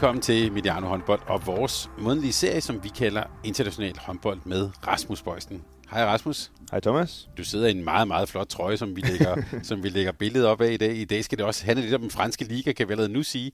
[0.00, 5.22] Velkommen til Mediano Håndbold og vores månedlige serie, som vi kalder International Håndbold med Rasmus
[5.22, 5.64] Bøjsen.
[5.90, 6.52] Hej Rasmus.
[6.70, 7.28] Hej Thomas.
[7.38, 10.48] Du sidder i en meget, meget flot trøje, som vi lægger, som vi lægger billedet
[10.48, 10.96] op af i dag.
[10.96, 13.22] I dag skal det også handle lidt om den franske liga, kan vi allerede nu
[13.22, 13.52] sige.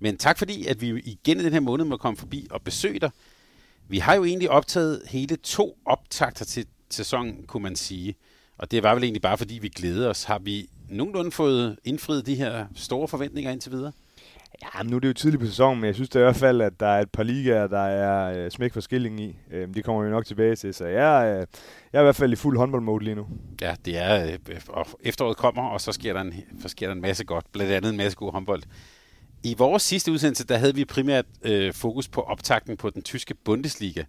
[0.00, 2.98] Men tak fordi, at vi igen i den her måned må komme forbi og besøge
[2.98, 3.10] dig.
[3.88, 8.14] Vi har jo egentlig optaget hele to optagter til sæsonen, kunne man sige.
[8.58, 10.24] Og det var vel egentlig bare fordi, vi glæder os.
[10.24, 13.92] Har vi nogenlunde fået indfriet de her store forventninger indtil videre?
[14.62, 16.60] Ja, nu er det jo tidligt på sæsonen, men jeg synes da i hvert fald,
[16.60, 19.36] at der er et par ligaer, der er øh, smæk for skillingen i.
[19.50, 21.46] Øh, de kommer vi nok tilbage til, så jeg, øh,
[21.92, 23.26] jeg er i hvert fald i fuld håndboldmode lige nu.
[23.60, 26.94] Ja, det er, øh, og efteråret kommer, og så sker, der en, så sker der
[26.94, 28.62] en masse godt, blandt andet en masse god håndbold.
[29.42, 33.34] I vores sidste udsendelse, der havde vi primært øh, fokus på optakten på den tyske
[33.34, 34.02] Bundesliga.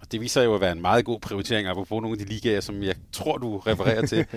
[0.00, 2.60] Og det viser jo at være en meget god prioritering, bruge nogle af de ligaer,
[2.60, 4.26] som jeg tror, du refererer til.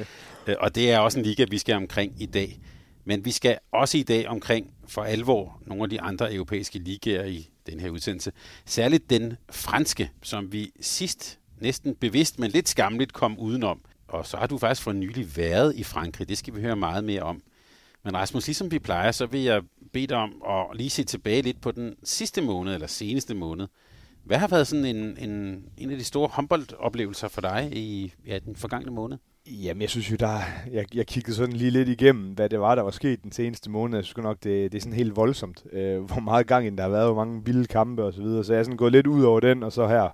[0.48, 2.60] Øh, og det er også en liga, vi skal omkring i dag.
[3.06, 7.26] Men vi skal også i dag omkring for alvor nogle af de andre europæiske ligaer
[7.26, 8.32] i den her udsendelse.
[8.66, 13.82] Særligt den franske, som vi sidst næsten bevidst, men lidt skamligt kom udenom.
[14.08, 16.30] Og så har du faktisk for nylig været i Frankrig.
[16.30, 17.42] Det skal vi høre meget mere om.
[18.04, 19.62] Men Rasmus, ligesom vi plejer, så vil jeg
[19.94, 23.68] bede dig om at lige se tilbage lidt på den sidste måned, eller seneste måned.
[24.24, 28.40] Hvad har været sådan en, en, en af de store håndboldoplevelser for dig i ja,
[28.40, 29.18] den forgangne måned?
[29.48, 30.40] Jamen, jeg synes jo, der,
[30.72, 33.70] jeg, jeg kiggede sådan lige lidt igennem, hvad det var, der var sket den seneste
[33.70, 33.98] måned.
[33.98, 36.84] Jeg synes nok, det, det er sådan helt voldsomt, øh, hvor meget gang ind der
[36.84, 38.44] har været, hvor mange vilde kampe og så videre.
[38.44, 40.10] Så jeg er sådan gået lidt ud over den, og så her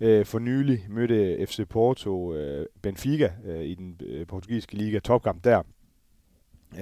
[0.00, 5.44] øh, for nylig mødte FC Porto øh, Benfica øh, i den øh, portugisiske liga topkamp
[5.44, 5.62] der.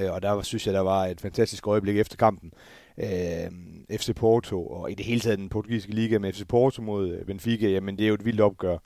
[0.00, 2.52] Øh, og der synes jeg, der var et fantastisk øjeblik efter kampen.
[2.98, 7.10] Øh, FC Porto, og i det hele taget den portugisiske liga med FC Porto mod
[7.10, 8.78] øh, Benfica, jamen det er jo et vildt opgør.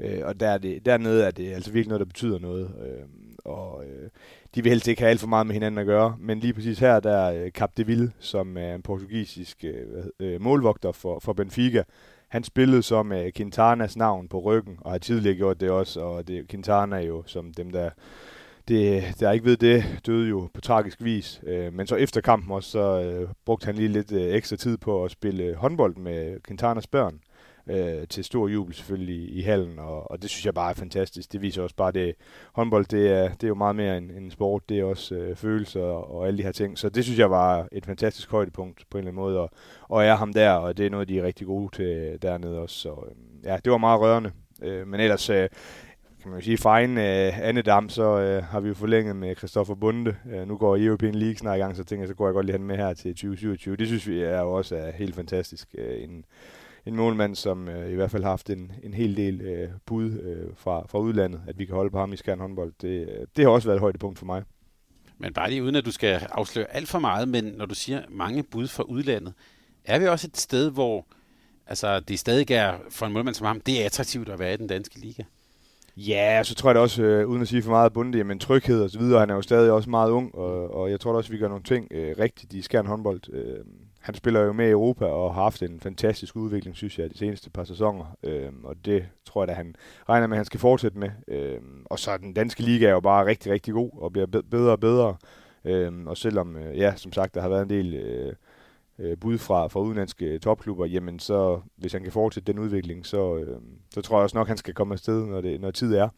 [0.00, 2.70] Øh, og der er det, dernede er det altså virkelig noget, der betyder noget.
[2.86, 3.04] Øh,
[3.44, 4.08] og øh,
[4.54, 6.16] de vil helst ikke have alt for meget med hinanden at gøre.
[6.18, 10.04] Men lige præcis her, der er øh, Cap de Ville, som er en portugisisk øh,
[10.20, 11.82] øh, målvogter for, for Benfica.
[12.28, 16.00] Han spillede som med Quintanas navn på ryggen, og har tidligere gjort det også.
[16.00, 17.90] Og det, Quintana er jo som dem, der
[18.68, 21.40] det, der ikke ved det, døde jo på tragisk vis.
[21.46, 24.76] Øh, men så efter kampen også, så øh, brugte han lige lidt øh, ekstra tid
[24.76, 27.20] på at spille øh, håndbold med Quintanas børn
[27.66, 30.74] øh, til stor jubel selvfølgelig i, i hallen, og, og det synes jeg bare er
[30.74, 31.32] fantastisk.
[31.32, 32.14] Det viser også bare, det
[32.52, 35.36] håndbold, det er, det er jo meget mere end, end sport, det er også øh,
[35.36, 36.78] følelser og, og alle de her ting.
[36.78, 39.50] Så det synes jeg var et fantastisk højdepunkt på en eller anden måde, og,
[39.88, 42.76] og er ham der, og det er noget, de er rigtig gode til dernede også.
[42.76, 44.32] Så øh, ja, det var meget rørende.
[44.62, 45.30] Øh, men ellers...
[45.30, 45.48] Øh,
[46.22, 49.36] kan man jo sige, for egen øh, Annedam, så øh, har vi jo forlænget med
[49.36, 50.16] Christoffer Bunde.
[50.32, 52.46] Øh, nu går European League snart i gang, så tænker jeg, så går jeg godt
[52.46, 53.76] lige hen med her til 2027.
[53.76, 55.74] Det synes vi er jo også er helt fantastisk.
[55.78, 56.24] Øh, en,
[56.86, 60.10] en målmand, som øh, i hvert fald har haft en, en hel del øh, bud
[60.10, 62.72] øh, fra, fra udlandet, at vi kan holde på ham i Skjern håndbold.
[62.82, 64.42] Det, øh, det har også været et højdepunkt for mig.
[65.18, 68.02] Men bare lige uden at du skal afsløre alt for meget, men når du siger
[68.08, 69.32] mange bud fra udlandet,
[69.84, 71.06] er vi også et sted, hvor
[71.66, 74.56] altså, det stadig er for en målmand som ham, det er attraktivt at være i
[74.56, 75.22] den danske liga?
[75.96, 78.82] Ja, så tror jeg da også, øh, uden at sige for meget bundet, men tryghed
[78.82, 81.16] og så videre, han er jo stadig også meget ung, og, og jeg tror da
[81.16, 83.20] også, vi gør nogle ting øh, rigtigt i Skjern håndbold.
[83.32, 83.64] Øh,
[84.00, 87.18] han spiller jo med i Europa og har haft en fantastisk udvikling, synes jeg, de
[87.18, 88.16] seneste par sæsoner.
[88.22, 89.74] Øhm, og det tror jeg da, han
[90.08, 91.10] regner med, at han skal fortsætte med.
[91.28, 94.72] Øhm, og så den danske liga er jo bare rigtig, rigtig god og bliver bedre
[94.72, 95.16] og bedre.
[95.64, 98.32] Øhm, og selvom, øh, ja, som sagt, der har været en del øh,
[98.98, 103.36] øh, bud fra, fra udenlandske topklubber, jamen så, hvis han kan fortsætte den udvikling, så,
[103.36, 103.60] øh,
[103.90, 106.08] så tror jeg også nok, han skal komme afsted, når, det, når tid er.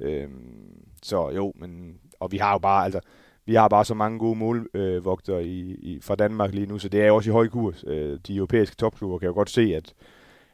[0.00, 3.00] Øhm, så jo, men, og vi har jo bare, altså,
[3.48, 7.02] vi har bare så mange gode målvogtere i, i, fra Danmark lige nu, så det
[7.02, 7.84] er også i høj kurs.
[7.86, 9.94] Øh, de europæiske topklubber kan jo godt se, at,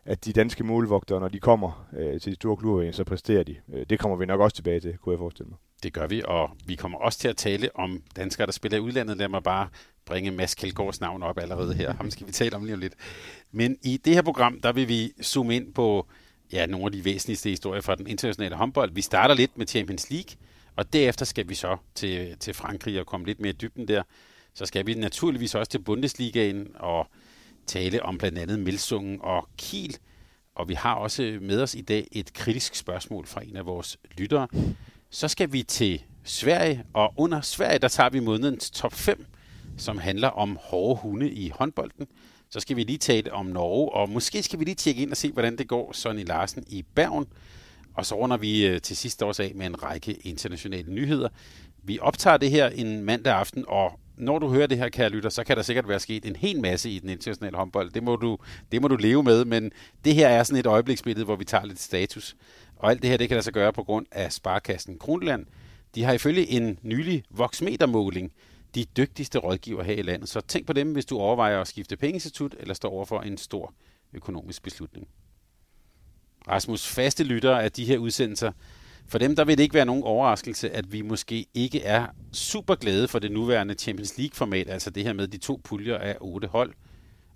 [0.05, 3.57] at de danske målvogtere, når de kommer øh, til de store klubber, så præsterer de.
[3.73, 5.59] Øh, det kommer vi nok også tilbage til, kunne jeg forestille mig.
[5.83, 8.81] Det gør vi, og vi kommer også til at tale om danskere, der spiller i
[8.81, 9.17] udlandet.
[9.17, 9.69] Lad mig bare
[10.07, 11.95] bringe Mads Kjeldgaards navn op allerede her.
[11.95, 12.95] Ham skal vi tale om lige om lidt.
[13.53, 16.07] Men i det her program, der vil vi zoome ind på
[16.53, 18.91] ja, nogle af de væsentligste historier fra den internationale håndbold.
[18.93, 20.37] Vi starter lidt med Champions League,
[20.77, 24.03] og derefter skal vi så til, til Frankrig og komme lidt mere i dybden der.
[24.55, 27.07] Så skal vi naturligvis også til Bundesligaen og
[27.67, 29.97] tale om blandt andet Melsungen og Kiel.
[30.55, 33.99] Og vi har også med os i dag et kritisk spørgsmål fra en af vores
[34.19, 34.49] lyttere.
[35.11, 39.27] Så skal vi til Sverige, og under Sverige, der tager vi månedens top 5,
[39.77, 42.07] som handler om hårde hunde i håndbolden.
[42.51, 45.17] Så skal vi lige tale om Norge, og måske skal vi lige tjekke ind og
[45.17, 47.27] se, hvordan det går Sonny Larsen i Bergen.
[47.95, 51.29] Og så runder vi øh, til sidst også af med en række internationale nyheder.
[51.83, 55.31] Vi optager det her en mandag aften, og når du hører det her, kære lytter,
[55.31, 57.91] så kan der sikkert være sket en hel masse i den internationale håndbold.
[57.91, 58.39] Det må du,
[58.73, 59.73] det må du leve med, men
[60.05, 62.37] det her er sådan et øjebliksbillede, hvor vi tager lidt status.
[62.77, 65.47] Og alt det her, det kan der så gøre på grund af Sparkassen Kronland.
[65.95, 68.33] De har ifølge en nylig voksmetermåling
[68.75, 70.29] de dygtigste rådgiver her i landet.
[70.29, 73.39] Så tænk på dem, hvis du overvejer at skifte pengeinstitut eller står over for en
[73.39, 73.75] stor
[74.13, 75.09] økonomisk beslutning.
[76.49, 78.53] Rasmus, faste lyttere af de her udsendelser,
[79.07, 82.75] for dem der vil det ikke være nogen overraskelse, at vi måske ikke er super
[82.75, 86.49] glade for det nuværende Champions League-format, altså det her med de to puljer af otte
[86.49, 86.73] hold,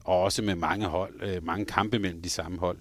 [0.04, 2.78] og også med mange hold, øh, mange kampe mellem de samme hold.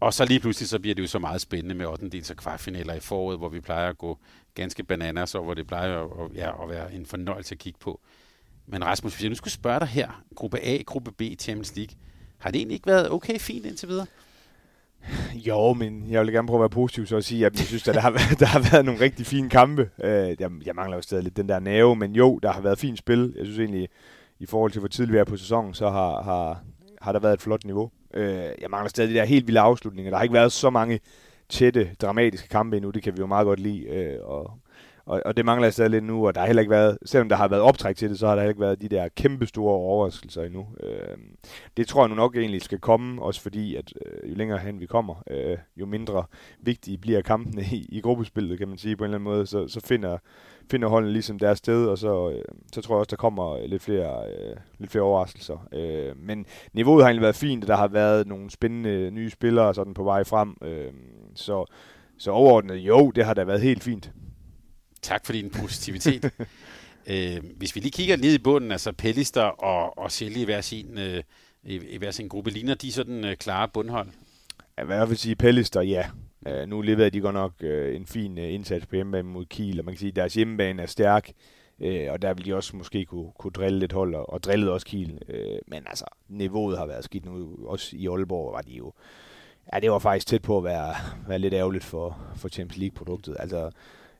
[0.00, 2.08] Og så lige pludselig så bliver det jo så meget spændende med 8.
[2.08, 4.18] dels og kvartfinaler i foråret, hvor vi plejer at gå
[4.54, 8.00] ganske bananas, og hvor det plejer at, ja, at være en fornøjelse at kigge på.
[8.66, 11.96] Men Rasmus, hvis jeg nu skulle spørge dig her, gruppe A, gruppe B Champions League,
[12.38, 14.06] har det egentlig ikke været okay fint indtil videre?
[15.48, 17.88] Jo, men jeg vil gerne prøve at være positiv så at sige, at jeg synes,
[17.88, 19.90] at der har, været, der har været nogle rigtig fine kampe.
[20.04, 22.78] Øh, jeg, jeg mangler jo stadig lidt den der nerve, men jo, der har været
[22.78, 23.34] fint spil.
[23.36, 23.88] Jeg synes egentlig,
[24.38, 26.62] i forhold til hvor tidligt vi er på sæsonen, så har, har,
[27.02, 27.90] har der været et flot niveau.
[28.14, 30.10] Øh, jeg mangler stadig de der helt vilde afslutninger.
[30.10, 31.00] Der har ikke været så mange
[31.48, 32.90] tætte, dramatiske kampe endnu.
[32.90, 33.84] Det kan vi jo meget godt lide.
[33.86, 34.58] Øh, og
[35.06, 37.28] og, og det mangler jeg stadig lidt nu, og der har heller ikke været, selvom
[37.28, 39.46] der har været optræk til det, så har der heller ikke været de der kæmpe
[39.46, 40.66] store overraskelser endnu.
[40.82, 41.16] Øh,
[41.76, 44.80] det tror jeg nu nok egentlig skal komme, også fordi, at øh, jo længere hen
[44.80, 46.24] vi kommer, øh, jo mindre
[46.60, 49.68] vigtige bliver kampene i, i gruppespillet, kan man sige på en eller anden måde, så,
[49.68, 50.18] så finder,
[50.70, 53.82] finder holdene ligesom deres sted, og så, øh, så tror jeg også, der kommer lidt
[53.82, 55.68] flere, øh, lidt flere overraskelser.
[55.72, 59.74] Øh, men niveauet har egentlig været fint, og der har været nogle spændende nye spillere
[59.74, 60.92] sådan på vej frem, øh,
[61.34, 61.64] så,
[62.18, 64.12] så overordnet, jo, det har da været helt fint.
[65.04, 66.30] Tak for din positivitet.
[67.10, 70.60] øh, hvis vi lige kigger ned i bunden, altså Pellister og, og Sjælge i hver
[70.60, 71.22] sin, øh,
[71.62, 74.08] i, i hver sin gruppe, ligner de sådan øh, klare bundhold?
[74.76, 76.06] Jeg vil i hvert fald sige Pellister, ja.
[76.46, 79.78] Uh, nu leverer de godt nok uh, en fin uh, indsats på hjemmebane mod Kiel,
[79.78, 81.30] og man kan sige, at deres hjemmebane er stærk,
[81.78, 84.72] uh, og der vil de også måske kunne, kunne drille lidt hold, og, og drillede
[84.72, 85.18] også Kiel.
[85.28, 87.56] Uh, men altså, niveauet har været skidt nu.
[87.66, 88.92] Også i Aalborg var de jo...
[89.72, 90.94] Ja, det var faktisk tæt på at være,
[91.28, 93.36] være lidt ærgerligt for, for Champions League-produktet.
[93.38, 93.70] Altså,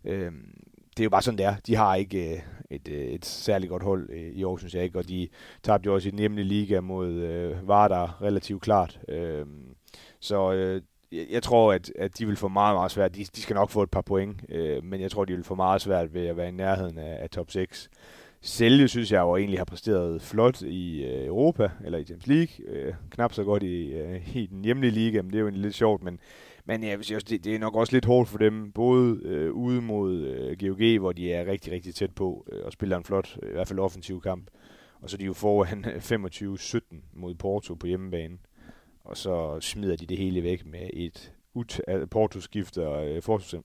[0.04, 0.32] uh,
[0.96, 1.54] det er jo bare sådan, det er.
[1.66, 4.84] De har ikke øh, et, øh, et særligt godt hold øh, i år, synes jeg
[4.84, 5.28] ikke, og de
[5.62, 9.00] tabte jo også i den hjemlige liga mod øh, Vardar relativt klart.
[9.08, 9.46] Øh,
[10.20, 10.82] så øh,
[11.30, 13.16] jeg tror, at, at de vil få meget, meget svært.
[13.16, 15.54] De, de skal nok få et par point, øh, men jeg tror, de vil få
[15.54, 17.90] meget svært ved at være i nærheden af, af top 6.
[18.40, 22.76] Selje synes jeg jo egentlig har præsteret flot i øh, Europa, eller i Champions League.
[22.76, 25.62] Øh, knap så godt i, øh, i den hjemlige liga, men det er jo egentlig
[25.62, 26.18] lidt sjovt, men
[26.66, 29.20] men jeg vil sige også, det, det er nok også lidt hårdt for dem, både
[29.24, 32.96] øh, ude mod øh, GOG, hvor de er rigtig, rigtig tæt på øh, og spiller
[32.96, 34.50] en flot, øh, i hvert fald offensiv kamp.
[35.00, 38.38] Og så er de jo foran øh, 25-17 mod Porto på hjemmebane.
[39.04, 41.80] Og så smider de det hele væk med et ut,
[42.10, 43.22] Porto skifter øh,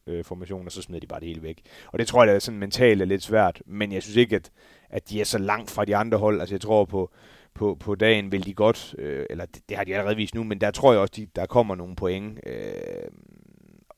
[0.07, 1.62] øh, formation, og så smider de bare det hele væk.
[1.88, 4.36] Og det tror jeg, det er sådan mentalt er lidt svært, men jeg synes ikke,
[4.36, 4.51] at,
[4.90, 6.40] at de er så langt fra de andre hold.
[6.40, 7.12] Altså jeg tror på,
[7.60, 10.44] på, på dagen vil de godt, øh, eller det, det har de allerede vist nu,
[10.44, 12.39] men der tror jeg også, de, der kommer nogle point.
[12.46, 13.12] Øh,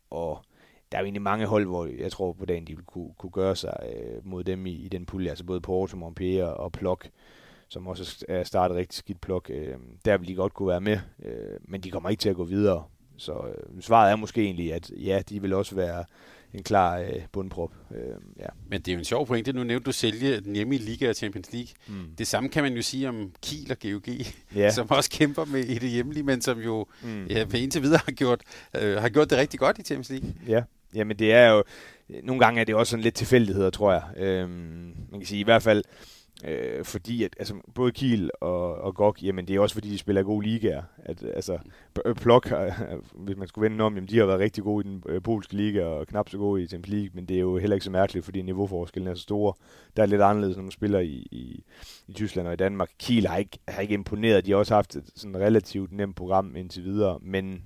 [0.09, 0.43] og
[0.91, 3.31] der er jo egentlig mange hold, hvor jeg tror på dagen, de vil kunne, kunne
[3.31, 7.09] gøre sig øh, mod dem i, i den pulje, altså både Porto, Montpellier og Plok,
[7.69, 9.49] som også er startet rigtig skidt Plok.
[9.49, 12.35] Øh, der vil de godt kunne være med, øh, men de kommer ikke til at
[12.35, 12.83] gå videre.
[13.17, 16.05] Så øh, svaret er måske egentlig, at ja, de vil også være
[16.53, 17.71] en klar øh, bundprop.
[17.95, 18.45] Øh, ja.
[18.69, 19.53] Men det er jo en sjov pointe.
[19.53, 21.69] Nu nævnte du sælge den hjemme i Liga og Champions League.
[21.87, 22.15] Mm.
[22.17, 24.15] Det samme kan man jo sige om Kiel og GOG,
[24.55, 24.71] ja.
[24.75, 27.25] som også kæmper med i det hjemlige, men som jo mm.
[27.25, 28.41] ja, indtil videre har gjort,
[28.81, 30.33] øh, har gjort det rigtig godt i Champions League.
[30.47, 30.63] Ja,
[30.95, 31.63] Jamen det er jo,
[32.23, 34.03] nogle gange er det også sådan lidt tilfældigheder, tror jeg.
[34.17, 35.83] Øhm, man kan sige i hvert fald,
[36.47, 39.97] Øh, fordi at, altså, både Kiel og, og GOG, jamen det er også fordi, de
[39.97, 40.83] spiller gode ligaer.
[40.97, 41.57] At, altså,
[42.05, 42.71] øh, Plok, øh,
[43.13, 45.53] hvis man skulle vende om, jamen de har været rigtig gode i den øh, polske
[45.53, 47.91] liga, og knap så gode i Champions League, men det er jo heller ikke så
[47.91, 49.53] mærkeligt, fordi niveauforskellen er så store.
[49.97, 51.63] Der er lidt anderledes, når man spiller i, i,
[52.07, 52.89] i Tyskland og i Danmark.
[52.99, 56.55] Kiel har ikke, har ikke imponeret, de har også haft et sådan relativt nemt program
[56.55, 57.63] indtil videre, men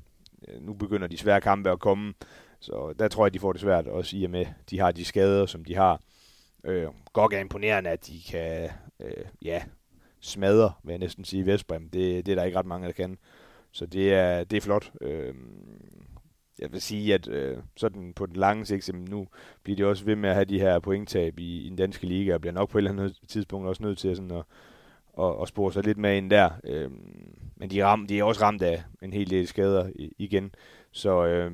[0.48, 2.14] øh, nu begynder de svære kampe at komme,
[2.60, 5.06] så der tror jeg, de får det svært, også i og med, de har de
[5.06, 6.02] skader, som de har.
[6.66, 8.70] Øh, godt er imponerende, at de kan
[9.00, 9.64] øh, ja,
[10.20, 11.90] smadre, vil jeg næsten sige, Vestbrem.
[11.90, 13.18] Det, det er der ikke ret mange, der kan.
[13.72, 14.92] Så det er, det er flot.
[15.02, 15.34] Øh,
[16.60, 19.28] jeg vil sige, at øh, sådan på den lange sigt, nu
[19.64, 22.34] bliver de også ved med at have de her pointtab i, i den danske liga,
[22.34, 24.44] og bliver nok på et eller andet tidspunkt også nødt til sådan at,
[25.20, 26.50] at, at spore sig lidt med ind der.
[26.64, 26.92] Øh,
[27.56, 30.56] men de ram, de er også ramt af en hel del skader igen.
[30.92, 31.52] Så øh,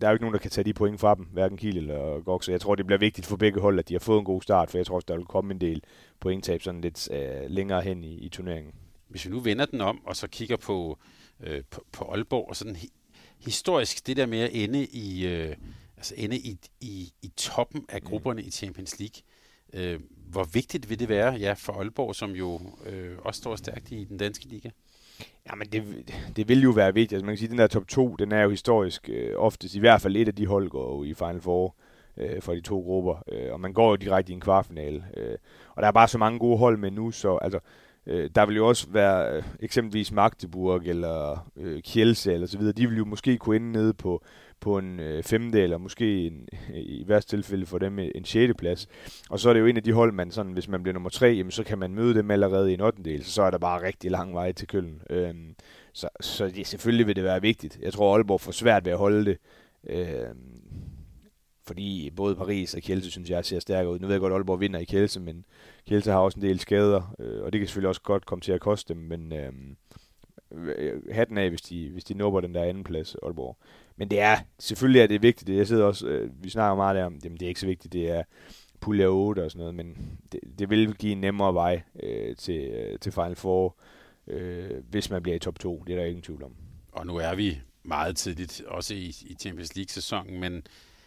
[0.00, 2.20] der er jo ikke nogen, der kan tage de point fra dem, hverken Kiel eller
[2.20, 4.24] Gok, så jeg tror, det bliver vigtigt for begge hold, at de har fået en
[4.24, 5.82] god start, for jeg tror også, der vil komme en del
[6.20, 8.74] pointtab sådan lidt øh, længere hen i, i turneringen.
[9.08, 10.98] Hvis vi nu vender den om, og så kigger på,
[11.40, 12.76] øh, på, på Aalborg, og sådan
[13.38, 15.56] historisk, det der med at ende i, øh,
[15.96, 18.48] altså ende i, i, i toppen af grupperne mm.
[18.48, 19.22] i Champions League,
[19.72, 20.00] øh,
[20.30, 24.04] hvor vigtigt vil det være ja, for Aalborg, som jo øh, også står stærkt i
[24.04, 24.70] den danske liga?
[25.50, 25.84] Jamen, det,
[26.36, 27.12] det vil jo være vigtigt.
[27.12, 29.74] Altså, man kan sige, at den der top 2, den er jo historisk øh, oftest,
[29.74, 31.74] i hvert fald et af de hold går jo i Final Four
[32.16, 35.04] øh, for de to grupper, øh, og man går jo direkte i en kvartfinale.
[35.16, 35.36] Øh,
[35.74, 37.58] og der er bare så mange gode hold med nu, så altså,
[38.06, 42.72] øh, der vil jo også være øh, eksempelvis Magdeburg eller øh, Kielse eller så videre,
[42.72, 44.24] de vil jo måske kunne ende nede på
[44.60, 48.88] på en øh, femte, eller måske en, i værste tilfælde for dem en sjette plads.
[49.30, 51.10] Og så er det jo en af de hold, man sådan, hvis man bliver nummer
[51.10, 53.22] tre, jamen, så kan man møde dem allerede i en 8.
[53.22, 55.02] så, så er der bare rigtig lang vej til Køln.
[55.10, 55.54] Øhm,
[55.92, 57.78] så så det, selvfølgelig vil det være vigtigt.
[57.82, 59.38] Jeg tror, Aalborg får svært ved at holde det.
[59.88, 60.58] Øhm,
[61.66, 63.98] fordi både Paris og Kielse, synes jeg, ser stærkere ud.
[63.98, 65.44] Nu ved jeg godt, at Aalborg vinder i Kielse, men
[65.86, 68.52] Kielse har også en del skader, øh, og det kan selvfølgelig også godt komme til
[68.52, 69.76] at koste dem, men øhm,
[70.52, 73.56] øh, hatten af, hvis de, hvis de nubber den der anden plads, Aalborg.
[73.98, 75.56] Men det er, selvfølgelig er det vigtigt.
[75.56, 77.92] Jeg sidder også, øh, vi snakker meget der om, jamen det er ikke så vigtigt,
[77.92, 78.22] det er
[78.80, 82.60] pulje 8 og sådan noget, men det, det vil give en nemmere vej øh, til,
[82.60, 83.76] øh, til Final Four,
[84.26, 85.84] øh, hvis man bliver i top 2.
[85.86, 86.52] Det er der ingen tvivl om.
[86.92, 90.62] Og nu er vi meget tidligt, også i, i Champions League-sæsonen, men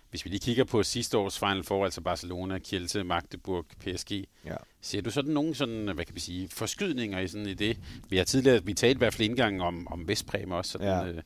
[0.09, 4.11] hvis vi lige kigger på sidste års Final Four, altså Barcelona, Kielse, Magdeburg, PSG,
[4.45, 4.55] ja.
[4.81, 7.79] ser du sådan nogle sådan, hvad kan vi sige, forskydninger i sådan i det?
[8.09, 10.71] Vi har tidligere, vi talte i hvert fald indgang om, om Vestpræm også.
[10.71, 11.07] Sådan, ja.
[11.07, 11.21] Øh,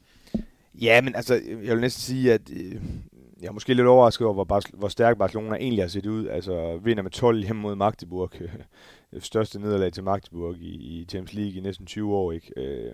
[0.82, 2.76] Ja, men altså, øh, jeg vil næsten sige, at øh,
[3.42, 6.28] jeg er måske lidt overrasket over, hvor, Bar- hvor stærk Barcelona egentlig har set ud.
[6.28, 8.32] Altså, vinder med 12 hjemme mod Magdeburg.
[9.20, 12.52] Største nederlag til Magdeburg i, i Champions League i næsten 20 år, ikke?
[12.58, 12.94] Øh,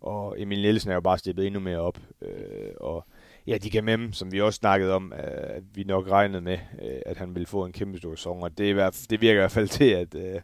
[0.00, 1.98] og Emil Nielsen er jo bare steppet endnu mere op.
[2.22, 3.04] Øh, og
[3.46, 6.58] ja, de kan med som vi også snakkede om, øh, at vi nok regnede med,
[6.82, 8.42] øh, at han ville få en kæmpe stor sæson.
[8.42, 10.40] Og det, er, det virker i hvert fald til, at, øh,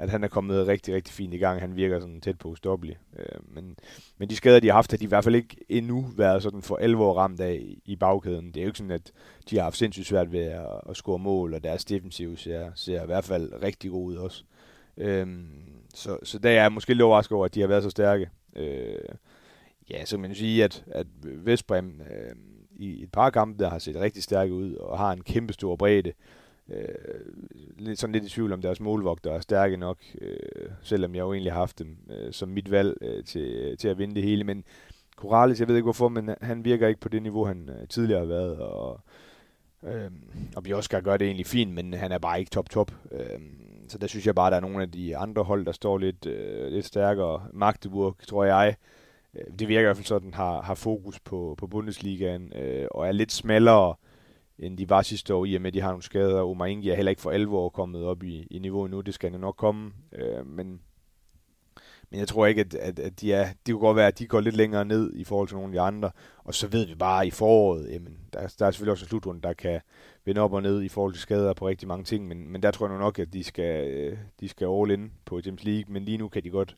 [0.00, 1.60] at han er kommet rigtig, rigtig fint i gang.
[1.60, 2.98] Han virker sådan tæt på ustoppelig.
[3.18, 3.76] Øh, men,
[4.18, 6.62] men de skader, de har haft, har de i hvert fald ikke endnu været sådan
[6.62, 8.46] for alvor ramt af i bagkæden.
[8.46, 9.12] Det er jo ikke sådan, at
[9.50, 13.02] de har haft sindssygt svært ved at, at score mål, og deres defensiv ser, ser
[13.02, 14.44] i hvert fald rigtig god ud også.
[14.96, 15.26] Øh,
[15.94, 18.30] så, så der er jeg måske lidt overrasket over, at de har været så stærke.
[18.56, 18.98] Øh,
[19.90, 22.36] ja, så man sige, at, at Vestbrem øh,
[22.76, 25.76] i et par kampe, der har set rigtig stærke ud, og har en kæmpe stor
[25.76, 26.14] bredde, øh,
[26.70, 26.84] Øh,
[27.78, 31.32] lidt, sådan lidt i tvivl om deres målvogter er stærke nok, øh, selvom jeg jo
[31.32, 34.22] egentlig har haft dem øh, som mit valg øh, til, øh, til at vinde det
[34.22, 34.44] hele.
[34.44, 34.64] Men
[35.16, 38.20] Corrales, jeg ved ikke hvorfor, men han virker ikke på det niveau, han øh, tidligere
[38.20, 38.58] har været.
[38.58, 39.00] Og,
[39.82, 40.10] øh,
[40.56, 42.92] og Bjørskar gør det egentlig fint, men han er bare ikke top-top.
[43.12, 43.40] Øh,
[43.88, 45.98] så der synes jeg bare, at der er nogle af de andre hold, der står
[45.98, 47.42] lidt, øh, lidt stærkere.
[47.52, 48.76] Magdeburg, tror jeg,
[49.34, 53.08] øh, det virker i hvert fald sådan, har, har fokus på, på Bundesligaen, øh, og
[53.08, 54.09] er lidt smallere, øh,
[54.60, 56.42] end de var sidste år, i og med, at de har nogle skader.
[56.42, 59.32] Omar Ingi er heller ikke for alvor kommet op i, i niveau nu, det skal
[59.32, 59.92] nok komme.
[60.12, 60.80] Øh, men,
[62.10, 64.26] men jeg tror ikke, at, at, at de er, det kunne godt være, at de
[64.26, 66.10] går lidt længere ned i forhold til nogle af de andre.
[66.44, 69.42] Og så ved vi bare i foråret, jamen, der, der er selvfølgelig også en slutrunde,
[69.42, 69.80] der kan
[70.24, 72.28] vende op og ned i forhold til skader på rigtig mange ting.
[72.28, 75.40] Men, men der tror jeg nok, at de skal, øh, de skal all in på
[75.40, 75.92] Champions League.
[75.92, 76.76] Men lige nu kan de godt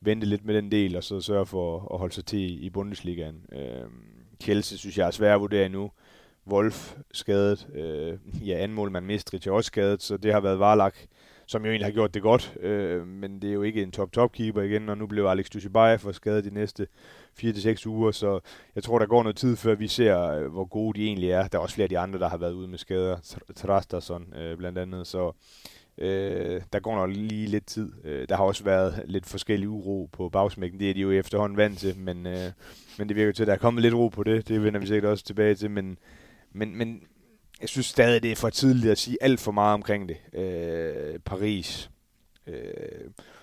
[0.00, 3.44] vente lidt med den del, og så sørge for at holde sig til i Bundesligaen.
[3.52, 3.86] Øh,
[4.40, 5.90] Kjelse synes jeg er svær at vurdere nu.
[6.46, 7.68] Wolf skadet.
[7.74, 10.94] Øh, ja, anden målmand Mistric er også skadet, så det har været Varlak,
[11.46, 14.32] som jo egentlig har gjort det godt, øh, men det er jo ikke en top-top
[14.32, 16.86] keeper igen, og nu blev Alex Dusibaya for skadet de næste
[17.42, 18.40] 4-6 uger, så
[18.74, 21.48] jeg tror, der går noget tid, før vi ser, øh, hvor gode de egentlig er.
[21.48, 24.56] Der er også flere af de andre, der har været ude med skader, Trastason øh,
[24.56, 25.32] blandt andet, så
[26.00, 27.92] Øh, der går nok lige lidt tid.
[28.04, 30.80] Øh, der har også været lidt forskellig uro på bagsmækken.
[30.80, 32.52] Det er de jo efterhånden vant til, men, øh,
[32.98, 34.48] men det virker til, at der er kommet lidt ro på det.
[34.48, 35.98] Det vender vi sikkert også tilbage til, men
[36.52, 37.02] men, men
[37.60, 40.16] jeg synes stadig, det er for tidligt at sige alt for meget omkring det.
[40.32, 41.90] Øh, Paris
[42.46, 42.54] øh,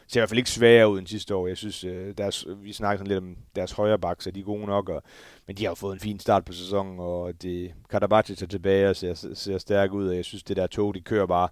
[0.08, 1.48] ser i hvert fald ikke sværere ud end sidste år.
[1.48, 4.44] Jeg synes, øh, deres, vi snakker sådan lidt om deres højre bak, så de er
[4.44, 5.04] gode nok, og,
[5.48, 8.90] men de har jo fået en fin start på sæsonen, og det, Karabatic er tilbage
[8.90, 11.50] og ser, ser stærk ud, og jeg synes, det der tog, de kører bare.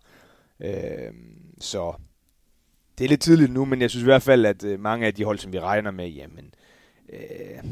[0.59, 1.13] Øh,
[1.59, 1.93] så
[2.97, 5.13] det er lidt tidligt nu, men jeg synes i hvert fald, at øh, mange af
[5.13, 6.53] de hold, som vi regner med, jamen,
[7.09, 7.63] øh,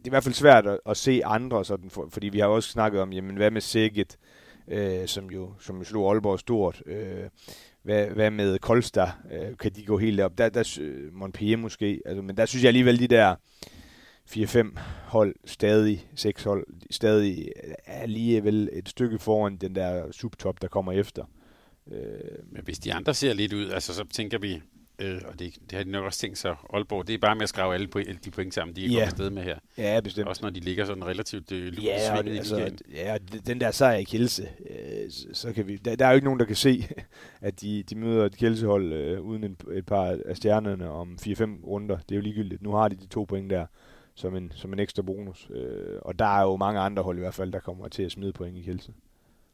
[0.00, 2.46] det er i hvert fald svært at, at se andre, sådan, for, fordi vi har
[2.46, 4.18] også snakket om, jamen hvad med Siget,
[4.68, 7.28] øh, som, jo, som jo slog Aalborg stort, øh,
[7.82, 12.00] hvad, hvad med Kolstad, øh, kan de gå helt op, der, der øh, Montpellier måske,
[12.06, 13.36] altså, men der synes jeg alligevel, de der
[14.30, 17.52] 4-5 hold, stadig 6 hold, stadig
[17.86, 21.24] er lige vel et stykke foran den der subtop, der kommer efter.
[21.92, 24.62] Øh, men hvis de andre ser lidt ud, altså så tænker vi,
[25.00, 26.56] Øh, og det, det har de nok også tænkt sig.
[26.74, 28.92] Aalborg, det er bare med at skrive alle alle de point sammen, de er Ja.
[28.94, 29.58] kommet afsted med her.
[29.78, 30.28] Ja, bestemt.
[30.28, 33.16] Også når de ligger sådan relativt øh, lurt Ja, og det, altså, ja,
[33.46, 36.24] den der sejr i Kielse, øh, så, så kan vi, der, der er jo ikke
[36.24, 36.84] nogen, der kan se,
[37.40, 41.42] at de, de møder et Kielsehold øh, uden en, et par af stjernerne om 4-5
[41.66, 41.96] runder.
[41.96, 42.62] Det er jo ligegyldigt.
[42.62, 43.66] Nu har de de to point der
[44.14, 45.48] som en, som en ekstra bonus.
[45.54, 48.12] Øh, og der er jo mange andre hold i hvert fald, der kommer til at
[48.12, 48.92] smide point i Kielse.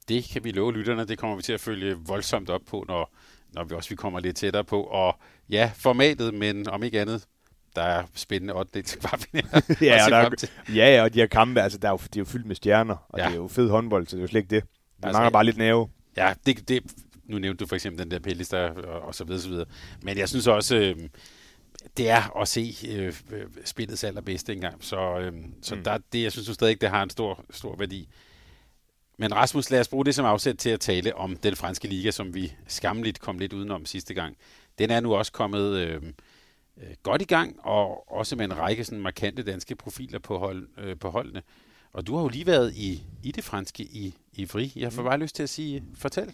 [0.08, 3.14] Det kan vi love lytterne, det kommer vi til at følge voldsomt op på, når,
[3.54, 4.82] når vi også vi kommer lidt tættere på.
[4.82, 5.18] Og
[5.50, 7.24] ja, formatet, men om ikke andet,
[7.76, 8.82] der er spændende 8.
[8.82, 9.48] til kvartfinale.
[9.80, 10.30] ja, og der, er,
[10.74, 12.56] ja, ja, og de her kampe, altså, der er jo, de er jo fyldt med
[12.56, 13.24] stjerner, og Ja.
[13.24, 14.62] det er jo fed håndbold, så det er jo slet ikke det.
[14.62, 14.68] De
[15.06, 15.88] Altså, mangler bare lidt nerve.
[16.16, 16.82] Ja, det, det,
[17.24, 19.66] nu nævnte du for eksempel den der Pellis der, og, og så videre, så videre.
[20.02, 20.96] Men jeg synes også, øh,
[21.96, 23.12] det er at se øh,
[23.64, 24.84] spillets allerbedste engang.
[24.84, 25.74] Så, øh, så.
[25.74, 25.84] Mm.
[25.84, 28.08] der, det, jeg synes jo stadig, det har en stor, stor værdi.
[29.18, 32.10] Men Rasmus, lad os bruge det som afsæt til at tale om den franske liga,
[32.10, 34.36] som vi skamligt kom lidt udenom sidste gang.
[34.78, 36.02] Den er nu også kommet øh,
[36.76, 40.68] øh, godt i gang, og også med en række sådan markante danske profiler på, hold,
[40.78, 41.42] øh, på holdene.
[41.96, 44.68] Og du har jo lige været i, i det franske i Ivry.
[44.76, 46.32] Jeg får bare lyst til at sige, fortæl.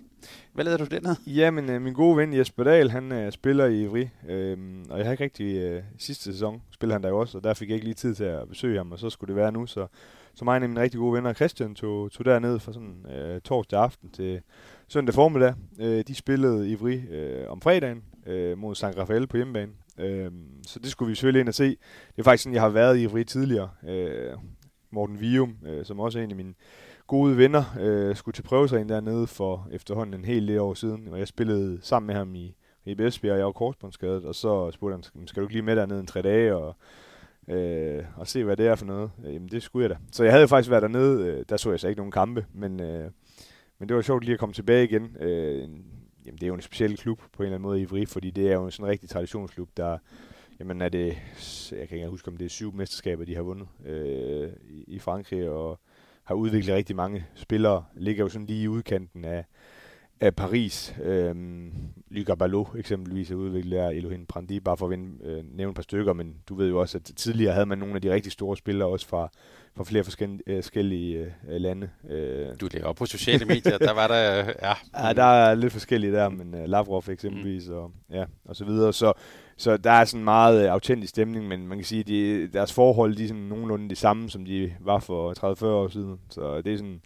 [0.52, 1.16] Hvad lavede du dernede?
[1.26, 4.58] Ja, men øh, min gode ven Jesper Dahl, han øh, spiller i Ivry, øh,
[4.90, 7.54] og jeg har ikke rigtig øh, sidste sæson spiller han der jo også, og der
[7.54, 9.66] fik jeg ikke lige tid til at besøge ham, og så skulle det være nu,
[9.66, 9.86] så,
[10.34, 13.80] så mig og mine rigtig gode venner Christian tog, tog derned fra sådan øh, torsdag
[13.80, 14.40] aften til
[14.88, 15.54] søndag formiddag.
[15.80, 20.30] Øh, de spillede Ivry øh, om fredagen øh, mod San Rafael på hjemmebane, øh,
[20.66, 21.64] så det skulle vi selvfølgelig ind og se.
[21.68, 23.70] Det er faktisk sådan, jeg har været i Ivry tidligere.
[23.88, 24.32] Øh,
[24.90, 26.54] Morten Vium, øh, som også er en af mine
[27.06, 31.18] gode venner, øh, skulle til prøvetræning dernede for efterhånden en hel del år siden, og
[31.18, 34.94] jeg spillede sammen med ham i, i Esbjerg, og jeg var korsbåndsskadet, og så spurgte
[35.14, 36.76] han, "Skal- du ikke lige med dernede en tre dage, og,
[37.48, 39.10] øh, og se, hvad det er for noget?
[39.26, 39.96] Øh, Jamen, det skulle jeg da.
[40.12, 42.80] Så jeg havde faktisk været dernede, øh, der så jeg så ikke nogen kampe, men,
[42.80, 43.10] øh,
[43.78, 45.16] men det var sjovt lige at komme tilbage igen.
[45.20, 45.68] Øh,
[46.26, 48.30] jamen, det er jo en speciel klub på en eller anden måde i Ivry, fordi
[48.30, 49.98] det er jo sådan en rigtig traditionsklub, der
[50.62, 51.18] Jamen er det,
[51.72, 54.98] jeg kan ikke huske, om det er syv mesterskaber, de har vundet øh, i, i
[54.98, 55.80] Frankrig, og
[56.24, 57.84] har udviklet rigtig mange spillere.
[57.94, 59.44] Ligger jo sådan lige i udkanten af,
[60.20, 60.94] af Paris.
[61.02, 61.72] Øhm,
[62.10, 65.74] Lyga Ballot eksempelvis er udviklet af Elohim Prandi, bare for at vinde, øh, nævne et
[65.74, 68.32] par stykker, men du ved jo også, at tidligere havde man nogle af de rigtig
[68.32, 69.30] store spillere også fra,
[69.76, 71.88] fra flere forskellige, øh, forskellige øh, lande.
[72.10, 74.34] Øh, Du lavede op på sociale medier, der var der,
[74.68, 75.06] ja.
[75.06, 77.74] Ja, der er lidt forskellige der, men uh, Lavrov eksempelvis, mm.
[77.74, 78.92] og, ja, og så videre.
[78.92, 79.12] Så,
[79.56, 82.72] så der er sådan meget uh, autentisk stemning, men man kan sige, at de, deres
[82.72, 86.20] forhold de er sådan nogenlunde de samme, som de var for 30-40 år siden.
[86.30, 87.00] Så det er sådan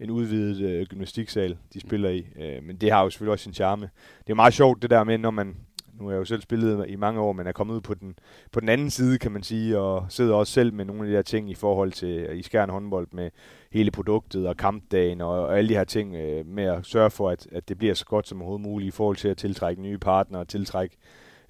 [0.00, 2.26] en udvidet uh, gymnastiksal, de spiller i.
[2.36, 3.88] Uh, men det har jo selvfølgelig også sin charme.
[4.26, 5.56] Det er meget sjovt det der med, når man,
[5.98, 8.18] nu har jeg jo selv spillet i mange år, men er kommet ud på den,
[8.52, 11.14] på den anden side, kan man sige, og sidder også selv med nogle af de
[11.14, 13.30] her ting i forhold til i skærn håndbold med
[13.72, 17.30] hele produktet og kampdagen og, og alle de her ting øh, med at sørge for,
[17.30, 19.98] at, at det bliver så godt som overhovedet muligt i forhold til at tiltrække nye
[19.98, 20.96] partnere og tiltrække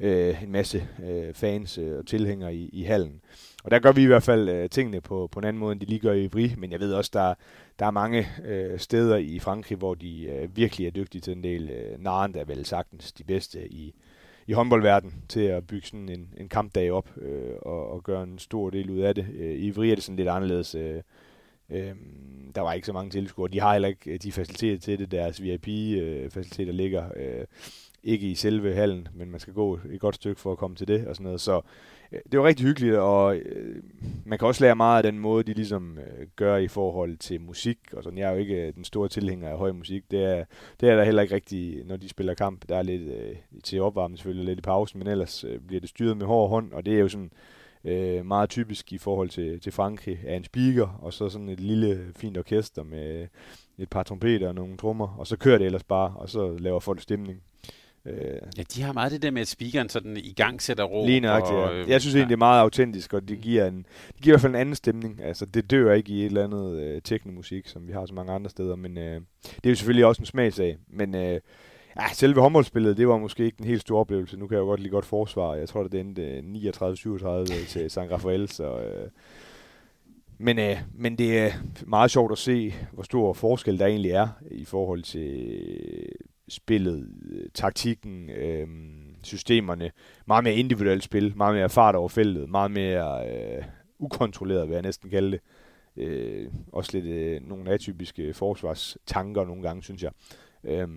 [0.01, 3.21] øh, en masse øh, fans øh, og tilhængere i, i hallen.
[3.65, 5.81] Og der gør vi i hvert fald øh, tingene på, på en anden måde, end
[5.81, 7.35] de lige gør i Vri, men jeg ved også, der,
[7.79, 11.43] der er mange øh, steder i Frankrig, hvor de øh, virkelig er dygtige til en
[11.43, 11.71] del.
[11.71, 13.95] Øh, Naren er vel sagtens de bedste i,
[14.49, 18.39] i håndboldverdenen til at bygge sådan en, en kampdag op øh, og, og gøre en
[18.39, 19.27] stor del ud af det.
[19.35, 20.75] Øh, I Ivry er det sådan lidt anderledes.
[20.75, 21.03] Øh,
[21.71, 21.93] øh,
[22.55, 23.51] der var ikke så mange tilskuere.
[23.53, 25.11] De har heller ikke de faciliteter til det.
[25.11, 27.45] Deres VIP-faciliteter øh, ligger øh,
[28.03, 30.89] ikke i selve hallen, men man skal gå et godt stykke for at komme til
[30.89, 31.41] det og sådan noget.
[31.41, 31.61] Så
[32.13, 33.83] Øh, det var rigtig hyggeligt, og øh,
[34.25, 37.41] man kan også lære meget af den måde, de ligesom øh, gør i forhold til
[37.41, 37.79] musik.
[37.93, 38.19] Og sådan.
[38.19, 40.11] Jeg er jo ikke øh, den store tilhænger af høj musik.
[40.11, 40.45] Det er,
[40.81, 42.69] det er der heller ikke rigtig, når de spiller kamp.
[42.69, 45.89] Der er lidt øh, til opvarmning selvfølgelig, lidt i pausen, men ellers øh, bliver det
[45.89, 47.31] styret med hård hånd, og det er jo sådan
[47.85, 51.61] øh, meget typisk i forhold til, til Frankrig af en speaker, og så sådan et
[51.61, 53.27] lille fint orkester med øh,
[53.79, 56.81] et par trompeter og nogle trommer, og så kører det ellers bare, og så laver
[56.81, 57.43] folk stemning.
[58.07, 58.15] Øh,
[58.57, 61.07] Ja, de har meget det der med, at speakeren sådan i gang sætter ro.
[61.07, 61.81] Lige nøjagtigt, og, ja.
[61.83, 64.35] øh, Jeg synes egentlig, det er meget autentisk, og det giver, en, det giver i
[64.35, 65.21] hvert fald en anden stemning.
[65.23, 68.33] Altså, det dør ikke i et eller andet øh, teknomusik, som vi har så mange
[68.33, 70.77] andre steder, men øh, det er jo selvfølgelig også en smagsag.
[70.89, 71.41] Men øh,
[72.01, 74.37] ja, selve håndboldspillet, det var måske ikke den helt store oplevelse.
[74.37, 75.55] Nu kan jeg jo godt lide godt forsvar.
[75.55, 76.43] Jeg tror, det endte øh,
[77.49, 78.79] 39-37 til San Rafael, så...
[78.81, 79.09] Øh,
[80.41, 81.51] men, øh, men det er
[81.87, 85.59] meget sjovt at se, hvor stor forskel der egentlig er i forhold til
[86.49, 88.69] spillet, øh, taktikken, øh,
[89.23, 89.91] systemerne.
[90.27, 93.65] Meget mere individuelt spil, meget mere fart over feltet, meget mere øh,
[93.99, 95.41] ukontrolleret, vil jeg næsten kalde det.
[95.97, 100.13] Øh, også lidt øh, nogle atypiske forsvarstanker nogle gange, synes jeg.
[100.65, 100.89] Øh,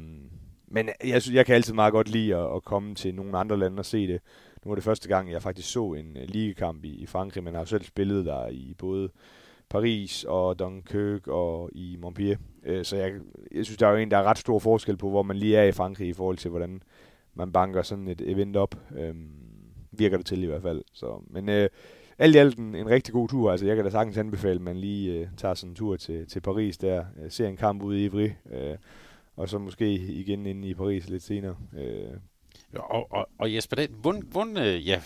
[0.68, 3.58] men jeg, synes, jeg kan altid meget godt lide at, at komme til nogle andre
[3.60, 4.22] lande og se det.
[4.66, 7.56] Nu var det første gang, jeg faktisk så en øh, ligekamp i, i Frankrig, men
[7.56, 9.10] har selv spillet der i både
[9.72, 12.38] Paris og Dunkirk og i Montpellier.
[12.66, 13.12] Øh, så jeg,
[13.52, 15.58] jeg synes, der er jo en, der er ret stor forskel på, hvor man lige
[15.58, 16.82] er i Frankrig i forhold til, hvordan,
[17.34, 18.76] man banker sådan et event op.
[18.98, 19.16] Øh,
[19.92, 20.84] virker det til i hvert fald.
[20.94, 21.70] Så, men øh,
[22.18, 23.52] alt i alt en, en rigtig god tur.
[23.52, 26.28] Altså, jeg kan da sagtens anbefale, at man lige øh, tager sådan en tur til,
[26.28, 28.78] til Paris der, øh, ser en kamp ude i Ivry, øh,
[29.36, 31.56] og så måske igen inde i Paris lidt senere.
[31.78, 32.18] Øh.
[32.74, 35.02] Og, og, og Jesper, det, hvordan, hvordan, øh, ja,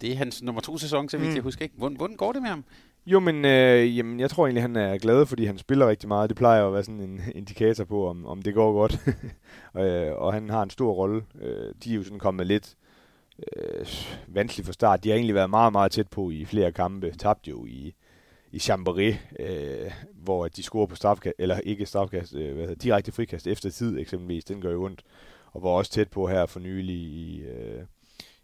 [0.00, 1.34] det er hans nummer to sæson, så vidt mm.
[1.34, 1.74] jeg husker ikke.
[1.78, 2.64] Hvordan, hvordan går det med ham?
[3.06, 6.30] Jo, men øh, jamen, jeg tror egentlig, han er glad, fordi han spiller rigtig meget.
[6.30, 8.98] Det plejer at være sådan en indikator på, om, om det går godt.
[9.74, 11.22] og, øh, og han har en stor rolle.
[11.40, 12.76] Øh, de er jo sådan kommet lidt
[13.56, 13.86] øh,
[14.28, 15.04] vanskeligt fra start.
[15.04, 17.10] De har egentlig været meget, meget tæt på i flere kampe.
[17.18, 17.94] Tabte jo i,
[18.52, 23.12] i Chambéry, øh, hvor de scorer på strafkast, eller ikke strafkast, øh, hvad hedder, direkte
[23.12, 24.44] frikast efter tid eksempelvis.
[24.44, 25.02] Den gør jo ondt.
[25.52, 27.42] Og var også tæt på her for nylig i...
[27.42, 27.82] Øh,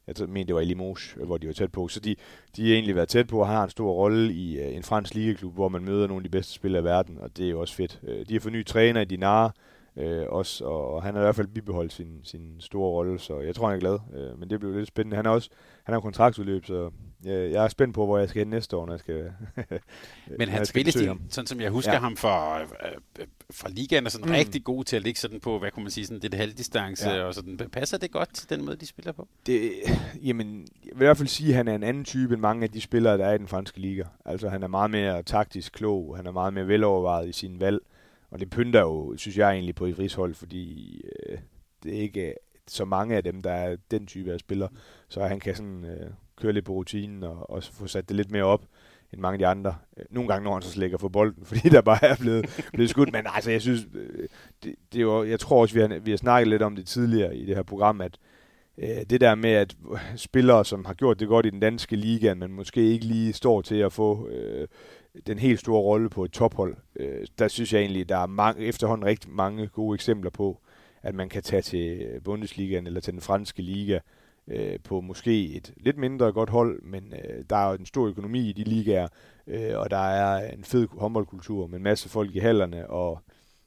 [0.06, 1.88] jeg mener, det var i Limoges, øh, hvor de var tæt på.
[1.88, 2.16] Så de,
[2.56, 5.14] de har egentlig været tæt på og har en stor rolle i øh, en fransk
[5.14, 7.60] ligaklub, hvor man møder nogle af de bedste spillere i verden, og det er jo
[7.60, 8.00] også fedt.
[8.02, 9.54] Øh, de har fået ny træner i Dinar,
[10.28, 13.66] også, og han har i hvert fald bibeholdt sin, sin store rolle, så jeg tror,
[13.68, 13.98] han er glad.
[14.36, 15.16] Men det bliver lidt spændende.
[15.16, 15.50] Han har også
[15.84, 16.90] han har kontraktudløb, så
[17.24, 19.32] jeg, jeg er spændt på, hvor jeg skal hen næste år, når jeg skal
[20.38, 21.98] Men han spillestil, sådan som jeg husker ja.
[21.98, 22.68] ham fra, øh,
[23.18, 24.32] øh, fra ligaen, er sådan mm.
[24.32, 27.22] rigtig god til at ligge sådan på, hvad kunne man sige, sådan det halvdistance, ja.
[27.22, 27.56] og sådan.
[27.72, 29.28] Passer det godt til den måde, de spiller på?
[29.46, 29.72] Det,
[30.22, 32.64] jamen, jeg vil i hvert fald sige, at han er en anden type end mange
[32.64, 34.04] af de spillere, der er i den franske liga.
[34.24, 37.78] Altså, han er meget mere taktisk klog, han er meget mere velovervejet i sin valg,
[38.30, 41.38] og det pynter jo, synes jeg egentlig, på Ivris hold, fordi øh,
[41.82, 42.34] det er ikke
[42.68, 44.68] så mange af dem, der er den type af spiller,
[45.08, 48.30] så han kan sådan øh, køre lidt på rutinen og, og få sat det lidt
[48.30, 48.64] mere op
[49.12, 49.74] end mange af de andre.
[49.96, 52.90] Øh, nogle gange når han så slækker for bolden, fordi der bare er blevet, blevet
[52.90, 53.12] skudt.
[53.12, 54.28] Men altså, jeg synes, øh,
[54.64, 56.86] det, det er jo, jeg tror også, vi har, vi har snakket lidt om det
[56.86, 58.18] tidligere i det her program, at
[58.78, 59.76] øh, det der med, at
[60.16, 63.60] spillere, som har gjort det godt i den danske liga, men måske ikke lige står
[63.60, 64.68] til at få øh,
[65.26, 68.64] den helt store rolle på et tophold, øh, der synes jeg egentlig, der er mange,
[68.64, 70.60] efterhånden rigtig mange gode eksempler på,
[71.02, 73.98] at man kan tage til Bundesligaen eller til den franske liga,
[74.48, 78.06] øh, på måske et lidt mindre godt hold, men øh, der er jo en stor
[78.06, 79.08] økonomi i de ligaer,
[79.46, 83.20] øh, og der er en fed håndboldkultur med en masse folk i hallerne, og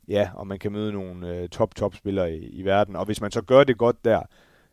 [0.08, 2.96] ja, og man kan møde nogle øh, top-top-spillere i, i verden.
[2.96, 4.22] Og hvis man så gør det godt der,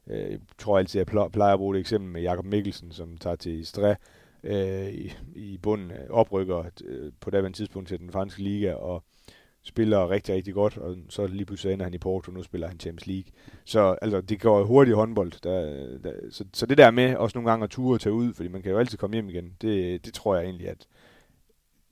[0.07, 3.37] øh, jeg tror altid, jeg plejer at bruge det eksempel med Jakob Mikkelsen, som tager
[3.37, 3.97] til Istre
[4.43, 9.03] øh, i, i bunden, øh, oprykker øh, på daværende tidspunkt til den franske liga, og
[9.67, 12.81] spiller rigtig, rigtig godt, og så lige pludselig ender han i Porto, nu spiller han
[12.81, 13.33] Champions League.
[13.65, 15.33] Så altså, det går hurtigt håndbold.
[15.43, 18.35] Der, der, så, så det der med også nogle gange at ture og tage ud,
[18.35, 20.87] fordi man kan jo altid komme hjem igen, det, det tror jeg egentlig, at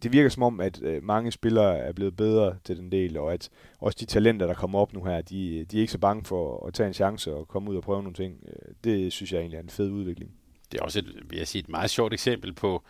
[0.02, 3.32] det virker som om, at øh, mange spillere er blevet bedre til den del, og
[3.32, 6.24] at også de talenter, der kommer op nu her, de, de er ikke så bange
[6.24, 8.44] for at tage en chance og komme ud og prøve nogle ting.
[8.48, 10.30] Øh, det synes jeg egentlig er en fed udvikling.
[10.72, 12.82] Det er også et, vil jeg sige, et meget sjovt eksempel på,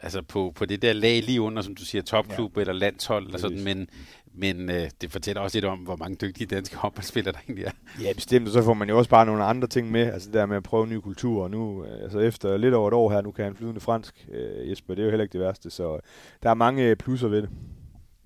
[0.00, 2.60] altså på, på det der lag lige under, som du siger, topklub ja.
[2.60, 3.88] eller landshold, eller sådan, men,
[4.34, 7.70] men øh, det fortæller også lidt om, hvor mange dygtige danske håndboldspillere der egentlig er.
[8.02, 10.34] Ja, bestemt, og så får man jo også bare nogle andre ting med, altså det
[10.34, 13.10] der med at prøve ny kultur, og nu, øh, altså efter lidt over et år
[13.10, 15.70] her, nu kan han flydende fransk, øh, Jesper, det er jo heller ikke det værste,
[15.70, 16.00] så
[16.42, 17.50] der er mange plusser ved det.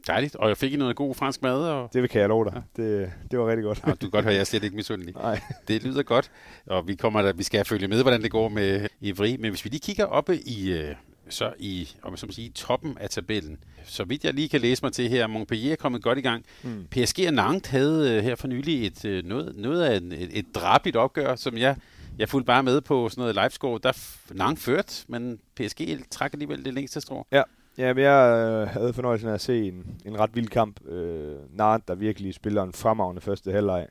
[0.06, 1.68] Dejligt, og jeg fik I noget god fransk mad.
[1.68, 1.90] Og...
[1.92, 2.62] Det kan jeg love dig.
[2.78, 2.82] Ja.
[2.82, 3.82] Det, det var rigtig godt.
[3.86, 5.14] Ja, du kan godt høre, jeg er slet ikke misundelig.
[5.14, 5.40] Nej.
[5.68, 6.30] Det lyder godt,
[6.66, 9.36] og vi kommer der, vi skal følge med, hvordan det går med Ivry.
[9.38, 10.94] Men hvis vi lige kigger oppe i, øh,
[11.28, 13.58] så i om så sige, toppen af tabellen.
[13.84, 16.44] Så vidt jeg lige kan læse mig til her, Montpellier er kommet godt i gang.
[16.62, 16.86] Mm.
[16.90, 20.38] PSG og Nantes havde uh, her for nylig et, uh, noget, noget af en, et,
[20.38, 21.76] et drabigt opgør, som jeg,
[22.18, 23.80] jeg fulgte bare med på sådan noget livescore.
[23.82, 23.92] Der
[24.34, 27.26] Nantes ført, men PSG trak alligevel det længste strå.
[27.32, 27.42] Ja.
[27.78, 30.86] Ja, men jeg øh, havde fornøjelsen af at se en, en ret vild kamp.
[30.86, 33.86] Øh, Nantes, der virkelig spiller en fremragende første halvleg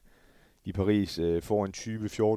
[0.66, 1.74] i Paris øh, foran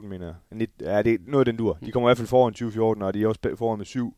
[0.01, 0.69] 20-14, mener jeg.
[0.81, 1.79] Ja, det er noget den dur.
[1.85, 2.55] De kommer i hvert fald foran
[2.99, 4.17] 20-14, og de er også foran med 7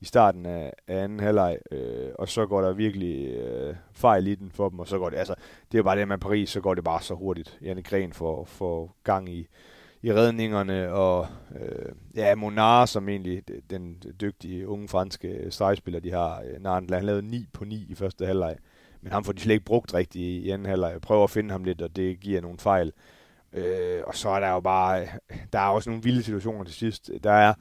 [0.00, 4.34] i starten af, af anden halvleg, øh, og så går der virkelig øh, fejl i
[4.34, 5.34] den for dem, og så går det, altså,
[5.72, 7.58] det er jo bare det med Paris, så går det bare så hurtigt.
[7.62, 9.46] Janne Gren får, får gang i,
[10.02, 11.26] i redningerne, og
[11.60, 17.06] øh, ja, Monar, som egentlig den dygtige unge franske stregspiller, de har, øh, Narendla, han
[17.06, 18.56] lavede 9 på 9 i første halvleg,
[19.00, 20.92] men ham får de slet ikke brugt rigtigt i anden halvleg.
[20.92, 22.92] Jeg prøver at finde ham lidt, og det giver nogle fejl.
[23.52, 25.06] Øh, og så er der jo bare,
[25.52, 27.10] der er også nogle vilde situationer til sidst.
[27.24, 27.54] Der er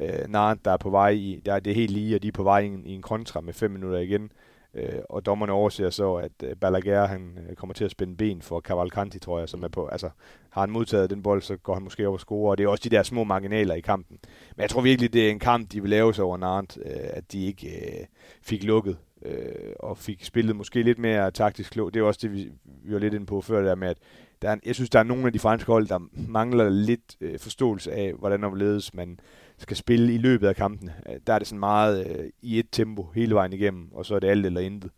[0.00, 2.32] øh, Nart, der er på vej i, der er det helt lige, og de er
[2.32, 4.32] på vej i en, i en kontra med fem minutter igen.
[4.74, 8.42] Øh, og dommerne overser så, at øh, Balaguer han øh, kommer til at spænde ben
[8.42, 10.10] for Cavalcanti, tror jeg, som er på, altså
[10.50, 12.68] har han modtaget den bold, så går han måske over og score, og det er
[12.68, 14.18] også de der små marginaler i kampen.
[14.56, 16.92] Men jeg tror virkelig, det er en kamp, de vil lave sig over Nart, øh,
[16.92, 18.06] at de ikke øh,
[18.42, 21.94] fik lukket øh, og fik spillet måske lidt mere taktisk klog.
[21.94, 22.52] Det er også det, vi,
[22.84, 23.98] vi var lidt inde på før, der med, at
[24.42, 27.38] der er, jeg synes, der er nogle af de franske hold, der mangler lidt øh,
[27.38, 29.20] forståelse af, hvordan overledes man
[29.62, 30.90] skal spille i løbet af kampen.
[31.08, 34.14] Øh, der er det sådan meget øh, i et tempo hele vejen igennem, og så
[34.14, 34.90] er det alt eller intet.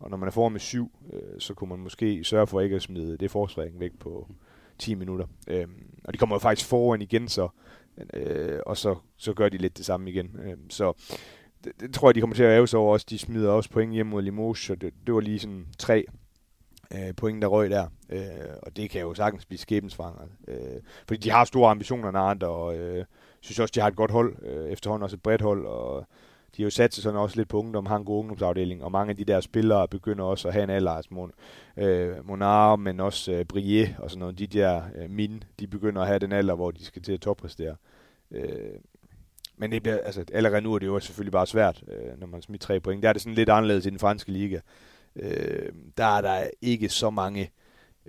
[0.00, 2.76] Og når man er foran med syv, øh, så kunne man måske sørge for ikke
[2.76, 4.28] at smide det forspring væk på
[4.78, 5.26] 10 minutter.
[5.48, 5.66] Øh,
[6.04, 7.48] og de kommer jo faktisk foran igen, så,
[8.14, 10.36] øh, og så, så gør de lidt det samme igen.
[10.44, 10.92] Øh, så
[11.64, 13.06] det, det, tror jeg, de kommer til at æve sig over også.
[13.10, 16.04] De smider også point hjem mod Limoges, så det, det var lige sådan tre
[16.94, 17.86] øh, point, der røg der.
[18.10, 18.20] Øh,
[18.62, 20.22] og det kan jo sagtens blive skæbensvanger.
[20.48, 23.04] Øh, fordi de har store ambitioner, Nart, og øh,
[23.40, 24.36] synes også, de har et godt hold.
[24.42, 26.06] Øh, efterhånden også et bredt hold, og
[26.56, 28.92] de har jo sat sig sådan også lidt på ungdom, har en god ungdomsafdeling, og
[28.92, 31.32] mange af de der spillere begynder også at have en alder, altså Mon,
[31.76, 36.02] øh, Monar, men også øh, Brie og sådan noget, de der øh, min, de begynder
[36.02, 37.76] at have den alder, hvor de skal til at toppræstere.
[38.30, 38.80] Øh,
[39.56, 42.42] men det bliver, altså, allerede nu er det jo selvfølgelig bare svært, øh, når man
[42.42, 43.02] smider tre point.
[43.02, 44.60] Der er det sådan lidt anderledes i den franske liga.
[45.16, 47.50] Øh, der er der ikke så mange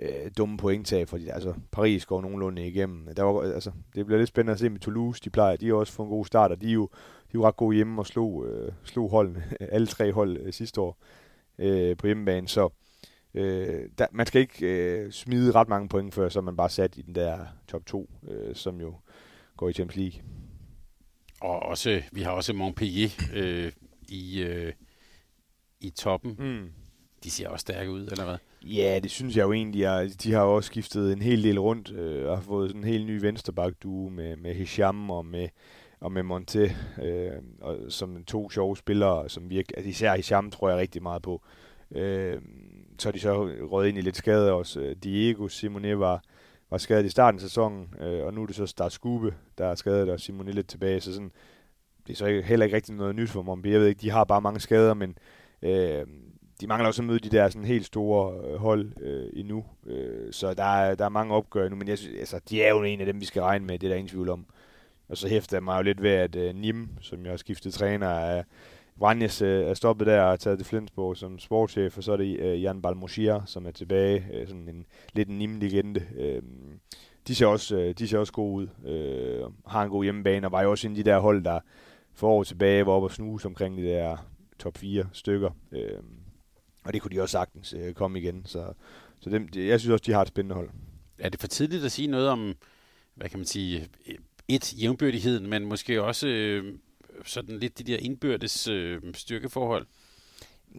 [0.02, 3.16] øh, dumme pointtab, fordi altså, Paris går nogenlunde igennem.
[3.16, 5.22] Der var, altså, det bliver lidt spændende at se med Toulouse.
[5.24, 7.40] De plejer, de har også fået en god start, og de er jo, de er
[7.40, 9.44] jo ret gode hjemme og slog, øh, slog holdene,
[9.76, 10.98] alle tre hold øh, sidste år
[11.58, 12.48] øh, på hjemmebane.
[12.48, 12.70] Så
[13.34, 16.98] øh, der, man skal ikke øh, smide ret mange point før, så man bare sat
[16.98, 18.96] i den der top 2, øh, som jo
[19.58, 20.22] går i Champions League.
[21.42, 23.72] Og også, vi har også Montpellier øh,
[24.08, 24.74] i, øh,
[25.80, 26.36] i toppen.
[26.40, 26.72] Mm.
[27.24, 28.38] De ser også stærke ud, eller hvad?
[28.64, 29.84] Ja, det synes jeg jo egentlig.
[29.84, 32.82] Er, de har jo også skiftet en hel del rundt øh, og har fået sådan
[32.82, 35.50] en helt ny venstreback med, med Hisham og med,
[36.00, 40.70] og med Monte, øh, og, som to sjove spillere, som virker, altså især Hisham tror
[40.70, 41.42] jeg rigtig meget på.
[41.92, 42.42] Øh,
[43.00, 44.80] så er de så røget ind i lidt skade også.
[44.80, 46.24] Øh, Diego Simone var,
[46.70, 49.66] var skadet i starten af sæsonen, øh, og nu er det så Star Skube, der
[49.66, 51.32] er skadet, og Simone lidt tilbage, så sådan,
[52.08, 53.78] det er så heller ikke rigtig noget nyt for Montpellier.
[53.78, 55.18] Jeg ved ikke, de har bare mange skader, men
[55.62, 56.06] øh,
[56.62, 59.66] de mangler også at møde de der sådan helt store øh, hold øh, endnu.
[59.86, 62.70] Øh, så der er, der er mange opgør nu, men jeg synes, altså, de er
[62.70, 64.46] jo en af dem, vi skal regne med, det er der ingen tvivl om.
[65.10, 67.74] Og så hæfter jeg mig jo lidt ved, at øh, Nim, som jeg har skiftet
[67.74, 68.44] træner, er,
[69.00, 72.18] Vranjes øh, er stoppet der og er taget til Flensborg som sportschef, og så er
[72.18, 76.02] det øh, Jan Balmoshir, som er tilbage, øh, sådan en lidt en Nim-legende.
[76.16, 76.42] Øh,
[77.28, 80.52] de ser også, øh, de ser også gode ud, øh, har en god hjemmebane, og
[80.52, 81.60] var jo også en af de der hold, der
[82.14, 84.18] for år tilbage var oppe og snuse omkring de der
[84.60, 85.50] top 4 stykker.
[85.72, 86.00] Øh,
[86.84, 88.46] og det kunne de også sagtens øh, komme igen.
[88.46, 88.74] Så,
[89.20, 90.70] så dem, jeg synes også, de har et spændende hold.
[91.18, 92.56] Er det for tidligt at sige noget om,
[93.16, 93.88] hvad kan man sige,
[94.48, 96.74] et, jævnbyrdigheden, men måske også øh,
[97.26, 99.86] sådan lidt de der indbyrdes øh, styrkeforhold?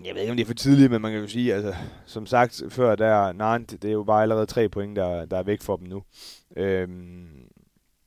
[0.04, 1.74] Jeg ved ikke, om det er for tidligt, men man kan jo sige, altså,
[2.06, 5.42] som sagt før, der Nantes, det er jo bare allerede tre point, der, der er
[5.42, 6.02] væk for dem nu.
[6.56, 7.28] Øhm,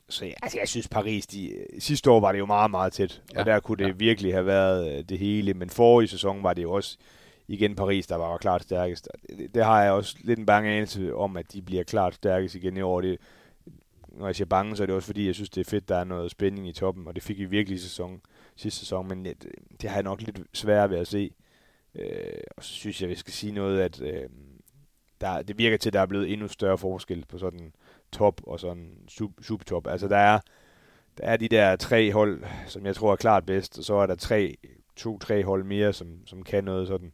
[0.09, 3.21] så ja, altså, jeg synes Paris, de, sidste år var det jo meget, meget tæt,
[3.33, 3.93] ja, og der kunne det ja.
[3.97, 6.97] virkelig have været øh, det hele, men forrige sæson var det jo også
[7.47, 9.09] igen Paris, der var klart stærkest.
[9.29, 12.55] Det, det har jeg også lidt en bange anelse om, at de bliver klart stærkest
[12.55, 13.01] igen i år.
[13.01, 13.17] Det,
[14.07, 15.95] når jeg siger bange, så er det også fordi, jeg synes, det er fedt, der
[15.95, 18.21] er noget spænding i toppen, og det fik vi virkelig i sæson,
[18.55, 19.45] sidste sæson, men det,
[19.81, 21.31] det har jeg nok lidt svært ved at se.
[21.95, 22.07] Øh,
[22.57, 24.29] og så synes jeg, vi skal sige noget, at øh,
[25.21, 27.73] der, det virker til, at der er blevet endnu større forskel på sådan
[28.11, 29.87] top og sådan sub, subtop.
[29.87, 30.39] Altså der er,
[31.17, 34.05] der er de der tre hold, som jeg tror er klart bedst, og så er
[34.05, 34.57] der tre,
[34.95, 37.13] to-tre hold mere, som, som kan noget sådan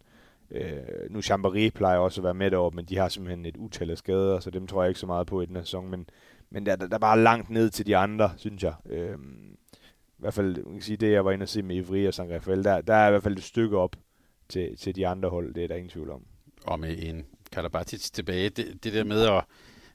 [0.52, 0.78] Øh,
[1.10, 3.98] nu Chambéry plejer også at være med deroppe, men de har simpelthen et utal af
[3.98, 5.92] skader, så dem tror jeg ikke så meget på i den her sæson.
[5.92, 6.10] Men,
[6.50, 8.74] men der, der er bare langt ned til de andre, synes jeg.
[8.90, 9.18] Øh,
[10.18, 12.14] I hvert fald, man kan sige, det jeg var inde og se med Ivry og
[12.14, 13.96] San Rafael, der, der er i hvert fald et stykke op
[14.50, 16.22] til, til de andre hold, det er der ingen tvivl om.
[16.66, 19.44] Og med en Karabatic tilbage, det, det der med at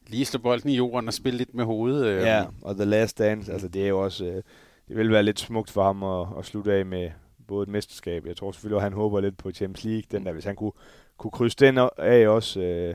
[0.06, 2.06] lige slå bolden i jorden og spille lidt med hovedet.
[2.06, 2.22] Øh.
[2.22, 4.42] Ja, og The Last Dance, altså det er jo også, øh,
[4.88, 7.10] det vil være lidt smukt for ham at, at slutte af med,
[7.46, 8.26] både et mesterskab.
[8.26, 10.02] Jeg tror selvfølgelig, at han håber lidt på Champions League.
[10.10, 10.72] Den der, hvis han kunne,
[11.16, 12.94] kunne krydse den af også øh,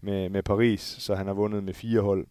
[0.00, 2.26] med, med Paris, så han har vundet med fire hold.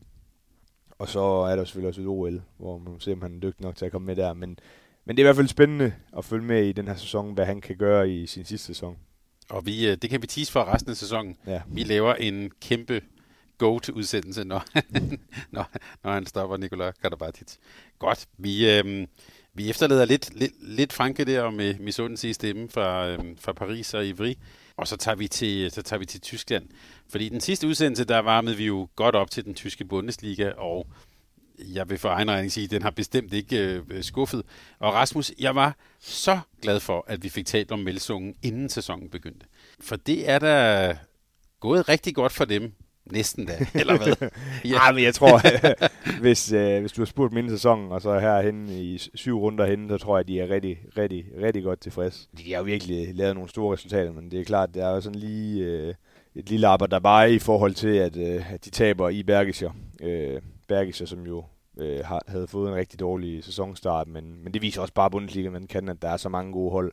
[0.99, 3.65] Og så er der selvfølgelig også et OL, hvor man ser, om han er dygtig
[3.65, 4.33] nok til at komme med der.
[4.33, 4.59] Men,
[5.05, 7.45] men det er i hvert fald spændende at følge med i den her sæson, hvad
[7.45, 8.97] han kan gøre i sin sidste sæson.
[9.49, 11.37] Og vi, øh, det kan vi tease for resten af sæsonen.
[11.47, 11.61] Ja.
[11.67, 13.01] Vi laver en kæmpe
[13.57, 14.63] go-to-udsendelse, når,
[15.55, 15.71] når,
[16.03, 17.47] når han stopper Nikola Karabatic.
[17.99, 19.07] Godt, vi, øh,
[19.53, 23.93] vi efterlader lidt, lidt, lidt Franke der med misundelse i stemmen fra, øhm, fra Paris
[23.93, 24.33] og Ivry.
[24.77, 26.65] Og så tager, vi til, så tager vi til Tyskland.
[27.09, 30.87] Fordi den sidste udsendelse, der varmede vi jo godt op til den tyske Bundesliga, og
[31.59, 34.43] jeg vil for egen regning sige, at den har bestemt ikke øh, skuffet.
[34.79, 39.09] Og Rasmus, jeg var så glad for, at vi fik talt om Melsungen, inden sæsonen
[39.09, 39.45] begyndte.
[39.79, 40.97] For det er da
[41.59, 42.73] gået rigtig godt for dem,
[43.11, 44.29] Næsten da, eller hvad?
[44.71, 44.77] ja.
[44.77, 45.41] Ej, men jeg tror,
[46.21, 49.89] hvis, øh, hvis du har spurgt min sæson, og så herhenne i syv runder henne,
[49.89, 52.29] så tror jeg, de er rigtig, rigtig, rigtig godt tilfreds.
[52.37, 55.01] De har jo virkelig lavet nogle store resultater, men det er klart, det er jo
[55.01, 55.93] sådan lige øh,
[56.35, 59.71] et lille arbejde, der bare i forhold til, at, øh, at de taber i Bergischer.
[60.01, 61.43] Øh, Bergischer, som jo
[61.79, 65.49] øh, har, havde fået en rigtig dårlig sæsonstart, men, men det viser også bare Bundesliga,
[65.49, 66.91] man kan, at der er så mange gode hold,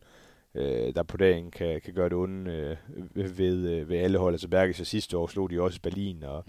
[0.54, 2.76] øh, der på dagen kan, kan gøre det onde
[3.14, 4.34] øh, ved, øh, ved alle hold.
[4.34, 6.44] Altså Bergis sidste år slog de også Berlin, og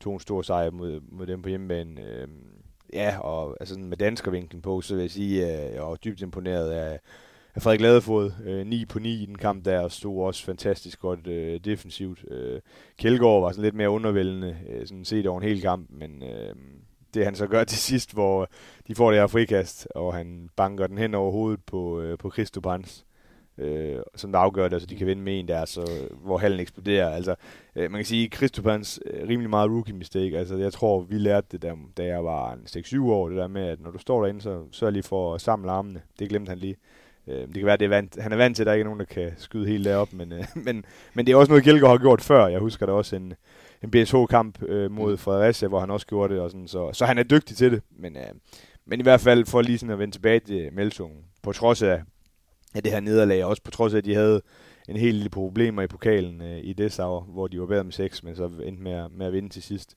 [0.00, 2.00] tog en stor sejr mod, mod dem på hjemmebane.
[2.00, 2.28] Øh,
[2.92, 6.70] ja, og altså med danskervinklen på, så vil jeg sige, at jeg var dybt imponeret
[6.70, 7.00] af,
[7.54, 8.32] af Frederik Ladefod.
[8.44, 12.24] Øh, 9 på 9 i den kamp der, og stod også fantastisk godt øh, defensivt.
[12.30, 12.60] Øh,
[12.98, 16.54] Kjeldgaard var sådan lidt mere undervældende, øh, sådan set over en hel kamp, men øh,
[17.14, 18.48] det han så gør til sidst, hvor
[18.86, 22.30] de får det her frikast, og han banker den hen over hovedet på, øh, på
[22.30, 22.60] Christo
[23.62, 26.60] øh, som der afgør det, så de kan vinde med en der, så, hvor hallen
[26.60, 27.10] eksploderer.
[27.10, 27.34] Altså,
[27.76, 30.38] øh, man kan sige, at Christopans øh, rimelig meget rookie mistake.
[30.38, 33.62] Altså, jeg tror, vi lærte det der, da jeg var 6-7 år, det der med,
[33.62, 36.00] at når du står derinde, så sørg lige for at samle armene.
[36.18, 36.76] Det glemte han lige.
[37.28, 38.84] Øh, det kan være, det er vant, han er vant til, at der ikke er
[38.84, 41.98] nogen, der kan skyde helt derop, men, øh, men, men det er også noget, Kjeldgaard
[41.98, 42.46] har gjort før.
[42.46, 43.34] Jeg husker der også en,
[43.82, 47.18] en BSH-kamp øh, mod Fredericia, hvor han også gjorde det, og sådan, så, så han
[47.18, 48.22] er dygtig til det, men, øh,
[48.86, 52.02] men i hvert fald for lige sådan at vende tilbage til Melsungen, på trods af,
[52.74, 54.42] af det her nederlag, også på trods af, at de havde
[54.88, 58.22] en hel lille problemer i pokalen øh, i Dessau, hvor de var bedre med 6,
[58.22, 59.96] men så endte med, med at vinde til sidst.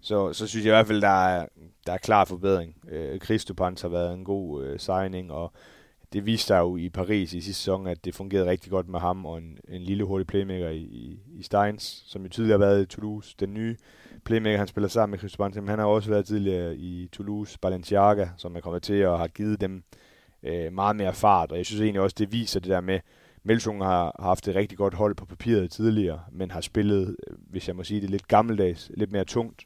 [0.00, 1.46] Så, så synes jeg i hvert fald, der er,
[1.86, 2.74] der er klar forbedring.
[2.88, 5.52] Øh, Christopans har været en god øh, signing, og
[6.12, 9.00] det viste sig jo i Paris i sidste sæson, at det fungerede rigtig godt med
[9.00, 12.66] ham og en, en lille hurtig playmaker i, i, i Steins, som jo tidligere har
[12.66, 13.34] været i Toulouse.
[13.40, 13.76] Den nye
[14.24, 18.56] playmaker, han spiller sammen med Christopans, han har også været tidligere i Toulouse, Balenciaga, som
[18.56, 20.01] er kommet til og har givet dem øh,
[20.42, 23.00] Øh, meget mere fart, og jeg synes egentlig også, det viser det der med,
[23.44, 27.68] Melsung har haft et rigtig godt hold på papiret tidligere, men har spillet, øh, hvis
[27.68, 29.64] jeg må sige det, lidt gammeldags, lidt mere tungt.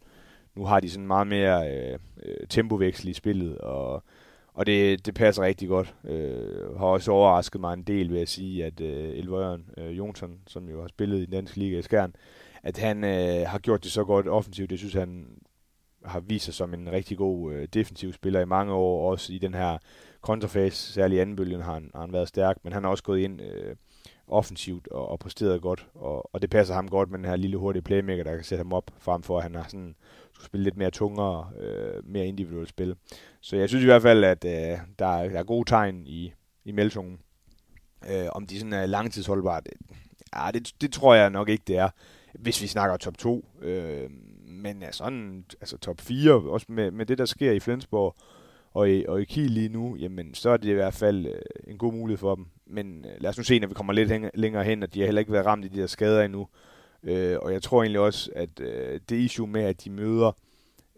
[0.54, 4.02] Nu har de sådan meget mere øh, øh, tempoveksel i spillet, og,
[4.54, 5.94] og det, det passer rigtig godt.
[6.04, 10.38] Øh, har også overrasket mig en del ved at sige, at øh, Elvøren øh, Jonsson,
[10.46, 12.14] som jo har spillet i den danske liga i Skjern,
[12.62, 14.70] at han øh, har gjort det så godt offensivt.
[14.70, 15.26] Det synes han
[16.04, 19.38] har vist sig som en rigtig god øh, defensiv spiller i mange år, også i
[19.38, 19.78] den her
[20.26, 23.02] kontrafase, særligt i anden bølgen, har han, har han været stærk, men han har også
[23.02, 23.76] gået ind øh,
[24.28, 27.56] offensivt og, og præsteret godt, og, og det passer ham godt med den her lille
[27.56, 29.94] hurtige playmaker, der kan sætte ham op, frem for at han har sådan,
[30.32, 32.96] skulle spille lidt mere tungere, øh, mere individuelt spil.
[33.40, 36.32] Så jeg synes i hvert fald, at øh, der, er, der er gode tegn i,
[36.64, 37.18] i Melsungen.
[38.10, 39.72] Øh, om de sådan er langtidsholdbare, det,
[40.34, 41.88] ja, det, det tror jeg nok ikke, det er,
[42.34, 43.48] hvis vi snakker top 2.
[43.62, 44.10] Øh,
[44.46, 48.16] men ja, sådan, altså top 4, også med, med det, der sker i Flensborg,
[48.76, 51.32] og i, og i Kiel lige nu, jamen, så er det i hvert fald øh,
[51.66, 52.46] en god mulighed for dem.
[52.66, 55.00] Men øh, lad os nu se, når vi kommer lidt hæng- længere hen, at de
[55.00, 56.48] har heller ikke været ramt i de der skader endnu.
[57.02, 60.32] Øh, og jeg tror egentlig også, at øh, det issue med, at de møder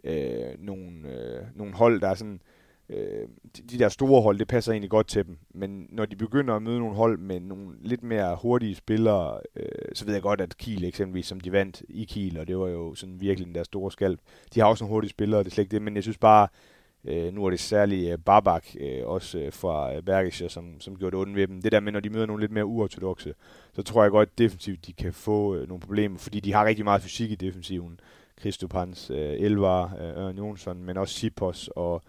[0.04, 2.40] øh, nogle, øh, nogle hold, der er sådan,
[2.88, 5.38] øh, de, de der store hold, det passer egentlig godt til dem.
[5.54, 9.94] Men når de begynder at møde nogle hold med nogle lidt mere hurtige spillere, øh,
[9.94, 12.68] så ved jeg godt, at Kiel eksempelvis, som de vandt i Kiel, og det var
[12.68, 14.20] jo sådan virkelig den der store skalp,
[14.54, 16.48] de har også nogle hurtige spillere, det er slet ikke det, men jeg synes bare,
[16.52, 16.77] Øh,
[17.08, 20.96] Øh, nu er det særligt øh, Babak, øh, også øh, fra øh, Bergischer, som, som
[20.96, 21.62] gjorde det ondt ved dem.
[21.62, 23.34] Det der med, når de møder nogle lidt mere uortodoxe,
[23.72, 26.84] så tror jeg godt defensivt, de kan få øh, nogle problemer, fordi de har rigtig
[26.84, 28.00] meget fysik i defensiven.
[28.36, 32.02] Kristopans, øh, Elvar, øh, Ørn Jonsson, men også Sipos og,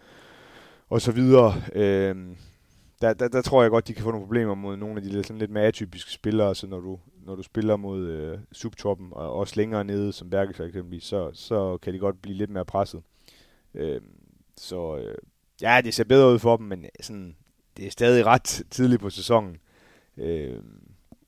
[0.89, 1.53] og så videre.
[1.75, 2.15] Øh,
[3.01, 5.17] der, der, der tror jeg godt, de kan få nogle problemer mod nogle af de
[5.17, 9.07] der, sådan lidt mere atypiske spillere, så når du, når du spiller mod øh, subtoppen
[9.11, 12.65] og også længere nede, som Bergischer eksempelvis, så, så kan de godt blive lidt mere
[12.65, 13.01] presset.
[13.73, 14.01] Øh,
[14.59, 15.17] så øh,
[15.61, 17.35] ja, det ser bedre ud for dem, men sådan,
[17.77, 19.57] det er stadig ret tidligt på sæsonen.
[20.17, 20.57] Øh,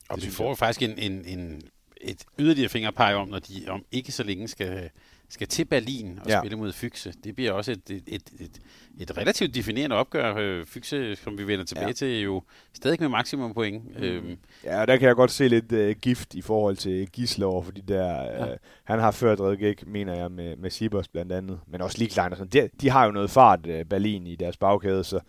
[0.10, 1.62] og vi får jo faktisk en, en, en,
[2.02, 4.89] et yderligere fingerpege om, når de om ikke så længe skal,
[5.32, 6.39] skal til Berlin og ja.
[6.41, 7.13] spille mod Fyxe.
[7.24, 8.60] Det bliver også et, et, et, et,
[9.00, 10.36] et relativt definerende opgør.
[10.36, 11.94] Øh, Fyxe, som vi vender tilbage ja.
[11.94, 13.98] til, jo stadig med maksimum point.
[13.98, 14.04] Mm.
[14.04, 14.38] Øhm.
[14.63, 17.63] Ja, og der kan jeg godt se lidt uh, gift i forhold til Gisler over,
[17.63, 18.52] fordi der, ja.
[18.52, 22.10] uh, han har ført Redgæk, mener jeg, med, med Sibers blandt andet, men også lige
[22.10, 22.50] Klein og sådan.
[22.50, 25.20] De, de har jo noget fart, uh, Berlin, i deres bagkæde, så,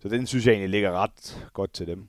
[0.00, 2.08] så den synes jeg egentlig ligger ret godt til dem.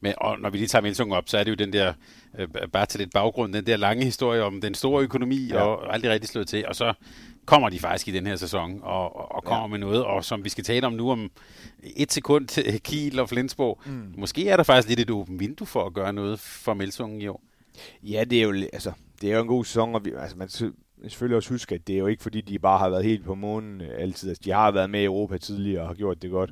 [0.00, 1.92] Men og når vi lige tager Melsung op, så er det jo den der,
[2.38, 5.60] øh, bare til lidt baggrund, den der lange historie om den store økonomi, ja.
[5.60, 6.92] og aldrig rigtig slået til, og så
[7.46, 9.66] kommer de faktisk i den her sæson, og, og kommer ja.
[9.66, 11.30] med noget, og som vi skal tale om nu om
[11.96, 12.48] et sekund
[12.86, 13.80] Kiel og Flensborg.
[13.86, 14.14] Mm.
[14.16, 17.26] Måske er der faktisk lidt et åbent vindue for at gøre noget for Melsungen i
[17.28, 17.42] år.
[18.02, 20.48] Ja, det er jo, altså, det er jo en god sæson, og vi, altså, man
[20.48, 23.34] selvfølgelig også huske, at det er jo ikke fordi, de bare har været helt på
[23.34, 24.28] månen altid.
[24.28, 26.50] Altså, de har været med i Europa tidligere og har gjort det godt.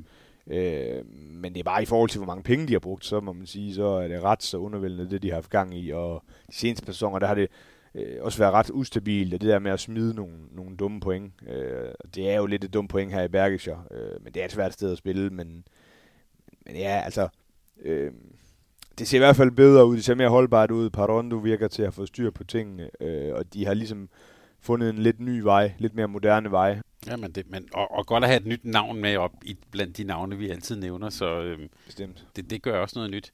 [0.49, 3.19] Øh, men det er bare i forhold til, hvor mange penge de har brugt, så
[3.19, 5.89] må man sige, så er det ret så undervældende, det de har haft gang i.
[5.89, 7.47] Og de seneste personer, der har det
[7.95, 11.33] øh, også været ret ustabilt, og det der med at smide nogle, nogle dumme point.
[11.47, 14.45] Øh, det er jo lidt et dumt point her i Bergischer, øh, men det er
[14.45, 15.65] et svært sted at spille, men,
[16.65, 17.27] men ja, altså...
[17.81, 18.11] Øh,
[18.99, 20.89] det ser i hvert fald bedre ud, det ser mere holdbart ud.
[20.89, 24.09] Parondo virker til at få styr på tingene, øh, og de har ligesom
[24.59, 26.79] fundet en lidt ny vej, lidt mere moderne vej.
[27.07, 29.57] Ja, men det, men, og, og godt at have et nyt navn med op i,
[29.71, 32.25] blandt de navne, vi altid nævner, så øhm, Bestemt.
[32.35, 33.33] Det, det gør også noget nyt.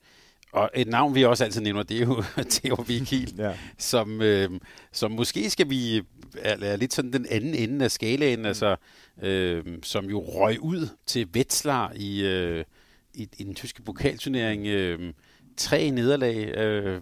[0.51, 3.53] Og et navn, vi også altid nævner, det er jo Theo Vigil, ja.
[3.77, 4.61] som, øhm,
[4.91, 5.97] som måske skal vi
[6.37, 8.45] er, er lidt sådan den anden ende af skalaen, mm.
[8.45, 8.75] altså,
[9.21, 12.65] øh, som jo røg ud til Wetzlar i, øh,
[13.13, 14.67] i, i den tyske pokalturnering.
[14.67, 15.13] Øh,
[15.57, 17.01] tre nederlag øh,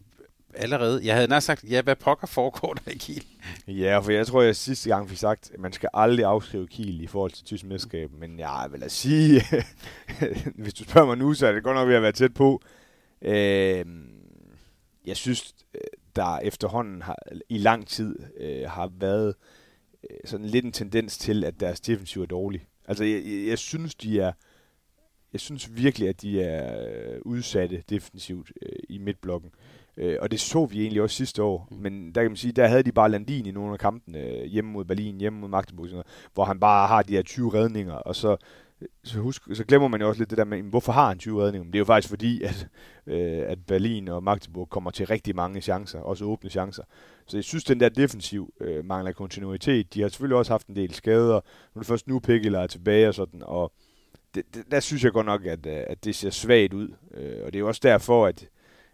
[0.55, 1.01] allerede.
[1.03, 3.25] Jeg havde nær sagt, ja, hvad pokker foregår der i Kiel?
[3.67, 7.01] Ja, for jeg tror, jeg sidste gang fik sagt, at man skal aldrig afskrive Kiel
[7.01, 8.11] i forhold til tysk mesterskab.
[8.11, 9.41] Men jeg vil da sige,
[10.63, 12.61] hvis du spørger mig nu, så er det godt nok ved at være tæt på.
[13.21, 13.85] Øh,
[15.05, 15.81] jeg synes, øh,
[16.15, 17.17] der efterhånden har,
[17.49, 19.35] i lang tid øh, har været
[20.09, 22.67] øh, sådan lidt en tendens til, at deres defensiv er dårlig.
[22.87, 24.31] Altså, jeg, jeg, jeg synes, de er
[25.33, 29.51] jeg synes virkelig, at de er øh, udsatte defensivt øh, i midtblokken.
[29.53, 29.70] Øh,
[30.19, 31.67] og det så vi egentlig også sidste år.
[31.71, 31.77] Mm.
[31.77, 34.43] Men der kan man sige, der havde de bare Landin i nogle af kampene, øh,
[34.43, 37.53] hjemme mod Berlin, hjemme mod Magdeburg, sådan noget, hvor han bare har de her 20
[37.53, 38.37] redninger, og så
[39.03, 41.43] så, husk, så glemmer man jo også lidt det der med, hvorfor har han 20
[41.43, 41.63] redninger?
[41.63, 42.67] Men det er jo faktisk fordi, at,
[43.07, 46.83] øh, at Berlin og Magdeburg kommer til rigtig mange chancer, også åbne chancer.
[47.27, 49.93] Så jeg synes, den der defensiv øh, mangler kontinuitet.
[49.93, 51.33] De har selvfølgelig også haft en del skader.
[51.35, 51.39] Nu
[51.75, 53.73] er det først nu, Pickle er tilbage og sådan, og
[54.35, 56.89] det, det, der synes jeg godt nok, at, øh, at det ser svagt ud.
[57.13, 58.47] Øh, og det er jo også derfor, at,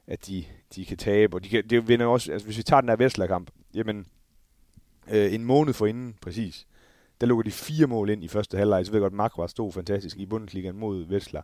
[0.07, 0.45] at de,
[0.75, 1.37] de kan tabe.
[1.37, 4.05] Og de kan, det vinder også, altså hvis vi tager den her Vestler-kamp, jamen
[5.11, 6.67] øh, en måned for inden præcis,
[7.21, 8.85] der lukker de fire mål ind i første halvleg.
[8.85, 11.41] Så ved jeg godt, Mark var stod fantastisk i Bundesligaen mod Vestler.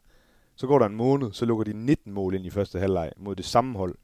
[0.56, 3.36] Så går der en måned, så lukker de 19 mål ind i første halvleg mod
[3.36, 3.96] det samme hold.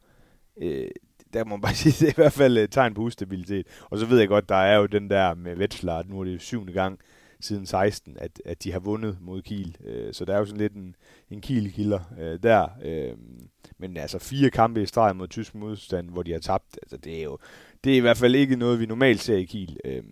[0.62, 0.88] Øh,
[1.34, 3.68] der må man bare sige, det er i hvert fald et tegn på ustabilitet.
[3.90, 6.24] Og så ved jeg godt, der er jo den der med Vetsler, at nu er
[6.24, 7.00] det syvende gang
[7.40, 9.78] siden 16, at, at de har vundet mod Kiel.
[9.86, 10.96] Øh, så der er jo sådan lidt en,
[11.30, 12.68] en Kiel-kilder øh, der.
[12.84, 13.14] Øh,
[13.78, 17.20] men altså fire kampe i streg mod tysk modstand, hvor de har tabt, altså det
[17.20, 17.38] er jo
[17.84, 19.78] det er i hvert fald ikke noget, vi normalt ser i Kiel.
[19.86, 20.04] Øh,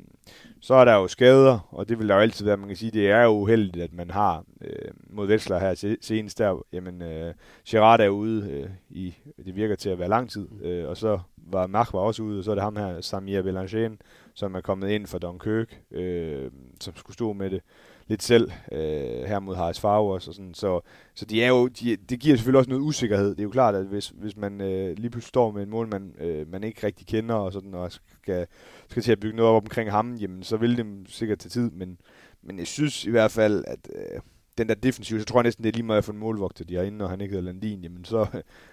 [0.60, 2.58] så er der jo skader, og det vil der jo altid være.
[2.58, 6.38] Man kan sige, det er jo uheldigt, at man har øh, mod Vetsler her senest
[6.38, 6.66] der.
[6.74, 7.34] Jamen, øh,
[7.70, 9.16] Gerard er ude øh, i,
[9.46, 10.48] det virker til at være lang tid.
[10.64, 13.42] Øh, og så var Mach var også ude, og så er det ham her, Samir
[13.42, 13.96] Belanger,
[14.38, 17.62] som er kommet ind for Dunkirk, øh, som skulle stå med det
[18.08, 20.14] lidt selv øh, her mod Harris Favre.
[20.14, 20.54] Og sådan.
[20.54, 20.82] Så,
[21.16, 23.30] så de er jo, de, det giver selvfølgelig også noget usikkerhed.
[23.30, 25.88] Det er jo klart, at hvis, hvis man øh, lige pludselig står med en mål,
[25.88, 28.48] man, øh, man ikke rigtig kender, og, sådan, og skal,
[28.90, 31.72] skal til at bygge noget op omkring ham, jamen, så vil det sikkert tage tid.
[31.72, 31.98] Men,
[32.44, 34.22] men jeg synes i hvert fald, at øh,
[34.58, 36.76] den der defensiv, så tror jeg næsten, det er lige meget for en målvogter, de
[36.76, 38.28] har inde, og han ikke hedder Landin, jamen så,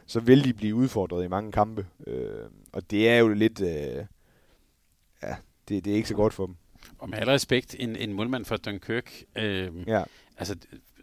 [0.06, 1.86] så vil de blive udfordret i mange kampe.
[2.06, 3.60] Øh, og det er jo lidt...
[3.60, 4.04] Øh,
[5.68, 6.54] det, det er ikke så godt for dem.
[6.98, 10.02] Og med al respekt, en, en målmand for Dunkirk, øh, ja.
[10.38, 10.56] altså,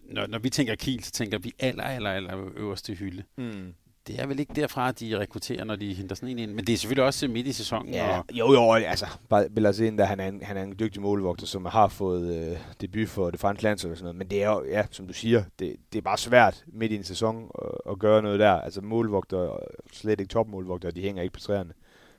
[0.03, 3.23] når, når vi tænker Kiel, så tænker vi aller, aller, aller øverste hylde.
[3.37, 3.73] Mm.
[4.07, 6.51] Det er vel ikke derfra, de rekrutterer, når de henter sådan en ind.
[6.51, 7.93] Men det er selvfølgelig også midt i sæsonen.
[7.93, 8.25] Ja, og...
[8.31, 9.05] Jo, jo, altså.
[9.29, 12.57] Bare Bellassin, der han er, en, han er en dygtig målvogter, som har fået øh,
[12.81, 14.17] debut for det franske landshold og sådan noget.
[14.17, 16.95] Men det er jo, ja, som du siger, det, det er bare svært midt i
[16.95, 18.51] en sæson at, at gøre noget der.
[18.51, 19.57] Altså målvogter,
[19.93, 21.73] slet ikke topmålvogter, de hænger ikke på træerne.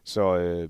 [0.05, 0.69] Så øh,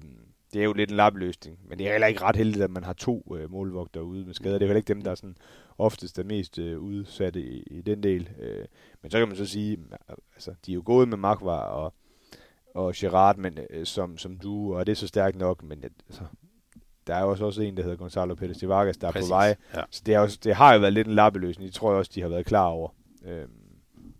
[0.52, 2.84] det er jo lidt en lappeløsning, men det er heller ikke ret heldigt, at man
[2.84, 4.58] har to øh, målvogter ude med skader.
[4.58, 5.36] Det er heller ikke dem, der er sådan
[5.78, 8.30] oftest er mest øh, udsatte i, i den del.
[8.40, 8.64] Øh,
[9.02, 9.78] men så kan man så sige,
[10.34, 11.94] altså, de er jo gået med Magvar og,
[12.74, 16.22] og Gerard, men, øh, som, som du, og det er så stærkt nok, men altså,
[17.06, 19.32] der er jo også, også en, der hedder Gonzalo Pérez de Vargas, der Præcis, er
[19.32, 19.56] på vej.
[19.74, 19.82] Ja.
[19.90, 21.66] Så det, er også, det har jo været lidt en lappeløsning.
[21.66, 22.94] Det tror jeg også, de har været klar over.
[23.24, 23.44] Øh,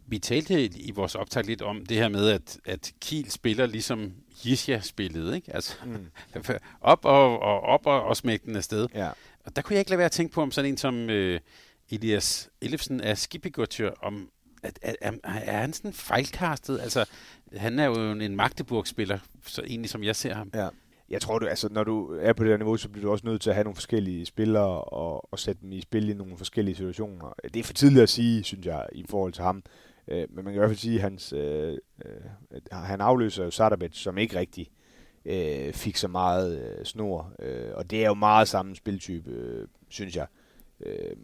[0.07, 4.13] vi talte i vores optag lidt om det her med, at, at Kiel spiller ligesom
[4.47, 5.55] Jisja spillede, ikke?
[5.55, 6.07] Altså, mm.
[6.81, 8.89] op og, og op og, og smække den afsted.
[8.95, 9.09] Ja.
[9.45, 11.41] Og der kunne jeg ikke lade være at tænke på, om sådan en som øh,
[11.91, 14.29] Elias Ellefsen er skibigotør, om
[14.63, 16.81] at, at, at, er han sådan fejlkastet?
[16.81, 17.05] Altså,
[17.57, 20.51] han er jo en Magdeburg-spiller, så egentlig som jeg ser ham.
[20.55, 20.69] Ja.
[21.11, 23.27] Jeg tror, du, altså, når du er på det der niveau, så bliver du også
[23.27, 26.37] nødt til at have nogle forskellige spillere og, og sætte dem i spil i nogle
[26.37, 27.35] forskellige situationer.
[27.55, 29.63] Det er for tidligt at sige, synes jeg, i forhold til ham.
[30.13, 33.51] Øh, men man kan i hvert fald sige, at hans, øh, øh, han afløser jo
[33.51, 34.71] Sadabet, som ikke rigtig
[35.25, 37.33] øh, fik så meget øh, snor.
[37.39, 40.27] Øh, og det er jo meget samme spiltype, øh, synes jeg.
[40.81, 41.17] Øh,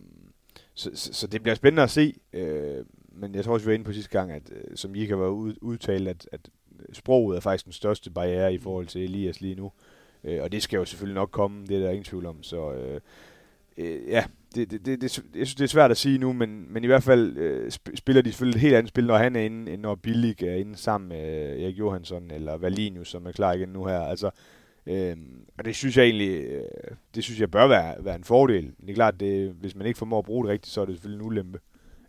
[0.75, 2.15] så, så, så det bliver spændende at se.
[2.33, 5.07] Øh, men jeg tror også, vi var inde på sidste gang, at øh, som I
[5.07, 6.49] kan være ud, udtalt, at, at
[6.93, 9.73] sproget er faktisk den største barriere i forhold til Elias lige nu.
[10.25, 12.43] Øh, og det skal jo selvfølgelig nok komme, det er der ingen tvivl om.
[12.43, 13.01] Så øh,
[13.79, 14.25] øh, ja,
[14.55, 16.87] det, det, det, det, jeg synes, det er svært at sige nu, men, men i
[16.87, 19.83] hvert fald øh, spiller de selvfølgelig et helt andet spil, når han er inde, end
[19.83, 23.69] når Billig er inde sammen med øh, Erik Johansson eller Valinius, som er klar igen
[23.69, 24.01] nu her.
[24.01, 24.31] Altså,
[24.87, 25.17] øh,
[25.59, 26.63] og det synes jeg egentlig, øh,
[27.15, 28.65] det synes jeg bør være, være en fordel.
[28.65, 30.85] Men det er klart, det, hvis man ikke formår at bruge det rigtigt, så er
[30.85, 31.59] det selvfølgelig en ulempe.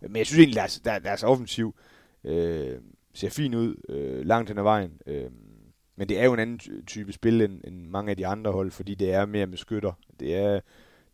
[0.01, 1.76] Men jeg synes egentlig, deres, der, deres offensiv
[2.24, 2.78] øh,
[3.13, 4.91] ser fint ud øh, langt hen ad vejen.
[5.07, 5.30] Øh,
[5.95, 8.72] men det er jo en anden type spil end, end mange af de andre hold,
[8.72, 9.93] fordi det er mere med skytter.
[10.20, 10.59] Det er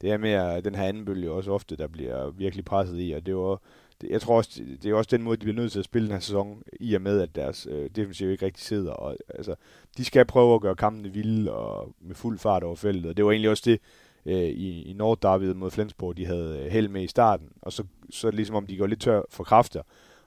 [0.05, 3.25] det er mere den her anden bølge også ofte, der bliver virkelig presset i, og
[3.25, 3.61] det var
[4.01, 5.85] det, jeg tror også, det, det er også den måde, de bliver nødt til at
[5.85, 8.91] spille den her sæson, i og med, at deres øh, defensiv ikke rigtig sidder.
[8.91, 9.55] Og, altså,
[9.97, 13.25] de skal prøve at gøre kampene vilde og med fuld fart over feltet, og det
[13.25, 13.79] var egentlig også det,
[14.25, 17.73] øh, i, i Nord Derby mod Flensborg, de havde øh, held med i starten, og
[17.73, 19.81] så, så ligesom om de går lidt tør for kræfter,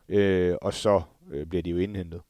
[0.09, 2.21] øh, og så øh, bliver de jo indhentet.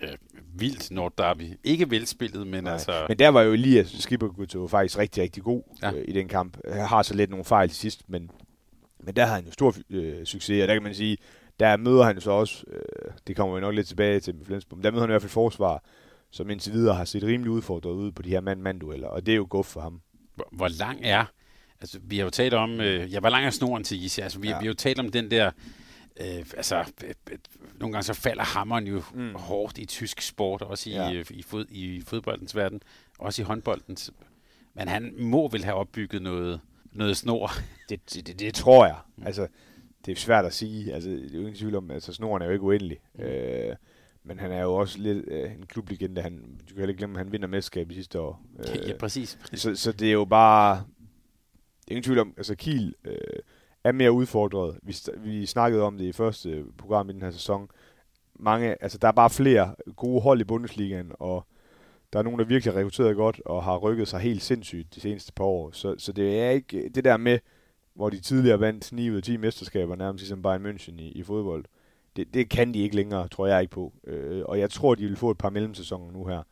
[0.00, 0.08] Øh,
[0.54, 1.58] vildt Nord Derby.
[1.64, 2.72] Ikke velspillet, men Nej.
[2.72, 3.06] altså...
[3.08, 5.92] Men der var jo Elias Skippergutto faktisk rigtig, rigtig god ja.
[5.92, 6.58] øh, i den kamp.
[6.68, 8.30] Han har så lidt nogle fejl til sidst, men,
[9.00, 11.16] men der har han jo stor øh, succes, og der kan man sige,
[11.60, 14.44] der møder han jo så også, øh, det kommer vi nok lidt tilbage til med
[14.44, 15.82] Flensborg, men der møder han i hvert fald forsvar,
[16.30, 19.36] som indtil videre har set rimelig udfordret ud på de her mand-mand-dueller, og det er
[19.36, 20.00] jo godt for ham.
[20.34, 21.24] Hvor, hvor lang er,
[21.80, 24.20] altså vi har jo talt om, øh, ja, hvor lang er snoren til Isi?
[24.20, 24.58] Altså vi, ja.
[24.58, 25.50] vi har jo talt om den der,
[26.20, 27.38] øh, altså øh, øh,
[27.80, 29.34] nogle gange så falder hammeren jo mm.
[29.34, 31.12] hårdt i tysk sport, også i, ja.
[31.12, 32.82] øh, i, fod, i fodboldens verden,
[33.18, 34.12] også i håndboldens.
[34.74, 36.60] Men han må vel have opbygget noget,
[36.92, 37.50] noget snor.
[37.88, 38.96] Det, det, det, det tror jeg.
[39.16, 39.26] Mm.
[39.26, 39.48] Altså,
[40.06, 40.94] det er svært at sige.
[40.94, 42.98] Altså, det er jo ingen tvivl om, altså snoren er jo ikke uendelig.
[43.14, 43.22] Mm.
[43.24, 43.76] Øh,
[44.24, 46.22] men han er jo også lidt øh, en klublegende.
[46.22, 48.42] Han, du kan heller ikke glemme, at han vinder mesterskab i sidste år.
[48.58, 49.38] Øh, ja, præcis.
[49.54, 50.84] Så, så det er jo bare...
[51.80, 53.16] Det er ingen tvivl om, altså Kiel øh,
[53.84, 54.78] er mere udfordret.
[54.82, 57.68] Vi, vi snakkede om det i første program i den her sæson.
[58.34, 61.46] Mange, altså der er bare flere gode hold i Bundesligaen, og
[62.12, 65.00] der er nogen, der virkelig har rekrutteret godt og har rykket sig helt sindssygt de
[65.00, 65.70] seneste par år.
[65.70, 67.38] Så, så det er ikke det der med,
[67.94, 71.22] hvor de tidligere vandt 9 ud af 10 mesterskaber, nærmest ligesom Bayern München i, i
[71.22, 71.64] fodbold.
[72.16, 73.92] Det, det kan de ikke længere, tror jeg ikke på.
[74.06, 76.42] Øh, og jeg tror, de vil få et par mellemsæsoner nu her,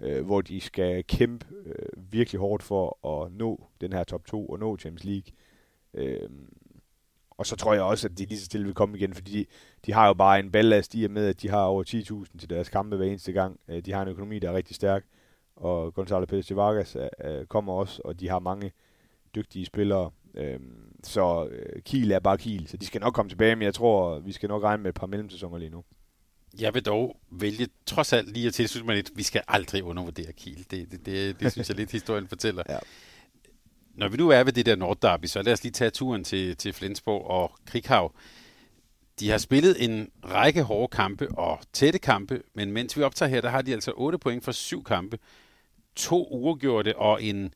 [0.00, 4.46] øh, hvor de skal kæmpe øh, virkelig hårdt for at nå den her top 2
[4.46, 5.32] og nå Champions League.
[5.94, 6.28] Øh,
[7.42, 9.46] og så tror jeg også, at de lige så stille vil komme igen, fordi de,
[9.86, 11.84] de har jo bare en ballast i og med, at de har over
[12.32, 13.60] 10.000 til deres kampe hver eneste gang.
[13.68, 15.04] Øh, de har en økonomi, der er rigtig stærk,
[15.56, 18.72] og Gonzalo Pérez de Vargas øh, kommer også, og de har mange
[19.34, 20.10] dygtige spillere.
[20.34, 23.74] Øhm, så øh, Kiel er bare Kiel, så de skal nok komme tilbage, men jeg
[23.74, 25.84] tror, vi skal nok regne med et par mellemsæsoner lige nu.
[26.60, 30.32] Jeg vil dog vælge trods alt lige at tilslutte mig lidt, vi skal aldrig undervurdere
[30.32, 30.66] Kiel.
[30.70, 32.62] Det, det, det, det synes jeg lidt historien fortæller.
[32.68, 32.78] Ja.
[34.02, 36.56] Når vi nu er ved det der Nordderby, så lad os lige tage turen til,
[36.56, 38.14] til Flensborg og Krighav.
[39.20, 43.40] De har spillet en række hårde kampe og tætte kampe, men mens vi optager her,
[43.40, 45.18] der har de altså 8 point for syv kampe,
[45.96, 47.54] to uafgjorte og en,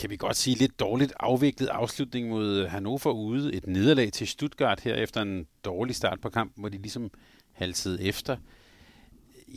[0.00, 3.54] kan vi godt sige, lidt dårligt afviklet afslutning mod Hannover ude.
[3.54, 7.10] Et nederlag til Stuttgart her efter en dårlig start på kampen, hvor de ligesom
[7.52, 8.36] halsede efter.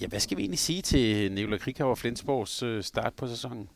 [0.02, 3.70] Ja, hvad skal vi egentlig sige til Nikolaj Krighav og Flensborgs øh, start på sæsonen?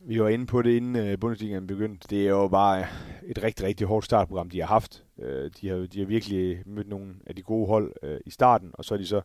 [0.00, 2.08] Vi var inde på det, inden øh, Bundesligaen begyndte.
[2.10, 2.86] Det er jo bare
[3.26, 5.04] et rigtig, rigtig hårdt startprogram, de har haft.
[5.18, 8.70] Øh, de, har, de har virkelig mødt nogle af de gode hold øh, i starten,
[8.74, 9.20] og så er de så,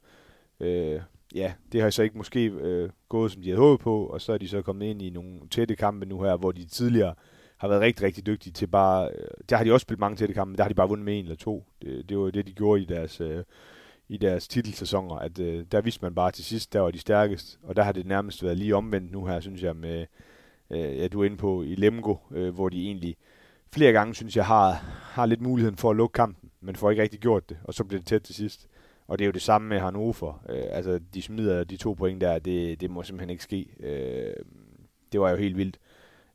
[0.59, 1.01] Øh,
[1.35, 4.33] ja, det har så ikke måske øh, gået, som de havde håbet på, og så
[4.33, 7.15] er de så kommet ind i nogle tætte kampe nu her, hvor de tidligere
[7.57, 10.33] har været rigtig, rigtig dygtige til bare, Øh, der har de også spillet mange tætte
[10.33, 11.65] kampe, men der har de bare vundet med en eller to.
[11.81, 13.43] Det, det var det, de gjorde i deres, Øh,
[14.09, 17.59] i deres titelsæsoner, at øh, der vidste man bare til sidst, der var de stærkest,
[17.63, 20.05] og der har det nærmest været lige omvendt nu her, synes jeg, med
[20.69, 23.17] øh, ja, du er inde på i Lemgo, øh, hvor de egentlig
[23.73, 27.01] flere gange, synes jeg, har, har lidt muligheden for at lukke kampen, men får ikke
[27.01, 28.67] rigtig gjort det, og så bliver det tæt til sidst.
[29.07, 30.43] Og det er jo det samme med Hannover.
[30.49, 33.67] Øh, altså, de smider de to point der, det, det må simpelthen ikke ske.
[33.79, 34.33] Øh,
[35.11, 35.79] det var jo helt vildt.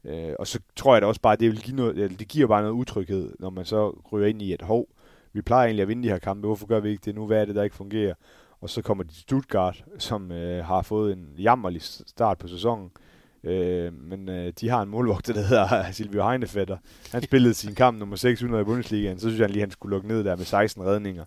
[0.05, 2.47] Øh, og så tror jeg da også bare, at det, vil give noget, det giver
[2.47, 4.89] bare noget utryghed, når man så ryger ind i, et hov,
[5.33, 7.27] vi plejer egentlig at vinde de her kampe, hvorfor gør vi ikke det nu?
[7.27, 8.15] Hvad er det, der ikke fungerer?
[8.61, 12.91] Og så kommer de til Stuttgart, som øh, har fået en jammerlig start på sæsonen.
[12.95, 13.10] Øh,
[13.45, 16.77] Øh, men øh, de har en målvogter, der hedder Silvio Heinefetter.
[17.13, 19.19] Han spillede sin kamp nummer 600 i Bundesligaen.
[19.19, 21.25] Så synes jeg lige, han skulle lukke ned der med 16 redninger.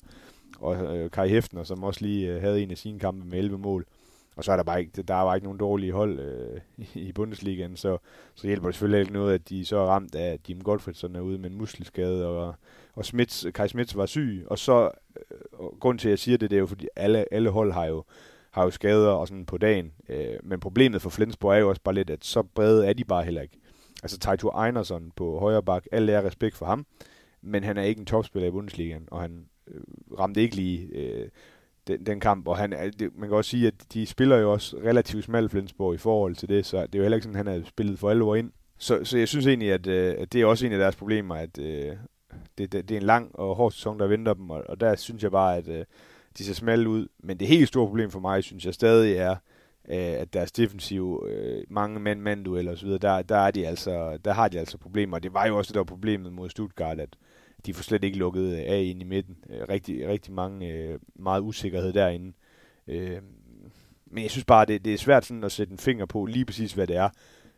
[0.59, 3.57] Og øh, Kai Heftner, som også lige øh, havde en af sine kampe med 11
[3.57, 3.85] mål.
[4.35, 6.61] Og så er der bare ikke, der var ikke nogen dårlige hold øh,
[6.93, 7.97] i Bundesligaen, så,
[8.35, 11.15] så hjælper det selvfølgelig ikke noget, at de så er ramt af, at Jim Gottfriedson
[11.15, 12.55] er ude med en muskelskade, og,
[12.93, 14.45] og Smits, Kai Smits var syg.
[14.47, 17.33] Og så, øh, og grund til, at jeg siger det, det er jo, fordi alle,
[17.33, 18.03] alle hold har jo
[18.53, 19.91] har jo skader og sådan på dagen.
[20.09, 23.03] Øh, men problemet for Flensborg er jo også bare lidt, at så brede er de
[23.03, 23.57] bare heller ikke.
[24.03, 26.85] Altså Taito Einerson på højre bak, alle er respekt for ham,
[27.41, 29.81] men han er ikke en topspiller i Bundesligaen, og han øh,
[30.19, 31.29] ramte ikke lige øh,
[31.87, 34.77] den, den kamp, og han, det, man kan også sige, at de spiller jo også
[34.77, 37.45] relativt smalt Flensborg i forhold til det, så det er jo heller ikke sådan, at
[37.45, 38.51] han har spillet for alvor ind.
[38.77, 41.35] Så, så jeg synes egentlig, at, øh, at det er også en af deres problemer,
[41.35, 41.91] at øh,
[42.57, 44.95] det, det, det er en lang og hård sæson, der venter dem, og, og der
[44.95, 45.85] synes jeg bare, at øh,
[46.37, 47.07] de ser smalle ud.
[47.19, 49.35] Men det helt store problem for mig, synes jeg stadig er,
[49.89, 53.67] øh, at deres defensiv, øh, mange mand mand dueller så videre, der, der, er de
[53.67, 55.19] altså, der har de altså problemer.
[55.19, 57.09] Det var jo også det, der var problemet mod Stuttgart, at
[57.65, 59.37] de får slet ikke lukket øh, af ind i midten.
[59.49, 62.33] Øh, rigtig, rigtig mange, øh, meget usikkerhed derinde.
[64.05, 66.45] men jeg synes bare, det, det er svært sådan at sætte en finger på lige
[66.45, 67.09] præcis, hvad det er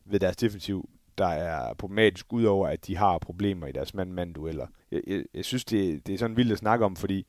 [0.05, 0.89] ved deres defensiv.
[1.17, 4.67] der er problematisk, udover at de har problemer i deres mand-mand-dueller.
[4.91, 7.25] Jeg, jeg, jeg synes, det, det er sådan vildt at snakke om, fordi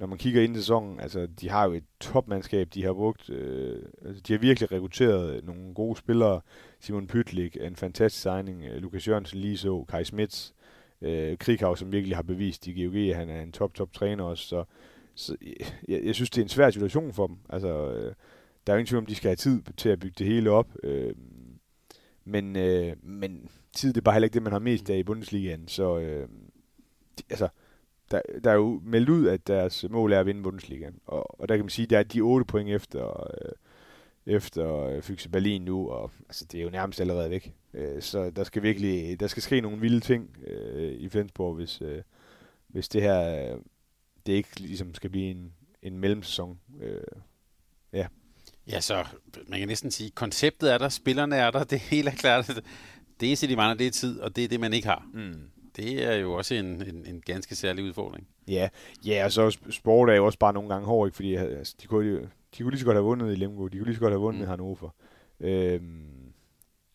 [0.00, 3.30] når man kigger ind i sæsonen, altså de har jo et topmandskab, de har brugt,
[3.30, 6.40] øh, altså, de har virkelig rekrutteret øh, nogle gode spillere.
[6.80, 10.54] Simon Pytlik, en fantastisk signing, øh, Lukas Jørgensen lige så, Kai Smits,
[11.02, 14.64] øh, Krighav, som virkelig har bevist i GOG, han er en top-top træner også, så,
[15.14, 15.36] så
[15.88, 17.36] jeg, jeg synes, det er en svær situation for dem.
[17.48, 18.14] Altså, øh,
[18.66, 20.50] der er jo ingen tvivl om, de skal have tid til at bygge det hele
[20.50, 21.14] op, øh,
[22.24, 25.02] men, øh, men tid det er bare heller ikke det, man har mest af i
[25.02, 26.28] Bundesligaen, så øh,
[27.18, 27.48] de, altså,
[28.10, 30.98] der, der er jo meldt ud, at deres mål er at vinde Bundesligaen.
[31.06, 33.52] Og, og der kan man sige, at der er de 8 point efter, øh,
[34.26, 37.54] efter øh, Fyxe Berlin nu, og altså, det er jo nærmest allerede væk.
[37.74, 41.80] Øh, så der skal virkelig, der skal ske nogle vilde ting øh, i Flensborg, hvis,
[41.82, 42.02] øh,
[42.68, 43.58] hvis det her, øh,
[44.26, 45.52] det ikke ligesom skal blive en,
[45.82, 46.58] en mellemsæson.
[46.80, 47.00] Øh,
[47.92, 48.06] ja.
[48.66, 49.06] Ja, så
[49.48, 52.62] man kan næsten sige, konceptet er der, spillerne er der, det hele er klart.
[53.20, 55.08] Det er mangler, det er tid, og det er det, man ikke har.
[55.14, 55.50] Mm.
[55.76, 58.26] Det er jo også en, en, en ganske særlig udfordring.
[58.48, 58.68] Ja,
[59.06, 61.16] ja og så sport er jo også bare nogle gange hård, ikke?
[61.16, 63.78] fordi altså, de, kunne, de, de kunne lige så godt have vundet i Lemgo, de
[63.78, 64.44] kunne lige så godt have vundet mm.
[64.44, 64.94] i Hannover.
[65.40, 66.09] Øhm,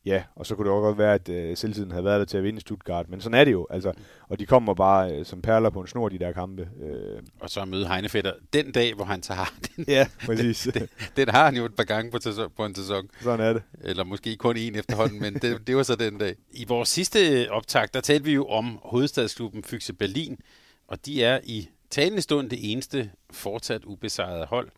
[0.05, 2.37] Ja, og så kunne det også godt være, at øh, selvtiden havde været der til
[2.37, 3.93] at vinde Stuttgart, men sådan er det jo, altså.
[4.29, 6.69] Og de kommer bare øh, som perler på en snor, de der kampe.
[6.81, 7.21] Øh.
[7.39, 9.85] Og så møde Heinefetter den dag, hvor han tager den.
[9.87, 10.67] Ja, præcis.
[10.73, 10.87] den,
[11.17, 12.17] den, har han jo et par gange på,
[12.57, 13.09] på en sæson.
[13.21, 13.63] Sådan er det.
[13.81, 16.35] Eller måske kun en efterhånden, men det, det var så den dag.
[16.51, 20.39] I vores sidste optag, der talte vi jo om hovedstadsklubben Fyxe Berlin,
[20.87, 24.69] og de er i talende stund det eneste fortsat ubesejrede hold.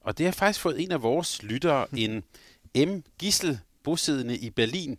[0.00, 2.22] Og det har faktisk fået en af vores lyttere, en
[2.76, 3.02] M.
[3.18, 4.98] Gissel bosiddende i Berlin,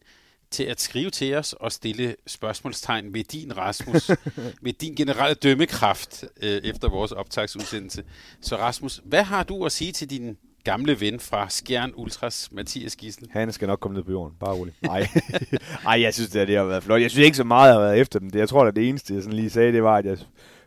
[0.52, 4.12] til at skrive til os og stille spørgsmålstegn ved din, Rasmus,
[4.64, 8.04] ved din generelle dømmekraft øh, efter vores optagsudsendelse.
[8.42, 12.96] Så Rasmus, hvad har du at sige til din gamle ven fra Skjern Ultras, Mathias
[12.96, 13.28] Gissel?
[13.32, 14.84] Han skal nok komme ned på jorden, bare roligt.
[14.84, 15.08] Nej,
[15.88, 17.02] Ej, jeg synes, det, det har været flot.
[17.02, 18.30] Jeg synes ikke så meget, har været efter dem.
[18.30, 20.18] Det, jeg tror, at det eneste, jeg sådan lige sagde, det var, at jeg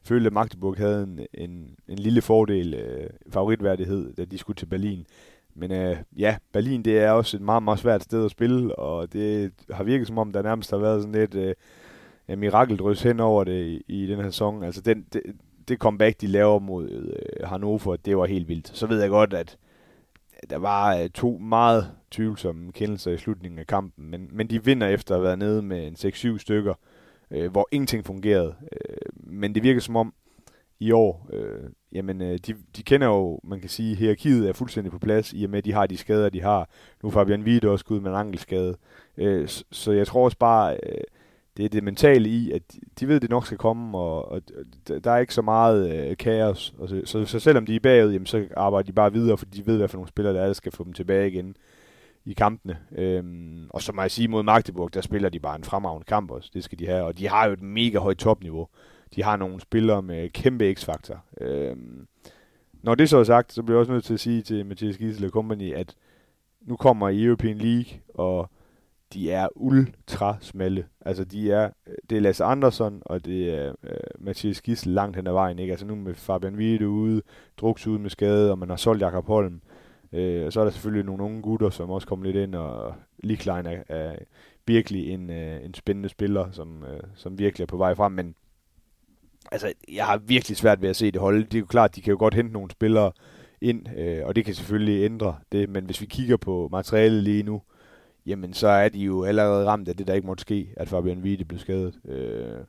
[0.05, 4.66] følte, at Magdeburg havde en, en, en lille fordel, øh, favoritværdighed, da de skulle til
[4.66, 5.07] Berlin.
[5.55, 9.12] Men øh, ja, Berlin det er også et meget, meget svært sted at spille, og
[9.12, 11.55] det har virket som om, der nærmest har været sådan lidt øh,
[12.28, 14.62] en mirakeldrys hen over det i, i den her sæson.
[14.62, 15.22] Altså den, det,
[15.68, 18.68] det comeback, de laver mod øh, Hannover, det var helt vildt.
[18.68, 19.59] Så ved jeg godt, at
[20.51, 24.86] der var øh, to meget tvivlsomme kendelser i slutningen af kampen, men, men de vinder
[24.86, 26.74] efter at have været nede med en 6-7 stykker,
[27.30, 28.55] øh, hvor ingenting fungerede.
[28.72, 30.14] Øh, men det virker som om,
[30.81, 34.93] i år, øh, jamen øh, de, de kender jo, man kan sige, hierarkiet er fuldstændig
[34.93, 36.68] på plads, i og med, at de har de skader, de har.
[37.03, 38.76] Nu er Fabian Wiede også ud med en ankelskade.
[39.16, 41.05] Øh, så, så jeg tror også bare, øh,
[41.57, 42.62] det er det mentale i, at
[43.01, 44.43] de, ved, at det nok skal komme, og, og
[45.05, 46.74] der er ikke så meget øh, kaos.
[46.78, 49.47] Og så, så, så selvom de er bagud, jamen, så arbejder de bare videre, for
[49.47, 51.57] de ved, hvad for nogle spillere der er, der skal få dem tilbage igen
[52.24, 52.78] i kampene.
[52.93, 56.31] Øhm, og så må jeg sige, mod Magdeburg, der spiller de bare en fremragende kamp
[56.31, 56.51] også.
[56.55, 58.68] Det skal de have, og de har jo et mega højt topniveau
[59.14, 61.24] de har nogle spillere med øh, kæmpe x-faktor.
[61.40, 61.76] Øh,
[62.82, 64.96] når det så er sagt, så bliver jeg også nødt til at sige til Mathias
[64.98, 65.94] Gisle Company, at
[66.61, 68.50] nu kommer i European League, og
[69.12, 70.86] de er ultra smalle.
[71.00, 75.16] Altså, de er, øh, det er Lasse Andersson, og det er øh, Mathias Gisle langt
[75.16, 75.58] hen ad vejen.
[75.58, 75.70] Ikke?
[75.70, 77.22] Altså, nu med Fabian Wiede ude,
[77.56, 79.61] Druks ude med skade, og man har solgt Jakob Holm.
[80.12, 82.94] Øh, og så er der selvfølgelig nogle unge gutter, som også kommer lidt ind, og
[83.18, 84.16] Lieklein er, er
[84.66, 88.12] virkelig en, øh, en spændende spiller, som, øh, som virkelig er på vej frem.
[88.12, 88.34] Men
[89.53, 91.45] altså, jeg har virkelig svært ved at se det holde.
[91.45, 93.12] Det er jo klart, de kan jo godt hente nogle spillere
[93.61, 97.43] ind, øh, og det kan selvfølgelig ændre det, men hvis vi kigger på materialet lige
[97.43, 97.62] nu,
[98.26, 101.18] jamen så er de jo allerede ramt af det, der ikke måtte ske, at Fabian
[101.18, 101.95] Wiede blev skadet.
[102.05, 102.64] Øh,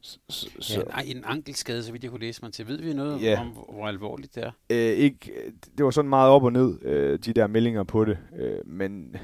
[0.00, 0.18] så,
[0.60, 0.80] så.
[0.80, 2.68] Ja, nej, en ankelskade, så vidt jeg kunne læse mig til.
[2.68, 3.40] Ved vi noget ja.
[3.40, 4.50] om, hvor, hvor alvorligt det er?
[4.70, 5.32] Øh, ikke,
[5.78, 8.18] det var sådan meget op og ned, øh, de der meldinger på det.
[8.36, 9.16] Øh, men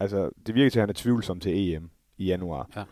[0.00, 2.70] altså, det virker til, at han er tvivlsom til EM i januar.
[2.76, 2.82] Ja.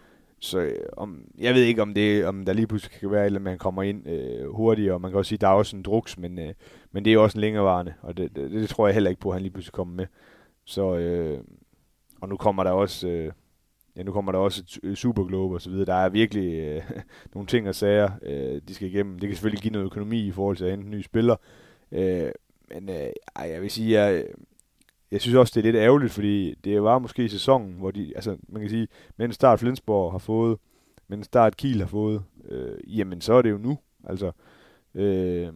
[0.45, 3.43] Så øh, om, jeg ved ikke, om det om der lige pludselig kan være, at
[3.43, 4.95] man kommer ind øh, hurtigere.
[4.95, 6.55] og man kan også sige, at der er også en druks, men, øh,
[6.93, 9.29] men det er også en længerevarende, og det, det, det, tror jeg heller ikke på,
[9.29, 10.07] at han lige pludselig kommer med.
[10.65, 11.41] Så, øh,
[12.21, 13.33] og nu kommer der også, øh,
[13.97, 15.87] ja, nu kommer der også et øh, Superglobe og så videre.
[15.87, 16.83] Der er virkelig øh,
[17.35, 19.19] nogle ting og sager, øh, de skal igennem.
[19.19, 21.37] Det kan selvfølgelig give noget økonomi i forhold til at hente nye spillere,
[21.93, 22.31] øh,
[22.75, 24.25] men øh, ej, jeg vil sige, jeg,
[25.15, 28.13] jeg synes også, det er lidt ærgerligt, fordi det var måske i sæsonen, hvor de,
[28.15, 30.59] altså man kan sige, mens start Flensborg har fået,
[31.09, 33.79] mens start Kiel har fået, øh, jamen så er det jo nu.
[34.05, 34.33] Altså,
[34.95, 35.49] øh,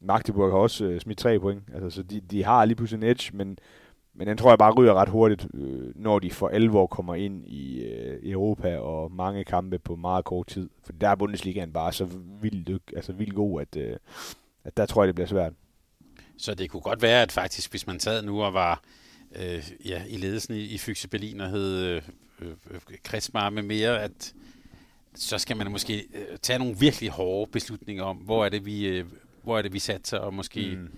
[0.00, 3.10] Magdeburg har også øh, smidt tre point, altså, så de, de har lige pludselig en
[3.10, 3.58] edge, men,
[4.14, 7.46] men den tror jeg bare ryger ret hurtigt, øh, når de for alvor kommer ind
[7.46, 10.70] i øh, Europa og mange kampe på meget kort tid.
[10.84, 12.08] For der er Bundesligaen bare så
[12.40, 13.96] vildt, altså vildt god, at, øh,
[14.64, 15.52] at der tror jeg, det bliver svært.
[16.38, 18.82] Så det kunne godt være, at faktisk, hvis man sad nu og var
[19.36, 22.02] øh, ja, i ledelsen i, i Fyxe Berlin og hed øh,
[22.40, 24.34] øh, kredsmar med mere, at
[25.14, 28.86] så skal man måske øh, tage nogle virkelig hårde beslutninger om, hvor er det, vi,
[28.86, 29.06] øh,
[29.42, 30.88] hvor er det, vi satser, og måske mm.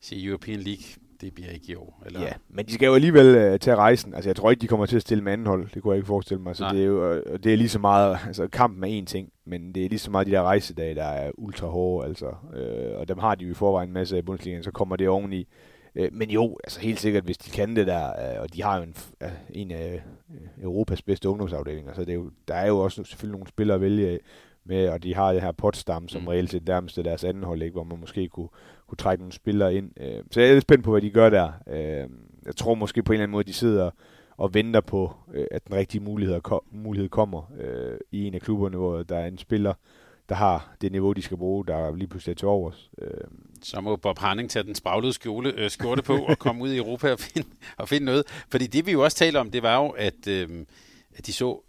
[0.00, 0.84] sige European League,
[1.20, 2.02] det bliver ikke i år.
[2.06, 2.20] Eller?
[2.20, 4.14] Ja, men de skal jo alligevel uh, tage rejsen.
[4.14, 5.68] Altså, jeg tror ikke, de kommer til at stille med anden hold.
[5.74, 6.56] Det kunne jeg ikke forestille mig.
[6.56, 6.72] Så Nej.
[6.72, 9.84] det er jo det er lige så meget, altså kamp med én ting, men det
[9.84, 12.26] er lige så meget de der rejsedage, der er ultra hårde, altså.
[12.26, 14.96] Uh, og dem har de jo i forvejen en masse af i Bundesligaen, så kommer
[14.96, 15.48] det oveni.
[16.00, 18.76] Uh, men jo, altså helt sikkert, hvis de kan det der, uh, og de har
[18.76, 18.94] jo en,
[19.24, 23.04] uh, en af uh, Europas bedste ungdomsafdelinger, så det er jo, der er jo også
[23.04, 24.18] selvfølgelig nogle spillere at vælge af
[24.68, 26.28] med, og de har det her Potsdam, som mm.
[26.28, 28.48] reelt set nærmest er deres anden hold, ikke, hvor man måske kunne,
[28.86, 29.90] kunne trække nogle spillere ind.
[30.00, 31.52] Øh, så jeg er lidt spændt på, hvad de gør der.
[31.68, 32.08] Øh,
[32.46, 33.90] jeg tror måske på en eller anden måde, de sidder
[34.36, 36.40] og venter på, øh, at den rigtige mulighed,
[36.70, 39.74] mulighed kommer øh, i en af klubberne, hvor der er en spiller,
[40.28, 42.90] der har det niveau, de skal bruge, der lige pludselig er til overs.
[42.98, 43.10] Øh.
[43.62, 46.76] Så må Bob Hanning tage den spraglede skjole, øh, skjorte på og komme ud i
[46.76, 48.24] Europa og finde, og finde noget.
[48.48, 50.48] Fordi det vi jo også taler om, det var jo, at, øh,
[51.16, 51.60] at de så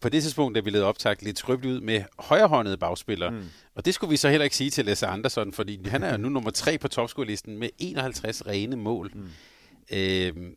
[0.00, 3.30] på det tidspunkt, da vi lavede optag, lidt skrøbeligt ud med højrehåndede bagspillere.
[3.30, 3.44] Mm.
[3.74, 6.28] Og det skulle vi så heller ikke sige til Lasse Andersson, fordi han er nu
[6.28, 9.12] nummer tre på topscorelisten med 51 rene mål.
[9.14, 9.28] Mm.
[9.92, 10.56] Øhm,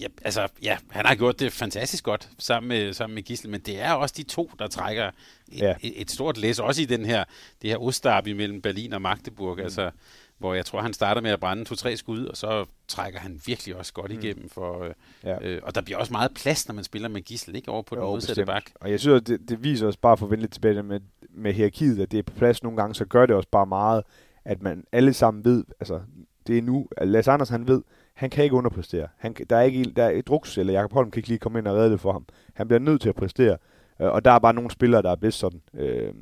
[0.00, 3.60] ja, altså, ja, han har gjort det fantastisk godt sammen med, sammen med Gisle, men
[3.60, 5.10] det er også de to, der trækker
[5.48, 5.74] et, ja.
[5.82, 7.24] et, et stort læs, også i den her,
[7.62, 9.56] det her ostarb mellem Berlin og Magdeburg.
[9.56, 9.62] Mm.
[9.62, 9.90] Altså,
[10.38, 13.76] hvor jeg tror, han starter med at brænde to-tre skud, og så trækker han virkelig
[13.76, 14.18] også godt mm.
[14.18, 14.48] igennem.
[14.48, 14.90] For, øh,
[15.24, 15.48] ja.
[15.48, 17.94] øh, og der bliver også meget plads, når man spiller med Gissel, ikke over på
[17.94, 18.70] den modsatte bak.
[18.74, 22.12] Og jeg synes, det, det viser os bare for at tilbage med, med hierarkiet, at
[22.12, 24.02] det er på plads nogle gange, så gør det også bare meget,
[24.44, 26.00] at man alle sammen ved, altså
[26.46, 27.82] det er nu, Lars Anders han ved,
[28.14, 29.08] han kan ikke underpræstere.
[29.16, 31.58] Han, der er ikke der er et druks, eller Jakob Holm kan ikke lige komme
[31.58, 32.26] ind og redde det for ham.
[32.54, 33.56] Han bliver nødt til at præstere.
[34.00, 35.60] Øh, og der er bare nogle spillere, der er bedst sådan.
[35.74, 36.14] Øh,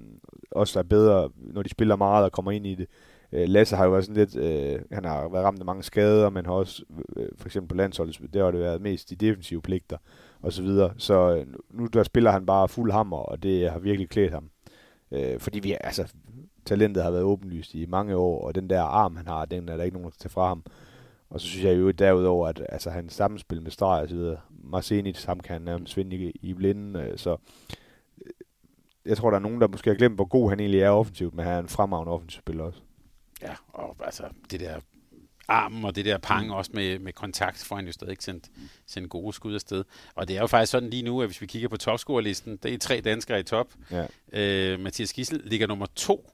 [0.51, 2.87] også er bedre, når de spiller meget og kommer ind i det.
[3.37, 6.31] Øh, Lasse har jo været sådan lidt, øh, han har været ramt af mange skader,
[6.31, 9.17] men har også, øh, øh, for eksempel på landsholdet, der har det været mest de
[9.17, 9.97] defensive pligter
[10.43, 10.95] og så videre.
[10.99, 14.51] Så øh, nu der spiller han bare fuld hammer, og det har virkelig klædt ham.
[15.13, 16.13] Øh, fordi vi, altså,
[16.65, 19.77] talentet har været åbenlyst i mange år, og den der arm, han har, den er
[19.77, 20.65] der ikke nogen, der tage fra ham.
[21.31, 24.37] Og så synes jeg jo derudover, at altså, hans samspil med streg og så videre,
[24.65, 27.37] Marcenic, ham kan han nærmest svinde i, i blinden, øh, så
[28.27, 28.33] øh,
[29.07, 31.35] jeg tror, der er nogen, der måske har glemt, hvor god han egentlig er offensivt,
[31.35, 32.81] men han er en fremragende offensivspiller også.
[33.43, 34.81] Ja, og altså det der
[35.49, 36.53] armen og det der pang mm.
[36.53, 38.45] også med, med kontakt, får han jo stadig sendt,
[38.87, 39.85] sendt gode skud afsted.
[40.15, 42.75] Og det er jo faktisk sådan lige nu, at hvis vi kigger på topscorerlisten, det
[42.75, 43.75] er tre danskere i top.
[43.91, 44.07] Ja.
[44.33, 46.31] Øh, Mathias Gissel ligger nummer to,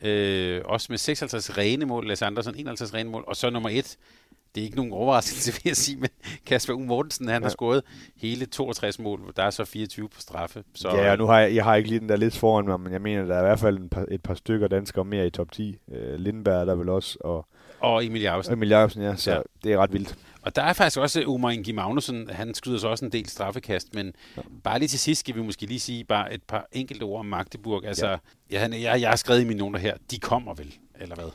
[0.00, 3.96] øh, også med 56 rene mål, Lasse Andersen 51 rene mål, og så nummer et,
[4.54, 6.08] det er ikke nogen overraskelse, vil jeg sige, men
[6.46, 6.78] Kasper U.
[6.78, 7.44] Mortensen, han ja.
[7.44, 7.82] har scoret
[8.16, 9.32] hele 62 mål.
[9.36, 10.64] Der er så 24 på straffe.
[10.74, 12.80] Så, ja, og nu har jeg, jeg har ikke lige den der lidt foran mig,
[12.80, 15.26] men jeg mener, der er i hvert fald et par, et par stykker danskere mere
[15.26, 15.78] i top 10.
[15.92, 17.46] Øh, Lindberg er der vel også, og,
[17.80, 18.52] og Emil Jacobsen.
[18.52, 19.40] Emil Jacobsen, ja, så ja.
[19.64, 20.16] det er ret vildt.
[20.42, 23.94] Og der er faktisk også Omar Ingi Magnussen, han skyder så også en del straffekast,
[23.94, 24.42] men ja.
[24.64, 27.26] bare lige til sidst skal vi måske lige sige bare et par enkelte ord om
[27.26, 27.84] Magdeburg.
[27.84, 28.16] Altså, ja.
[28.50, 31.30] Jeg, jeg, jeg har skrevet i mine noter her, de kommer vel, eller hvad?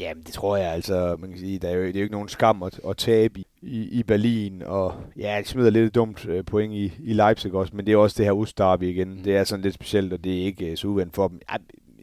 [0.00, 1.16] Jamen, det tror jeg altså.
[1.18, 3.40] Man kan sige, der er jo, det er jo ikke nogen skam at, at tabe
[3.40, 7.54] i, i, i Berlin, og ja, det smider lidt dumt uh, point i, i Leipzig
[7.54, 9.08] også, men det er også det her Ustabi igen.
[9.08, 9.22] Mm.
[9.22, 11.40] Det er sådan lidt specielt, og det er ikke uh, så uvendt for dem.
[11.50, 11.56] Ja,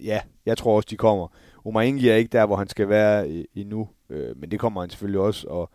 [0.04, 1.28] ja, jeg tror også, de kommer.
[1.66, 4.90] Omar Ingi er ikke der, hvor han skal være endnu, uh, men det kommer han
[4.90, 5.72] selvfølgelig også, og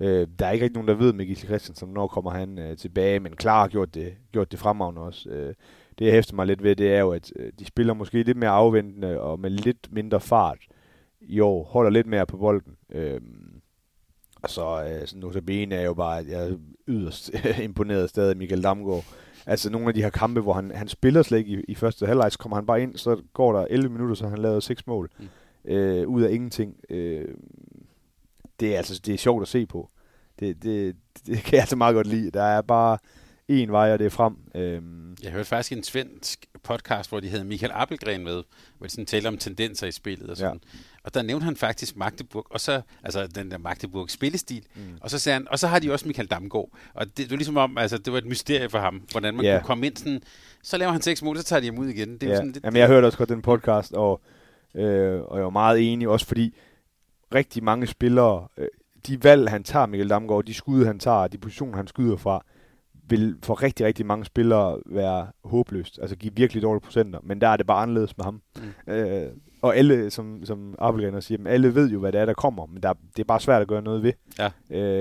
[0.00, 2.76] uh, der er ikke rigtig nogen, der ved med Gisle Christensen, når kommer han uh,
[2.76, 5.28] tilbage, men klar har gjort det, gjort det fremragende også.
[5.28, 5.54] Uh,
[5.98, 8.36] det, jeg hæfter mig lidt ved, det er jo, at uh, de spiller måske lidt
[8.36, 10.58] mere afventende og med lidt mindre fart,
[11.26, 12.76] i år holder lidt mere på bolden.
[12.92, 13.60] Øhm,
[14.42, 16.56] og så øh, notabene er jo bare, at jeg er
[16.88, 17.30] yderst
[17.62, 19.04] imponeret stadig af Michael Damgaard.
[19.46, 22.06] Altså nogle af de her kampe, hvor han, han spiller slet ikke i, i første
[22.06, 24.86] halvleg, så kommer han bare ind, så går der 11 minutter, så han lavet seks
[24.86, 25.10] mål.
[25.18, 25.28] Mm.
[25.72, 26.76] Øh, ud af ingenting.
[26.90, 27.28] Øh,
[28.60, 29.90] det er altså det er sjovt at se på.
[30.40, 30.96] Det, det,
[31.26, 32.30] det kan jeg altså meget godt lide.
[32.30, 32.98] Der er bare
[33.48, 34.36] en vej, og det er frem.
[34.54, 35.16] Øhm.
[35.22, 38.42] Jeg hørte faktisk en svensk podcast, hvor de havde Michael Appelgren med,
[38.78, 40.60] hvor de sådan talte om tendenser i spillet og sådan.
[40.74, 40.78] Ja.
[41.04, 44.82] Og der nævnte han faktisk Magdeburg, og så, altså den der Magdeburg spillestil, mm.
[45.00, 46.68] og så sagde han, og så har de også Michael Damgaard.
[46.94, 49.44] Og det, det var ligesom om, altså det var et mysterie for ham, hvordan man
[49.44, 49.60] yeah.
[49.60, 50.22] kunne komme ind sådan,
[50.62, 52.12] så laver han seks mål, så tager de ham ud igen.
[52.12, 52.36] Det er ja.
[52.36, 54.20] sådan lidt, Jamen jeg hørte også godt den podcast, og,
[54.74, 56.54] øh, og jeg var meget enig, også fordi
[57.34, 58.68] rigtig mange spillere, øh,
[59.06, 62.44] de valg han tager, Michael Damgaard, de skud han tager, de positioner han skyder fra,
[63.08, 65.98] vil for rigtig, rigtig mange spillere være håbløst.
[65.98, 67.18] Altså give virkelig dårlige procenter.
[67.22, 68.42] Men der er det bare anderledes med ham.
[68.56, 68.92] Mm.
[68.92, 69.32] Øh,
[69.64, 72.66] og alle, som, som Appelgren siger, men alle ved jo, hvad det er, der kommer,
[72.66, 74.50] men der, det er bare svært at gøre noget ved, Ja.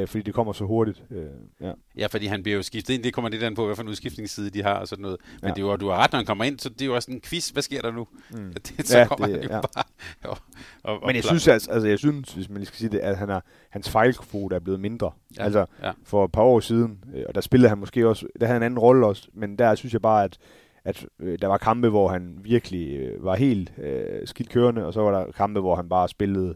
[0.01, 1.03] øh, fordi det kommer så hurtigt.
[1.11, 1.23] Øh,
[1.61, 1.71] ja.
[1.97, 3.03] Ja, fordi han bliver jo skiftet ind.
[3.03, 5.17] Det kommer lidt an på, hvad for en udskiftningsside de har og sådan noget.
[5.41, 5.53] Men Ja.
[5.53, 7.11] det er jo, du har ret, når han kommer ind, så det er jo også
[7.11, 7.49] en quiz.
[7.49, 8.07] Hvad sker der nu?
[8.31, 8.53] Mm.
[8.77, 9.61] Det, så Ja, kommer det- han jo ja.
[9.61, 9.83] bare
[10.31, 10.37] og,
[10.83, 12.99] og, og Men jeg synes, altså, altså, jeg synes, hvis man lige skal sige det,
[12.99, 13.39] at han er,
[13.69, 15.11] hans fejlkvote er blevet mindre.
[15.37, 15.43] Ja.
[15.43, 15.91] Altså, ja.
[16.03, 18.63] for et par år siden, øh, og der spillede han måske også, der havde en
[18.63, 20.37] anden rolle også, men der synes jeg bare, at,
[20.85, 24.93] at øh, der var kampe, hvor han virkelig øh, var helt øh, skidt kørende, og
[24.93, 26.55] så var der kampe, hvor han bare spillede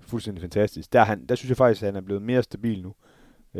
[0.00, 0.92] fuldstændig fantastisk.
[0.92, 2.94] Der, er han, der synes jeg faktisk, at han er blevet mere stabil nu.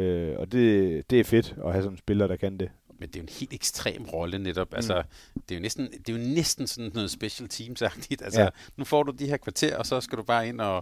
[0.01, 2.71] Øh, og det, det er fedt at have sådan en spiller, der kan det.
[3.01, 4.75] Men det er jo en helt ekstrem rolle netop.
[4.75, 5.03] Altså,
[5.35, 8.25] det, er jo næsten, det er jo næsten sådan noget special teams-agtigt.
[8.25, 8.41] Altså.
[8.41, 8.49] Ja.
[8.77, 10.77] nu får du de her kvarter, og så skal du bare ind og,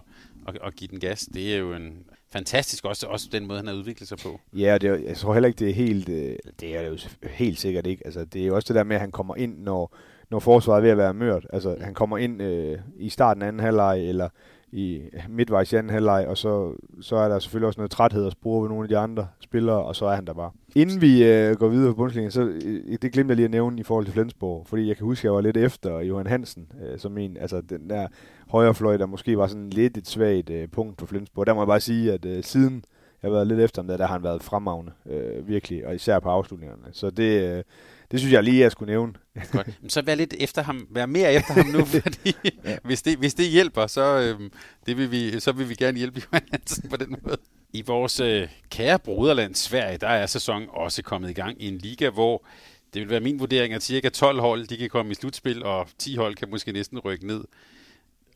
[0.45, 1.29] og, og give den gas.
[1.33, 4.39] Det er jo en fantastisk også, også den måde, han har udviklet sig på.
[4.53, 6.81] Ja, og det er, jo- jeg tror heller ikke, det er helt, øh, det er
[6.81, 8.01] jo selvfølgelig helt sikkert ikke.
[8.05, 9.95] Altså, det er jo også det der med, at han kommer ind, når,
[10.31, 11.47] når forsvaret er ved at være mørt.
[11.53, 14.29] Altså, han kommer ind øh, i starten af anden halvleg, eller
[14.71, 18.31] i midtvejs i anden halvleg, og så, så er der selvfølgelig også noget træthed at
[18.31, 20.51] spore ved nogle af de andre spillere, og så er han der bare.
[20.75, 23.79] Inden vi øh, går videre på Bundesliga, så øh, det glemte jeg lige at nævne
[23.79, 26.71] i forhold til Flensborg, fordi jeg kan huske, at jeg var lidt efter Johan Hansen,
[26.83, 28.07] øh, som en, altså den der
[28.49, 31.47] højrefløj, der måske var sådan lidt et svagt øh, punkt for Flensborg.
[31.47, 32.83] Der må jeg bare sige, at øh, siden
[33.23, 35.95] jeg har været lidt efter ham, der, der har han været fremragende, øh, virkelig, og
[35.95, 36.83] især på afslutningerne.
[36.91, 37.63] Så det, øh,
[38.11, 39.13] det synes jeg lige, jeg skulle nævne.
[39.51, 39.77] Godt.
[39.81, 42.35] Men så vær lidt efter ham, vær mere efter ham nu, fordi
[42.65, 42.77] ja.
[42.83, 44.51] hvis, det, hvis det hjælper, så, øhm,
[44.85, 47.37] det vil vi, så vil vi gerne hjælpe Johan Hansen på den måde.
[47.73, 51.77] I vores øh, kære broderland Sverige, der er sæsonen også kommet i gang i en
[51.77, 52.45] liga, hvor
[52.93, 55.87] det vil være min vurdering, at cirka 12 hold de kan komme i slutspil, og
[55.97, 57.43] 10 hold kan måske næsten rykke ned.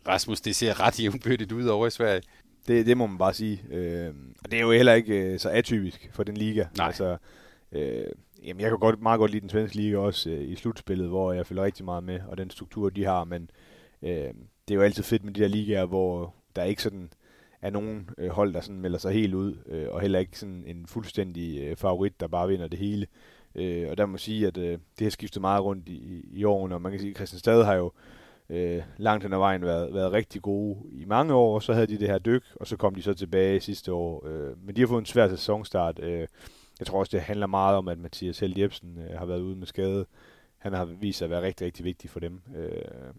[0.08, 2.22] Rasmus, det ser ret jævnbyrdigt ud over i Sverige.
[2.68, 3.64] Det, det må man bare sige.
[3.70, 6.66] Øh, og det er jo heller ikke øh, så atypisk for den liga.
[6.78, 6.88] Nej.
[6.88, 7.18] Altså,
[7.72, 8.06] øh,
[8.44, 11.34] jamen, jeg kan godt, meget godt lide den svenske liga også øh, i slutspillet, hvor
[11.34, 13.24] jeg følger rigtig meget med, og den struktur, de har.
[13.24, 13.50] Men
[14.02, 14.34] øh,
[14.68, 17.10] det er jo altid fedt med de der ligaer, hvor der ikke sådan
[17.62, 20.64] er nogen øh, hold, der sådan melder sig helt ud, øh, og heller ikke sådan
[20.68, 23.08] en fuldstændig øh, favorit, der bare vinder det hele.
[23.56, 26.76] Øh, og der må sige, at øh, det har skiftet meget rundt i, i, årene,
[26.76, 28.21] og man kan sige, at Christianstad har jo øh,
[28.52, 31.88] Øh, langt hen ad vejen været, været rigtig gode i mange år, og så havde
[31.88, 34.28] de det her dyk, og så kom de så tilbage sidste år.
[34.28, 36.00] Øh, men de har fået en svær sæsonstart.
[36.00, 36.28] Øh,
[36.80, 39.56] jeg tror også, det handler meget om, at Mathias Held Jebsen øh, har været ude
[39.56, 40.06] med skade.
[40.58, 42.42] Han har vist sig at være rigtig, rigtig vigtig for dem.
[42.56, 43.14] Øh,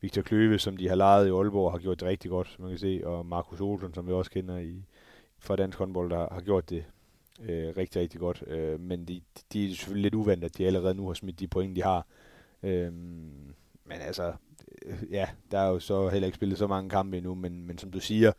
[0.00, 2.70] Victor Kløve, som de har lejet i Aalborg, har gjort det rigtig godt, som man
[2.70, 4.84] kan se, og Markus Olsen, som vi også kender i,
[5.38, 6.84] fra dansk håndbold, der har gjort det
[7.42, 8.44] øh, rigtig, rigtig godt.
[8.46, 9.20] Øh, men de,
[9.52, 12.06] de er selvfølgelig lidt uvandt, at de allerede nu har smidt de point, de har.
[12.62, 14.32] Øh, men altså,
[15.10, 17.90] ja, der er jo så heller ikke spillet så mange kampe endnu, men, men som
[17.90, 18.32] du siger,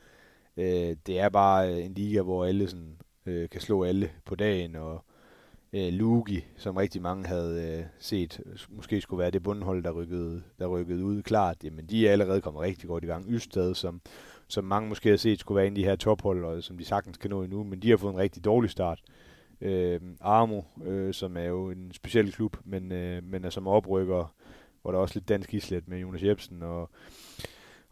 [0.57, 4.75] øh, det er bare en liga, hvor alle sådan, øh, kan slå alle på dagen,
[4.75, 5.05] og
[5.73, 10.43] øh, Lugi, som rigtig mange havde øh, set, måske skulle være det bundhold, der rykkede,
[10.59, 13.25] der rykkede ud klart, jamen de er allerede kommet rigtig godt i gang.
[13.29, 14.01] Ystad, som,
[14.47, 16.85] som mange måske har set, skulle være en af de her tophold, og som de
[16.85, 19.01] sagtens kan nå endnu, men de har fået en rigtig dårlig start.
[19.61, 24.33] Øh, Armo, øh, som er jo en speciel klub, men, øh, men er som oprykker,
[24.85, 26.89] hvor der er også lidt dansk islet med Jonas Jebsen og,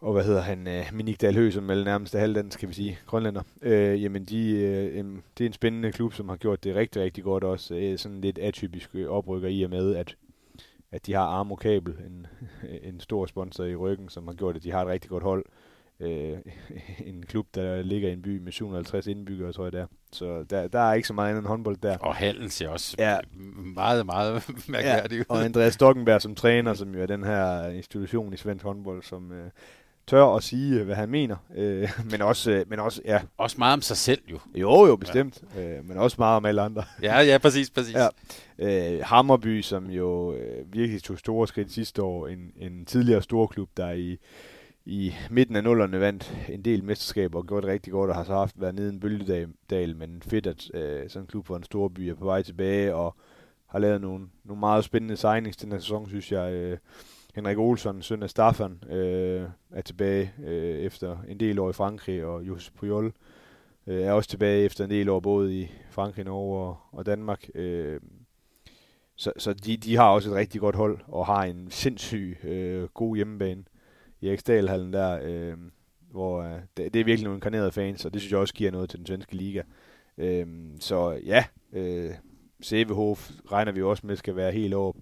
[0.01, 3.41] og hvad hedder han, øh, Minik Dalhø, som er nærmest halvdansk, kan vi sige, grønlænder.
[3.61, 5.05] Øh, jamen, de, øh,
[5.37, 7.75] det er en spændende klub, som har gjort det rigtig, rigtig godt også.
[7.75, 10.15] Øh, sådan lidt atypisk oprykker i og med, at,
[10.91, 12.27] at de har Armo Kabel, en,
[12.89, 15.45] en stor sponsor i ryggen, som har gjort, at de har et rigtig godt hold.
[15.45, 15.62] Øh,
[17.05, 19.85] en klub, der ligger i en by med 750 indbyggere, tror jeg der.
[20.11, 21.97] Så der, der er ikke så meget andet end håndbold der.
[21.97, 23.17] Og hallen ser også Ja.
[23.75, 25.25] meget, meget mærkværdig ud.
[25.29, 29.31] og Andreas Stockenberg som træner, som jo er den her institution i svensk håndbold, som
[29.31, 29.49] øh,
[30.07, 31.35] tør at sige, hvad han mener.
[31.55, 34.39] Øh, men, også, øh, men også, ja, Også meget om sig selv jo.
[34.55, 35.43] jo jo, bestemt.
[35.55, 35.77] Ja.
[35.77, 36.83] Øh, men også meget om alle andre.
[37.01, 37.95] Ja, ja, præcis, præcis.
[37.95, 38.07] Ja.
[38.95, 43.69] Øh, Hammerby, som jo øh, virkelig tog store skridt sidste år, en, en tidligere storklub,
[43.77, 44.17] der i,
[44.85, 48.23] i midten af nullerne vandt en del mesterskaber og gjort det rigtig godt, og har
[48.23, 51.55] så haft været nede i en bølgedal, men fedt, at øh, sådan en klub for
[51.55, 53.15] en stor by er på vej tilbage, og
[53.67, 56.53] har lavet nogle, nogle meget spændende signings den her sæson, synes jeg.
[56.53, 56.77] Øh,
[57.35, 62.25] Henrik Olsson, søn af Staffan, øh, er tilbage øh, efter en del år i Frankrig,
[62.25, 63.13] og Josep Puyol
[63.87, 67.49] øh, er også tilbage efter en del år både i Frankrig, Norge og, og Danmark.
[67.55, 67.99] Øh,
[69.15, 72.83] så så de, de har også et rigtig godt hold, og har en sindssyg øh,
[72.83, 73.63] god hjemmebane
[74.23, 75.57] i Eriksdalhallen der, øh,
[76.11, 78.71] hvor øh, det, det er virkelig nogle inkarnerede fans, og det synes jeg også giver
[78.71, 79.61] noget til den svenske liga.
[80.17, 80.47] Øh,
[80.79, 82.11] så ja, øh,
[82.61, 84.95] Sevehof regner vi også med skal være helt op,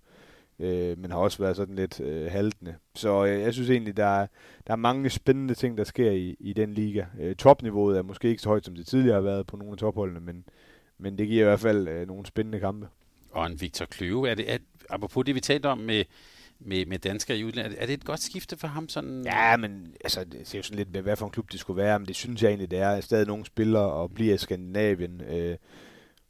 [0.59, 2.75] øh, men har også været sådan lidt øh, haltende.
[2.95, 4.27] Så øh, jeg synes egentlig, der er,
[4.67, 7.05] der er mange spændende ting, der sker i, i den liga.
[7.19, 9.77] Øh, topniveauet er måske ikke så højt, som det tidligere har været på nogle af
[9.77, 10.45] topholdene, men,
[10.97, 12.87] men det giver i hvert fald øh, nogle spændende kampe.
[13.31, 14.29] Og en Victor Kløve.
[14.29, 16.03] Er det, at, apropos det, vi talte om med,
[16.65, 17.81] med, med danskere i udlandet.
[17.81, 18.89] Er det et godt skifte for ham?
[18.89, 19.23] Sådan?
[19.25, 21.83] Ja, men altså, det er jo sådan lidt med, hvad for en klub det skulle
[21.83, 25.21] være, men det synes jeg egentlig, det er stadig nogle spillere og bliver i Skandinavien.
[25.21, 25.57] Øh,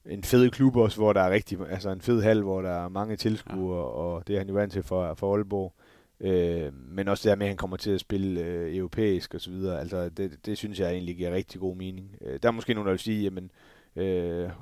[0.06, 2.90] en fed klub også, hvor der er rigtig, altså en fed hal, hvor der er
[2.90, 3.84] mange tilskuere, ja.
[3.84, 5.74] og det er han jo vant til for, for Aalborg.
[6.20, 9.42] Øh, men også det her med, at han kommer til at spille øh, europæisk og
[9.42, 9.80] så videre.
[9.80, 12.16] Altså, det, det synes jeg egentlig giver rigtig god mening.
[12.22, 13.50] Øh, der er måske nogen, der vil sige, jamen, øh,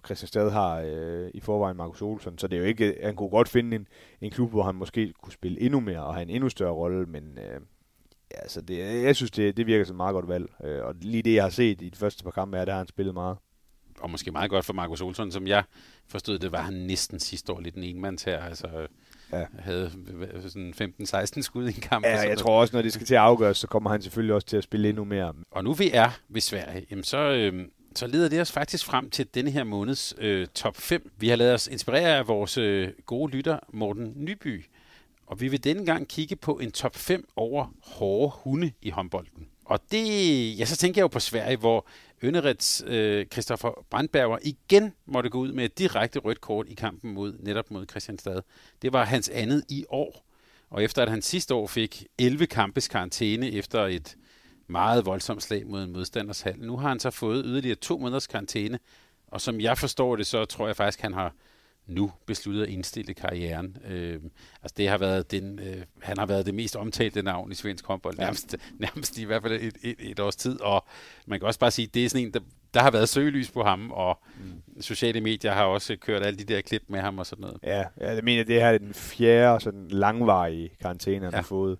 [0.05, 3.29] Christian Stad har øh, i forvejen Markus Olsson, så det er jo ikke, han kunne
[3.29, 3.87] godt finde en,
[4.21, 7.05] en klub, hvor han måske kunne spille endnu mere og have en endnu større rolle,
[7.05, 7.61] men øh,
[8.31, 10.45] altså det, jeg synes, det, det virker som et meget godt valg.
[10.63, 12.77] Øh, og lige det, jeg har set i de første par kampe, er, der har
[12.77, 13.37] han spillet meget
[13.99, 15.63] og måske meget godt for Markus Olsson, som jeg
[16.07, 18.43] forstod det, var han næsten sidste år lidt en enmands her.
[18.43, 18.87] Altså,
[19.31, 19.45] ja.
[19.59, 19.91] havde
[20.47, 22.05] sådan 15-16 skud i en kamp.
[22.05, 24.47] Ja, jeg tror også, når det skal til at afgøres, så kommer han selvfølgelig også
[24.47, 25.33] til at spille endnu mere.
[25.51, 27.65] Og nu vi er ved Sverige, jamen så, øh,
[27.95, 31.11] så leder det os faktisk frem til denne her måneds øh, top 5.
[31.17, 34.65] Vi har lavet os inspirere af vores øh, gode lytter, Morten Nyby.
[35.27, 39.47] Og vi vil denne gang kigge på en top 5 over hårde hunde i håndbolden.
[39.65, 41.87] Og det, ja, så tænker jeg jo på Sverige, hvor
[42.21, 47.13] Ønerets øh, Christoffer Brandberger igen måtte gå ud med et direkte rødt kort i kampen
[47.13, 48.41] mod netop mod Christianstad.
[48.81, 50.25] Det var hans andet i år.
[50.69, 54.15] Og efter at han sidste år fik 11 kampes karantæne efter et
[54.69, 56.59] meget voldsomt slag mod en modstanders hal.
[56.59, 58.79] Nu har han så fået yderligere to måneders karantæne,
[59.27, 61.33] og som jeg forstår det, så tror jeg faktisk, han har
[61.87, 63.77] nu besluttet at indstille karrieren.
[63.87, 64.19] Øh,
[64.63, 67.85] altså det har været den, øh, han har været det mest omtalte navn i svensk
[67.85, 70.85] håndbold, nærmest, nærmest i hvert fald et, et, et års tid, og
[71.25, 72.39] man kan også bare sige, det er sådan en, der,
[72.73, 74.81] der har været søgelys på ham, og mm.
[74.81, 77.57] sociale medier har også kørt alle de der klip med ham og sådan noget.
[77.63, 81.37] Ja, ja jeg mener, det her er den fjerde sådan langvarige karantæne, han ja.
[81.37, 81.77] har fået.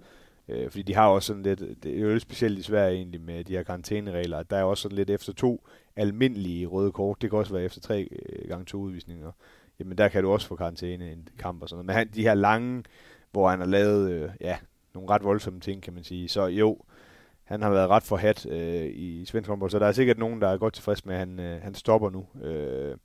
[0.49, 3.21] Øh, fordi de har også sådan lidt, det er jo lidt specielt i Sverige egentlig
[3.21, 7.29] med de her karantæneregler, der er også sådan lidt efter to almindelige røde kort, det
[7.29, 9.31] kan også være efter tre øh, gange to udvisninger
[9.79, 11.85] jamen der kan du også få karantæne en kamp og sådan noget.
[11.85, 12.83] Men han, de her lange,
[13.31, 14.57] hvor han har lavet øh, ja,
[14.93, 16.29] nogle ret voldsomme ting, kan man sige.
[16.29, 16.77] Så jo,
[17.43, 20.47] han har været ret forhat øh, i svensk håndbold, så der er sikkert nogen, der
[20.47, 22.25] er godt tilfreds med, at han, øh, han stopper nu.
[22.47, 22.97] Øh,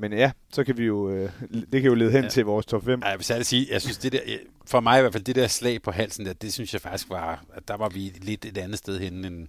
[0.00, 1.30] men ja, så kan vi jo, øh,
[1.72, 2.28] det kan jo lede hen ja.
[2.28, 3.00] til vores top 5.
[3.02, 4.18] Ja, jeg vil særligt sige, jeg synes det der,
[4.66, 7.10] for mig i hvert fald, det der slag på halsen der, det synes jeg faktisk
[7.10, 9.48] var, at der var vi lidt et andet sted henne end,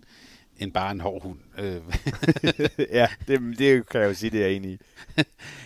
[0.57, 1.39] end bare en hård hund.
[1.57, 1.81] Øh.
[2.99, 4.77] ja, det, det kan jeg jo sige, det er jeg enig i.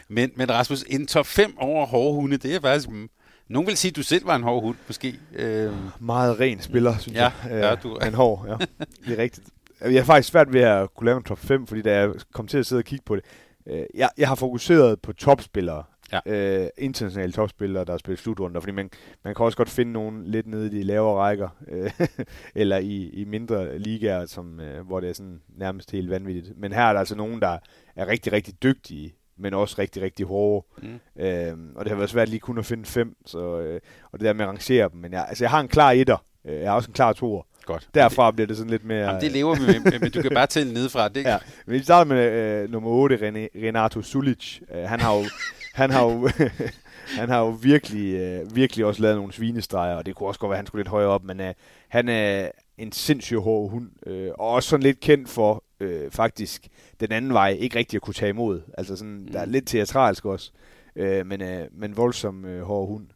[0.08, 2.90] men, men Rasmus, en top 5 over hårde hunde, det er faktisk...
[2.90, 3.10] Mm,
[3.48, 5.20] nogen vil sige, at du selv var en hård hund, måske.
[5.34, 5.74] Øh.
[6.00, 7.52] Meget ren spiller, synes ja, jeg.
[7.52, 7.98] Ja, du.
[7.98, 8.86] En hård, ja.
[9.06, 9.48] Det er rigtigt.
[9.82, 12.48] Jeg har faktisk svært ved at kunne lave en top 5, fordi da jeg kom
[12.48, 13.24] til at sidde og kigge på det,
[13.68, 16.20] øh, jeg, jeg har fokuseret på topspillere ja.
[16.26, 18.89] øh, internationale topspillere, der har spillet slutrunder, fordi man,
[19.24, 21.91] man kan også godt finde nogen lidt nede i de lavere rækker, øh,
[22.55, 26.57] eller i, i mindre ligaer, som, øh, hvor det er sådan nærmest helt vanvittigt.
[26.57, 27.57] Men her er der altså nogen, der
[27.95, 30.68] er rigtig, rigtig dygtige, men også rigtig, rigtig hårde.
[30.78, 31.24] Mm.
[31.24, 34.26] Øh, og det har været svært lige kun at finde fem, så, øh, og det
[34.26, 34.99] der med at rangere dem.
[34.99, 37.43] Men jeg, altså, jeg har en klar etter, øh, jeg har også en klar toer.
[37.66, 37.88] Godt.
[37.93, 39.05] Derfra bliver det sådan lidt mere...
[39.05, 41.07] Jamen, det lever vi med, men du kan bare tælle nedefra.
[41.07, 41.38] Det ja.
[41.66, 44.59] Vi starter med øh, nummer 8, René, Renato Sulic.
[44.76, 45.24] Øh, han har jo
[45.82, 46.30] han har jo,
[47.20, 50.49] han har jo virkelig, øh, virkelig også lavet nogle svinestreger, og det kunne også godt
[50.49, 51.53] være, at han skulle lidt højere op, men øh,
[51.88, 56.68] han er en sindssygt hård hund, øh, og også sådan lidt kendt for øh, faktisk
[56.99, 58.61] den anden vej, ikke rigtig at kunne tage imod.
[58.78, 59.32] Altså sådan, mm.
[59.32, 59.51] der er mm.
[59.51, 60.51] lidt teatralsk også,
[60.95, 63.07] øh, men, øh, men voldsom øh, hård hund.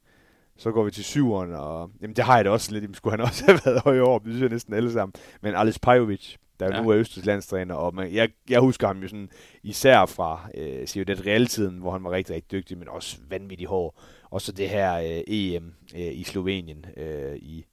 [0.59, 2.81] Så går vi til syveren, og jamen, det har jeg da også lidt.
[2.81, 5.13] Jamen, skulle han også have været højere op, det synes jeg næsten alle sammen.
[5.41, 6.81] Men Alice Pajovic, der ja.
[6.81, 9.29] nu er Østers landstræner, og man, jeg, jeg husker ham jo sådan
[9.63, 13.95] især fra øh, Ciudad Real-tiden, hvor han var rigtig, rigtig dygtig, men også vanvittigt hård.
[14.29, 17.65] Og så det her øh, EM øh, i Slovenien øh, i,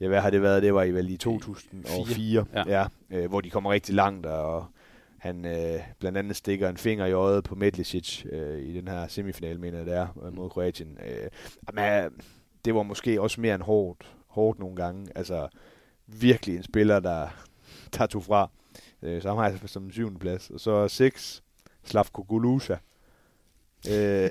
[0.00, 0.62] ja, hvad har det været?
[0.62, 2.64] Det var i vel i 2004, ja.
[2.66, 4.66] Ja, øh, hvor de kommer rigtig langt, og
[5.18, 9.08] han øh, blandt andet stikker en finger i øjet på Medlicic øh, i den her
[9.08, 10.98] semifinal, mener jeg det er, mod Kroatien.
[11.06, 11.28] Øh,
[11.72, 12.12] men,
[12.64, 15.06] det var måske også mere end hårdt, hårdt nogle gange.
[15.14, 15.48] Altså
[16.06, 17.28] virkelig en spiller, der,
[17.98, 18.50] der tog fra.
[19.02, 20.50] Øh, så har jeg som en syvende plads.
[20.50, 21.42] Og så 6,
[21.84, 22.76] Slavko Gulusa.
[23.90, 24.30] øh,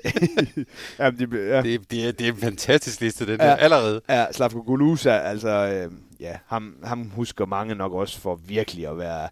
[0.98, 1.62] jamen, de, ja.
[1.62, 4.00] det, det, er, det er en fantastisk liste, den ja, der, allerede.
[4.08, 8.98] Ja, Slavko Gulusa, altså, øh, ja, ham, ham husker mange nok også for virkelig at
[8.98, 9.28] være,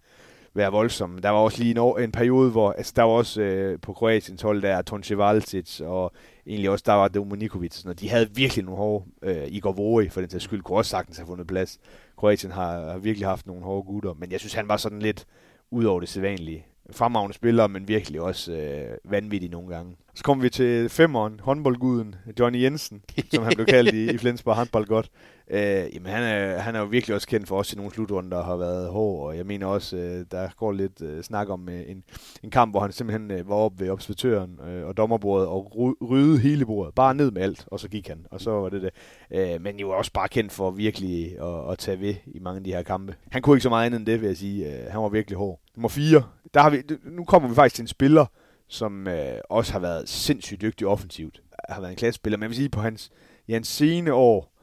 [0.54, 1.18] være voldsom.
[1.18, 4.42] Der var også lige en, en periode, hvor altså, der var også øh, på Kroatiens
[4.42, 6.12] hold, der Tonče Valcic, og
[6.46, 10.20] egentlig også der var Dominikovic, og de havde virkelig nogle hårde, øh, Igor Vori, for
[10.20, 11.78] den sags skyld, kunne også sagtens have fundet plads.
[12.16, 15.26] Kroatien har, har virkelig haft nogle hårde gutter, men jeg synes, han var sådan lidt
[15.70, 19.96] ud over det sædvanlige fremragende spiller, men virkelig også øh, vanvittig nogle gange.
[20.14, 24.56] Så kommer vi til femmeren, håndboldguden, Johnny Jensen, som han blev kaldt i, i Flensborg
[24.56, 25.10] håndbold godt.
[25.50, 28.36] Øh, jamen han er, han er jo virkelig også kendt for os i nogle slutrunder,
[28.36, 31.68] der har været hård, og jeg mener også, øh, der går lidt øh, snak om
[31.68, 32.04] øh, en,
[32.42, 35.72] en kamp, hvor han simpelthen øh, var oppe ved observatøren øh, og dommerbordet og
[36.10, 38.82] rydde hele bordet, bare ned med alt, og så gik han, og så var det
[38.82, 38.90] det.
[39.30, 42.64] Øh, men jo også bare kendt for virkelig at, at tage ved i mange af
[42.64, 43.14] de her kampe.
[43.30, 44.66] Han kunne ikke så meget andet end det, vil jeg sige.
[44.66, 45.60] Øh, han var virkelig hård.
[45.76, 46.22] Nummer 4,
[46.54, 48.26] der har vi, nu kommer vi faktisk til en spiller,
[48.68, 51.42] som øh, også har været sindssygt dygtig offensivt.
[51.68, 53.10] Har været en klassespiller, men jeg vil sige, på hans,
[53.46, 54.54] i hans sene år,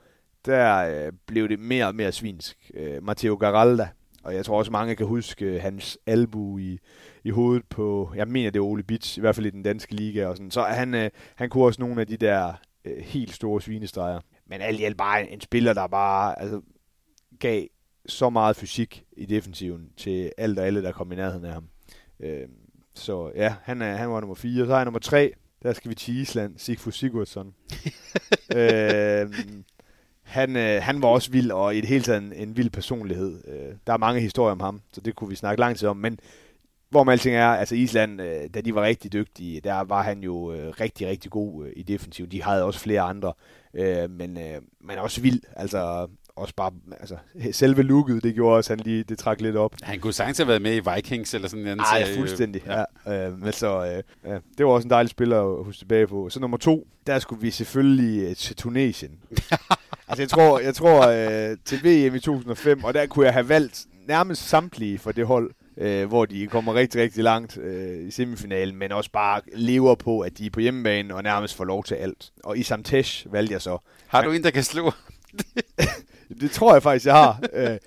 [0.45, 2.71] der øh, blev det mere og mere svinsk.
[2.73, 3.89] Øh, Matteo Garalda,
[4.23, 6.79] og jeg tror også mange kan huske øh, hans albu i,
[7.23, 9.95] i hovedet på, jeg mener det er Ole Bits, i hvert fald i den danske
[9.95, 10.51] liga og sådan.
[10.51, 12.53] Så han, øh, han kunne også nogle af de der
[12.85, 14.19] øh, helt store svinestreger.
[14.47, 16.61] Men alt i alt bare en, en spiller, der bare altså,
[17.39, 17.67] gav
[18.05, 21.67] så meget fysik i defensiven til alt og alle, der kom i nærheden af ham.
[22.19, 22.47] Øh,
[22.95, 24.65] så ja, han, er, han var nummer 4.
[24.65, 25.33] Så er nummer 3.
[25.63, 26.57] Der skal vi til Island.
[26.57, 27.53] Sigfus Sigurdsson.
[28.57, 29.33] øh,
[30.21, 33.41] han, øh, han var også vild, og i det hele taget en, en vild personlighed.
[33.47, 35.97] Øh, der er mange historier om ham, så det kunne vi snakke lang tid om.
[35.97, 36.19] Men
[36.89, 40.23] hvor man alting er, altså Island, øh, da de var rigtig dygtige, der var han
[40.23, 42.27] jo øh, rigtig, rigtig god øh, i defensiv.
[42.27, 43.33] De havde også flere andre,
[43.73, 45.41] øh, men, øh, men også vild.
[45.55, 46.07] Altså,
[46.41, 47.15] også bare, altså,
[47.51, 49.75] selve looket, det gjorde også, han lige, det trak lidt op.
[49.81, 52.15] Han kunne sagtens have været med i Vikings eller sådan en anden serie.
[52.15, 52.83] fuldstændig, ja.
[53.05, 53.27] ja.
[53.27, 56.29] Øh, men så, øh, ja, det var også en dejlig spiller at huske tilbage på.
[56.29, 59.11] Så nummer to, der skulle vi selvfølgelig øh, til Tunesien.
[60.07, 63.49] altså, jeg tror, jeg tror øh, til VM i 2005, og der kunne jeg have
[63.49, 68.11] valgt nærmest samtlige for det hold, øh, hvor de kommer rigtig, rigtig langt øh, i
[68.11, 71.83] semifinalen, men også bare lever på, at de er på hjemmebane og nærmest får lov
[71.83, 72.31] til alt.
[72.43, 73.77] Og i Samtesh valgte jeg så.
[74.07, 74.91] Har du en, der kan slå?
[76.41, 77.39] det tror jeg faktisk, jeg har.
[77.53, 77.77] øh,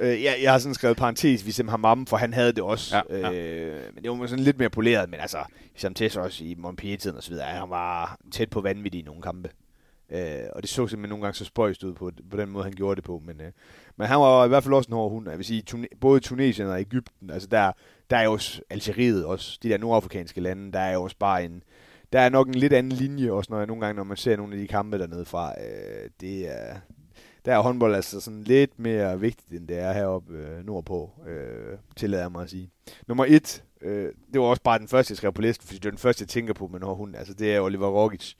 [0.00, 2.96] øh, jeg, jeg har sådan skrevet parentes, vi simpelthen ham for han havde det også.
[2.96, 3.32] Ja, ja.
[3.32, 5.38] Øh, men det var sådan lidt mere poleret, men altså,
[5.76, 9.22] som Tess også i Montpellier-tiden og så videre, han var tæt på vanvittig i nogle
[9.22, 9.50] kampe.
[10.10, 12.72] Øh, og det så simpelthen nogle gange så spøjst ud på, på den måde, han
[12.72, 13.22] gjorde det på.
[13.26, 13.52] Men, øh,
[13.96, 15.28] men han var i hvert fald også en hård hund.
[15.28, 17.72] Jeg vil sige, tune, både Tunesien og Ægypten, altså der,
[18.10, 21.44] der er jo også Algeriet også, de der nordafrikanske lande, der er jo også bare
[21.44, 21.62] en,
[22.12, 24.36] der er nok en lidt anden linje også, når jeg nogle gange, når man ser
[24.36, 25.54] nogle af de kampe dernede fra.
[25.60, 26.76] Øh, det er,
[27.44, 31.78] der er håndbold altså sådan lidt mere vigtigt, end det er heroppe øh, nordpå, øh,
[31.96, 32.70] tillader jeg mig at sige.
[33.06, 35.86] Nummer et, øh, det var også bare den første, jeg skrev på listen, fordi det
[35.86, 38.32] er den første, jeg tænker på med når hun, altså det er Oliver Rogic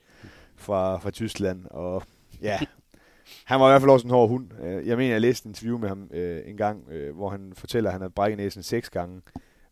[0.57, 2.03] fra, fra Tyskland, og
[2.43, 2.59] ja,
[3.45, 4.51] han var i hvert fald også en hård hund.
[4.63, 7.53] Øh, jeg mener, jeg læste en interview med ham øh, en gang, øh, hvor han
[7.57, 9.23] fortæller, at han havde brækket næsen seks gange,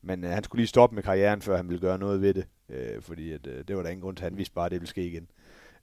[0.03, 2.47] men øh, han skulle lige stoppe med karrieren, før han ville gøre noget ved det,
[2.69, 4.81] øh, fordi at, øh, det var der ingen grund til, han vidste bare, at det
[4.81, 5.29] ville ske igen.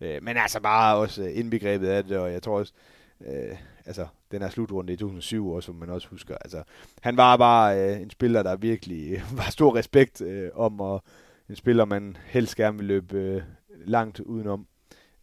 [0.01, 3.57] Øh, men altså bare også øh, indbegrebet af det, og jeg tror også, øh, Øh,
[3.85, 6.35] altså den her slutrunde i 2007 også, som man også husker.
[6.35, 6.63] Altså,
[7.01, 11.03] han var bare øh, en spiller, der virkelig øh, var stor respekt øh, om, og
[11.49, 13.41] en spiller, man helst gerne vil løbe øh,
[13.85, 14.67] langt udenom.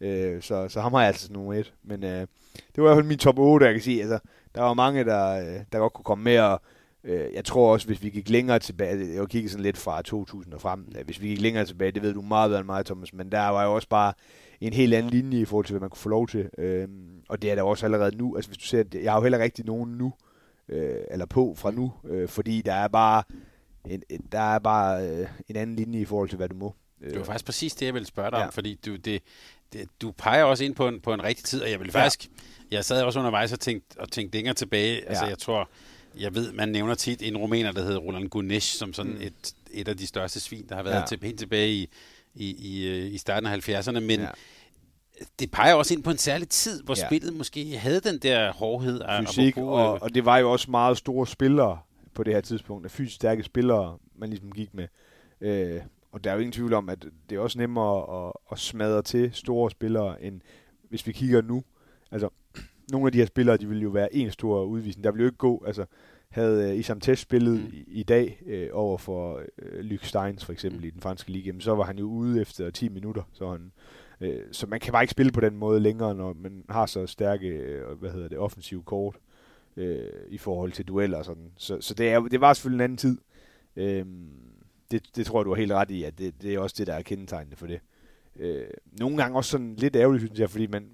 [0.01, 1.73] Øh, så, så ham har jeg altså nummer et.
[1.83, 2.27] Men øh,
[2.75, 4.01] det var i hvert fald min top 8, jeg kan sige.
[4.01, 4.19] Altså,
[4.55, 6.61] der var mange, der, øh, der godt kunne komme med, og
[7.07, 10.53] øh, jeg tror også, hvis vi gik længere tilbage, jeg kigget sådan lidt fra 2000
[10.53, 13.13] og frem, hvis vi gik længere tilbage, det ved du meget bedre end mig, Thomas,
[13.13, 14.13] men der var jo også bare
[14.61, 16.49] en helt anden linje i forhold til, hvad man kunne få lov til.
[16.57, 16.87] Øh,
[17.29, 18.35] og det er der også allerede nu.
[18.35, 20.13] Altså hvis du ser, jeg har jo heller rigtig nogen nu,
[20.69, 23.23] øh, eller på fra nu, øh, fordi der er bare
[23.89, 26.75] en, der er bare øh, en anden linje i forhold til, hvad du må.
[27.01, 28.45] Det var faktisk præcis det, jeg ville spørge dig ja.
[28.45, 29.21] om, fordi du, det,
[29.73, 32.25] det, du peger også ind på en, på en rigtig tid, og jeg vil faktisk,
[32.71, 32.75] ja.
[32.75, 35.09] jeg sad også undervejs og tænkte, og tænkte længere tilbage, altså, ja.
[35.09, 35.69] altså jeg tror,
[36.19, 39.21] jeg ved, man nævner tit en rumæner, der hedder Roland Gunesh, som sådan mm.
[39.21, 41.05] et, et af de største svin, der har været ja.
[41.05, 41.89] til, helt tilbage i,
[42.35, 44.27] i, i, øh, i starten af 70'erne, men ja
[45.39, 47.07] det peger også ind på en særlig tid, hvor ja.
[47.07, 49.01] spillet måske havde den der hårdhed.
[49.01, 51.79] Af, Fysik, og, og det var jo også meget store spillere
[52.13, 54.87] på det her tidspunkt, fysisk stærke spillere, man ligesom gik med.
[55.41, 58.59] Øh, og der er jo ingen tvivl om, at det er også nemmere at, at
[58.59, 60.41] smadre til store spillere, end
[60.89, 61.63] hvis vi kigger nu.
[62.11, 62.29] Altså,
[62.91, 65.03] nogle af de her spillere, de vil jo være en stor udvisning.
[65.03, 65.85] Der vil jo ikke gå, altså,
[66.29, 67.69] havde uh, Isam Tess spillet mm.
[67.73, 70.87] i, i dag øh, over for uh, Luc Steins for eksempel mm.
[70.87, 73.71] i den franske liga, så var han jo ude efter 10 minutter, så han
[74.21, 77.07] Øh, så man kan bare ikke spille på den måde længere, når man har så
[77.07, 79.15] stærke, øh, hvad hedder det, offensive kort
[79.77, 81.51] øh, i forhold til dueller og sådan.
[81.57, 83.17] Så, så det, er, det var selvfølgelig en anden tid.
[83.75, 84.05] Øh,
[84.91, 86.87] det, det tror jeg, du har helt ret i, at det, det er også det,
[86.87, 87.79] der er kendetegnende for det.
[88.35, 88.67] Øh,
[88.99, 90.89] nogle gange også sådan lidt ærgerligt, synes jeg, fordi man,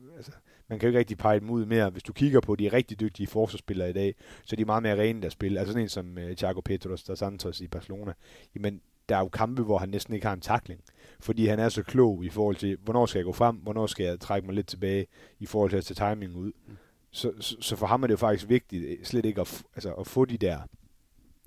[0.74, 1.90] man kan jo ikke rigtig pege dem ud mere.
[1.90, 5.02] Hvis du kigger på de rigtig dygtige forsvarsspillere i dag, så er de meget mere
[5.02, 5.60] rene, der spiller.
[5.60, 8.14] Altså sådan en som uh, Thiago Petros der Santos i Barcelona.
[8.56, 10.82] Jamen, der er jo kampe, hvor han næsten ikke har en takling
[11.24, 14.06] fordi han er så klog i forhold til, hvornår skal jeg gå frem, hvornår skal
[14.06, 15.08] jeg trække mig lidt tilbage
[15.40, 16.52] i forhold til at tage timingen ud.
[16.68, 16.78] Mm.
[17.12, 20.08] Så, så, så for ham er det jo faktisk vigtigt slet ikke at, altså, at
[20.08, 20.60] få de der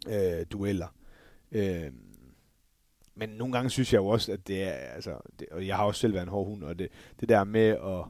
[0.08, 0.86] øh, dueller.
[1.52, 1.92] Øh,
[3.14, 5.84] men nogle gange synes jeg jo også, at det er, altså, det, og jeg har
[5.84, 6.88] også selv været en hård hund, og det,
[7.20, 8.04] det der med at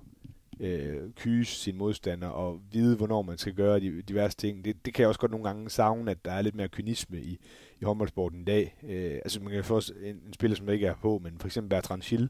[0.60, 4.94] øh, kyse sin modstander og vide, hvornår man skal gøre de diverse ting, det, det
[4.94, 7.38] kan jeg også godt nogle gange savne, at der er lidt mere kynisme i,
[7.80, 8.76] i håndboldsporten i dag.
[8.88, 11.48] Øh, altså man kan få en, en spiller, som der ikke er på, men for
[11.48, 12.28] eksempel Bertrand Schill,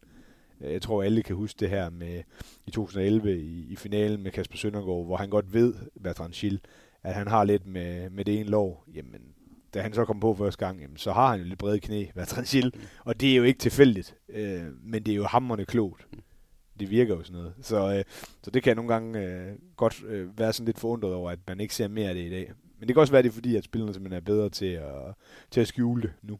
[0.61, 2.23] øh, jeg tror alle kan huske det her med
[2.67, 6.61] i 2011 i, i finalen med Kasper Søndergaard, hvor han godt ved, Bertrand Schill,
[7.03, 9.21] at han har lidt med, med det ene lov, jamen
[9.75, 12.07] da han så kom på første gang, jamen, så har han jo lidt brede knæ,
[12.15, 12.73] Bertrand Schill,
[13.05, 16.07] og det er jo ikke tilfældigt, øh, men det er jo hammerne klogt.
[16.81, 17.55] Det virker jo sådan noget.
[17.61, 18.05] Så, øh,
[18.43, 21.39] så det kan jeg nogle gange øh, godt øh, være sådan lidt forundret over, at
[21.49, 22.53] man ikke ser mere af det i dag.
[22.79, 25.15] Men det kan også være, det er fordi, at spillerne simpelthen er bedre til at,
[25.51, 26.39] til at skjule det nu.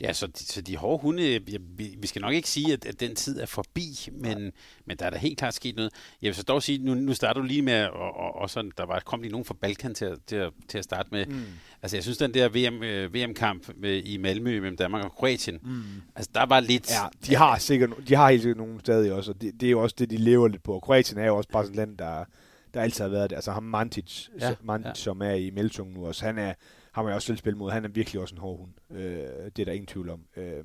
[0.00, 1.58] Ja, så, så de hårde hunde, vi,
[1.98, 4.52] vi skal nok ikke sige, at, at den tid er forbi, men,
[4.86, 5.92] men der er da helt klart sket noget.
[6.22, 8.72] Jeg vil så dog sige, nu, nu starter du lige med, og, og, og sådan,
[8.78, 11.26] der var, kom lige nogen fra Balkan til, til, at, til at starte med.
[11.26, 11.42] Mm.
[11.82, 15.58] Altså, jeg synes, den der VM, øh, VM-kamp med, i Malmø mellem Danmark og Kroatien,
[15.62, 15.82] mm.
[16.16, 16.90] altså, der var lidt...
[16.90, 19.70] Ja, de har sikkert, de har helt sikkert nogle stadig også, og det, det er
[19.70, 20.74] jo også det, de lever lidt på.
[20.74, 22.24] Og Kroatien er jo også bare sådan et land, der,
[22.74, 23.36] der altid har været det.
[23.36, 24.94] Altså, ham Mantic, ja, Mantic ja.
[24.94, 26.54] som er i Meltung nu også, han er
[26.92, 27.70] har man også selv spillet mod.
[27.70, 28.98] Han er virkelig også en hård hund.
[29.00, 29.26] Øh,
[29.56, 30.20] det er der ingen tvivl om.
[30.36, 30.64] Øh,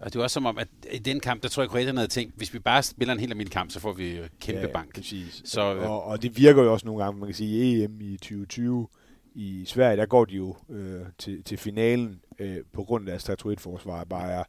[0.00, 2.08] og det var også som om, at i den kamp, der tror jeg, Kroatien havde
[2.08, 4.94] tænkt, hvis vi bare spiller en helt almindelig kamp, så får vi kæmpe ja, bank.
[4.94, 5.42] Præcis.
[5.44, 8.16] Så, øh, og, og det virker jo også nogle gange, man kan sige, EM i
[8.16, 8.88] 2020
[9.34, 13.22] i Sverige, der går de jo øh, til, til finalen øh, på grund af deres
[13.22, 14.44] statuetforsvar, bare er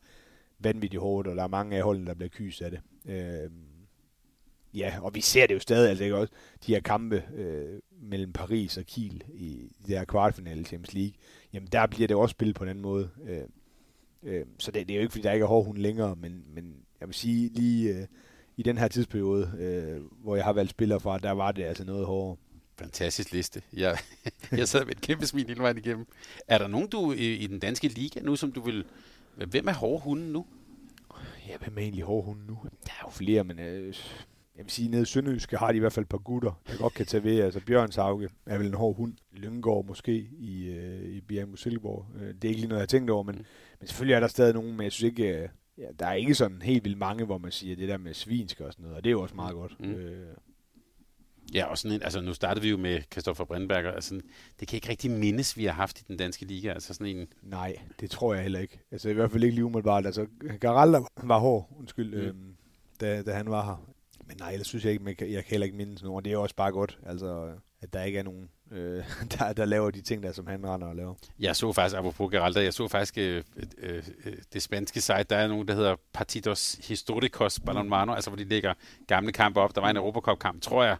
[0.59, 2.81] vanvittigt hårdt, og der er mange af holdene, der bliver kyst af det.
[3.05, 3.51] Øh,
[4.73, 6.33] ja, og vi ser det jo stadig, altså ikke også,
[6.65, 11.13] de her kampe øh, mellem Paris og Kiel i det her kvartfinale Champions League,
[11.53, 13.09] jamen der bliver det også spillet på en anden måde.
[13.27, 13.43] Øh,
[14.23, 16.43] øh, så det, det er jo ikke, fordi der ikke er hård hund længere, men,
[16.53, 18.07] men jeg vil sige, lige øh,
[18.57, 21.83] i den her tidsperiode, øh, hvor jeg har valgt spillere fra, der var det altså
[21.83, 22.37] noget hårdere.
[22.79, 23.61] Fantastisk liste.
[23.73, 23.97] Jeg,
[24.51, 26.07] jeg sad med et kæmpe smil hele vejen igennem.
[26.47, 28.85] Er der nogen du i, i den danske liga nu, som du vil...
[29.35, 30.45] Hvem er hårde hunden nu?
[31.47, 32.57] Ja, hvem er egentlig hårde hunden nu?
[32.63, 33.93] Der er jo flere, men øh,
[34.61, 36.77] jeg vil sige, nede i Sønderjyske har de i hvert fald et par gutter, der
[36.77, 37.39] godt kan tage ved.
[37.39, 39.13] Altså Bjørns Hauge er vel en hård hund.
[39.31, 42.05] Lyngård måske i, øh, i Bjerg Silkeborg.
[42.15, 43.35] Øh, det er ikke lige noget, jeg har tænkt over, men,
[43.79, 46.35] men selvfølgelig er der stadig nogen, men jeg synes ikke, øh, ja, der er ikke
[46.35, 49.03] sådan helt vildt mange, hvor man siger det der med svinsk og sådan noget, og
[49.03, 49.79] det er jo også meget godt.
[49.79, 49.91] Mm.
[49.91, 50.35] Øh,
[51.53, 54.21] Ja, og sådan en, altså nu startede vi jo med Christoffer Brindberger, altså
[54.59, 57.27] det kan ikke rigtig mindes, vi har haft i den danske liga, altså sådan en...
[57.41, 58.79] Nej, det tror jeg heller ikke.
[58.91, 60.27] Altså i hvert fald ikke lige umiddelbart, altså
[60.59, 62.21] Garalda var hård, undskyld, mm.
[62.21, 62.55] øhm,
[63.01, 63.90] da, da han var her.
[64.31, 66.25] Men nej, ellers synes jeg ikke, jeg, jeg kan heller ikke minde sådan noget.
[66.25, 67.51] Det er også bare godt, altså,
[67.81, 69.03] at der ikke er nogen, øh,
[69.39, 71.13] der, der laver de ting, der som han render og laver.
[71.39, 73.43] Jeg så faktisk, apropos Geralda, jeg så faktisk øh,
[73.77, 78.37] øh, øh, det spanske site, der er nogen, der hedder Partidos Históricos Balonmano, altså hvor
[78.37, 78.73] de lægger
[79.07, 79.75] gamle kampe op.
[79.75, 80.97] Der var en Europacup-kamp, tror jeg,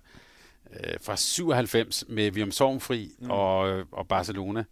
[0.74, 3.30] øh, fra 97 med Vium Sorgfri mm.
[3.30, 4.64] og, og Barcelona.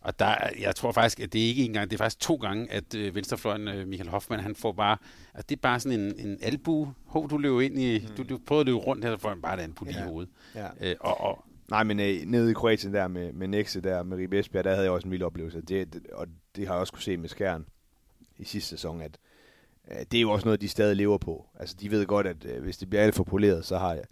[0.00, 2.72] Og der, jeg tror faktisk, at det er ikke engang, det er faktisk to gange,
[2.72, 4.96] at øh, venstrefløjen øh, Michael Hoffmann, han får bare,
[5.34, 6.88] at det er bare sådan en, en albu.
[7.06, 8.14] Hov, du løber ind i, mm.
[8.16, 9.90] du, du prøver at løbe rundt her, så får han bare et albu ja.
[9.90, 10.30] i hovedet.
[10.54, 10.68] Ja.
[10.80, 14.16] Øh, og, og, Nej, men øh, nede i Kroatien der med, med Nexe der, med
[14.16, 15.60] Ribe Esbjerg, der havde jeg også en vild oplevelse.
[15.60, 16.26] Det, det, og
[16.56, 17.66] det har jeg også kunne se med Skjern
[18.38, 19.18] i sidste sæson, at
[19.90, 21.46] øh, det er jo også noget, de stadig lever på.
[21.58, 24.04] Altså, de ved godt, at øh, hvis det bliver alt for poleret, så har, jeg,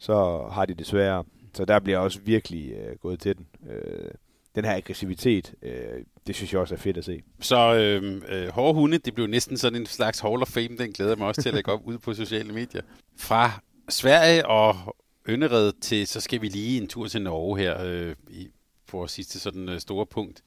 [0.00, 1.24] så har de det sværere.
[1.54, 3.46] Så der bliver også virkelig øh, gået til den.
[3.70, 4.10] Øh,
[4.54, 7.22] den her aggressivitet, øh, det synes jeg også er fedt at se.
[7.40, 10.92] Så øh, øh, hårde hunde, det blev næsten sådan en slags Hall of Fame, den
[10.92, 12.82] glæder mig også til at lægge op ud på sociale medier.
[13.16, 13.50] Fra
[13.88, 14.96] Sverige og
[15.26, 18.48] Øndered til, så skal vi lige en tur til Norge her øh, i,
[18.86, 20.42] på vores sidste sådan øh, store punkt.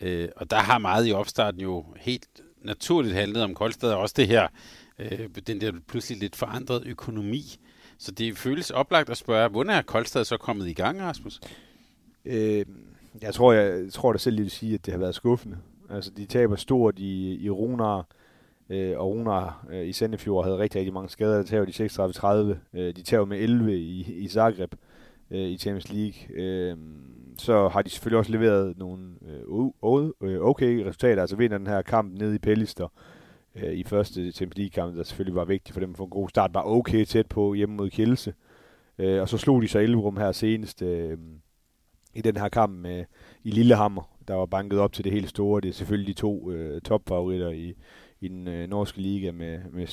[0.00, 2.28] Øh, og der har meget i opstarten jo helt
[2.62, 4.48] naturligt handlet om Koldstad, og også det her,
[4.98, 7.56] øh, den der pludselig lidt forandrede økonomi.
[7.98, 11.40] Så det føles oplagt at spørge, hvordan er Koldstad så kommet i gang, Rasmus?
[12.24, 12.66] Øh,
[13.22, 15.56] jeg tror, jeg, jeg tror da selv, vil sige, at det har været skuffende.
[15.90, 18.06] Altså, de taber stort i, i Runar,
[18.70, 21.36] øh, og Runar øh, i Sandefjord havde rigtig, rigtig mange skader.
[21.36, 22.78] Der tager de 36-30.
[22.78, 24.74] Øh, de tager med 11 i, i Zagreb
[25.30, 26.36] øh, i Champions League.
[26.36, 26.76] Øh,
[27.38, 31.20] så har de selvfølgelig også leveret nogle øh, øh, okay resultater.
[31.20, 32.88] Altså vinder den her kamp nede i Pellister
[33.54, 36.28] øh, i første Champions League-kamp, der selvfølgelig var vigtigt for dem at få en god
[36.28, 38.34] start, var okay tæt på hjemme mod Kielse.
[38.98, 40.82] Øh, og så slog de så Elverum her senest.
[40.82, 41.18] Øh,
[42.16, 43.04] i den her kamp med,
[43.44, 45.60] i Lillehammer, der var banket op til det helt store.
[45.60, 47.74] Det er selvfølgelig de to øh, topfavoritter i,
[48.20, 49.86] i den øh, norske liga med, med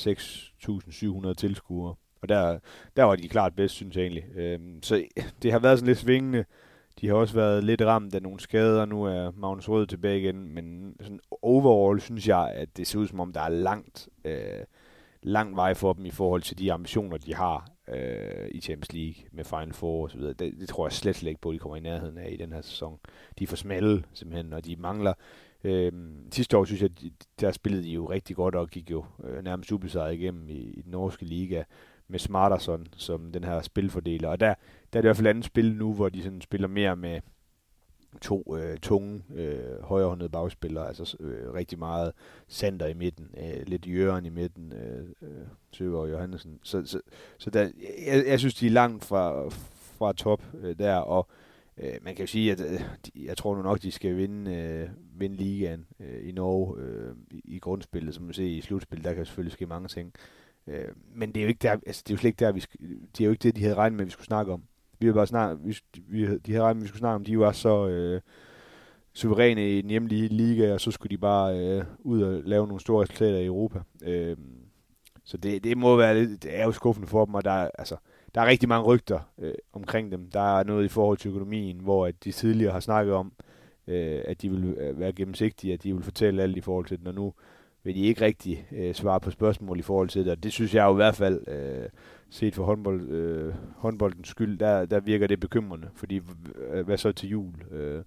[1.28, 1.94] 6.700 tilskuere.
[2.22, 2.58] Og der,
[2.96, 4.24] der var de klart bedst, synes jeg egentlig.
[4.36, 5.04] Øhm, så
[5.42, 6.44] det har været sådan lidt svingende.
[7.00, 8.84] De har også været lidt ramt af nogle skader.
[8.84, 10.54] Nu er Magnus Rød tilbage igen.
[10.54, 14.64] Men sådan overall synes jeg, at det ser ud som om, der er langt, øh,
[15.22, 19.24] lang vej for dem i forhold til de ambitioner, de har øh, i Champions League
[19.32, 20.32] med Final Four og så videre.
[20.32, 22.36] Det, det tror jeg slet, slet ikke på, at de kommer i nærheden af i
[22.36, 22.98] den her sæson.
[23.38, 25.14] De er for smalle simpelthen, og de mangler
[25.64, 25.92] Øh,
[26.32, 26.90] sidste år synes jeg,
[27.40, 30.82] der spillede de jo rigtig godt og gik jo øh, nærmest ubesejret igennem i, i
[30.82, 31.62] den norske liga
[32.08, 34.28] med Smarterson som den her spilfordeler.
[34.28, 36.68] Og der, der er det i hvert fald andet spil nu, hvor de sådan spiller
[36.68, 37.20] mere med
[38.20, 42.12] to øh, tunge, øh, højrehåndede bagspillere, altså øh, rigtig meget
[42.48, 46.58] Sander i midten, øh, lidt Jørgen i midten, øh, øh, Søger og Johansen.
[46.62, 47.00] Så, så,
[47.38, 47.70] så der,
[48.06, 49.48] jeg, jeg synes, de er langt fra,
[49.98, 51.28] fra top øh, der, og
[51.78, 54.54] øh, man kan jo sige, at øh, de, jeg tror nu nok, de skal vinde,
[54.54, 54.88] øh,
[55.20, 59.14] vinde ligaen øh, i Norge øh, i, i grundspillet, som man ser i slutspillet, der
[59.14, 60.12] kan selvfølgelig ske mange ting.
[60.66, 62.60] Øh, men det er jo ikke der, altså, det er jo slet ikke der, vi
[62.60, 64.62] skal, det er jo ikke det, de havde regnet med, at vi skulle snakke om.
[64.98, 67.88] Vi vil bare vi, vi, de havde regnet vi skulle snakke om, de var så
[67.88, 68.20] øh,
[69.12, 72.80] suveræne i den hjemlige liga, og så skulle de bare øh, ud og lave nogle
[72.80, 73.80] store resultater i Europa.
[74.04, 74.36] Øh,
[75.24, 77.96] så det, det må være lidt, det er jo skuffende for dem, og der, altså,
[78.34, 80.30] der er rigtig mange rygter øh, omkring dem.
[80.30, 83.32] Der er noget i forhold til økonomien, hvor at de tidligere har snakket om,
[83.86, 86.98] øh, at de vil øh, være gennemsigtige, at de vil fortælle alt i forhold til
[86.98, 87.34] den, og nu
[87.84, 90.74] vil de ikke rigtig øh, svare på spørgsmål i forhold til det, og det synes
[90.74, 91.88] jeg jo i hvert fald, øh,
[92.30, 96.20] set for håndbold, øh, håndboldens skyld, der, der virker det bekymrende, fordi
[96.70, 97.54] øh, hvad så til jul?
[97.70, 98.04] Øh,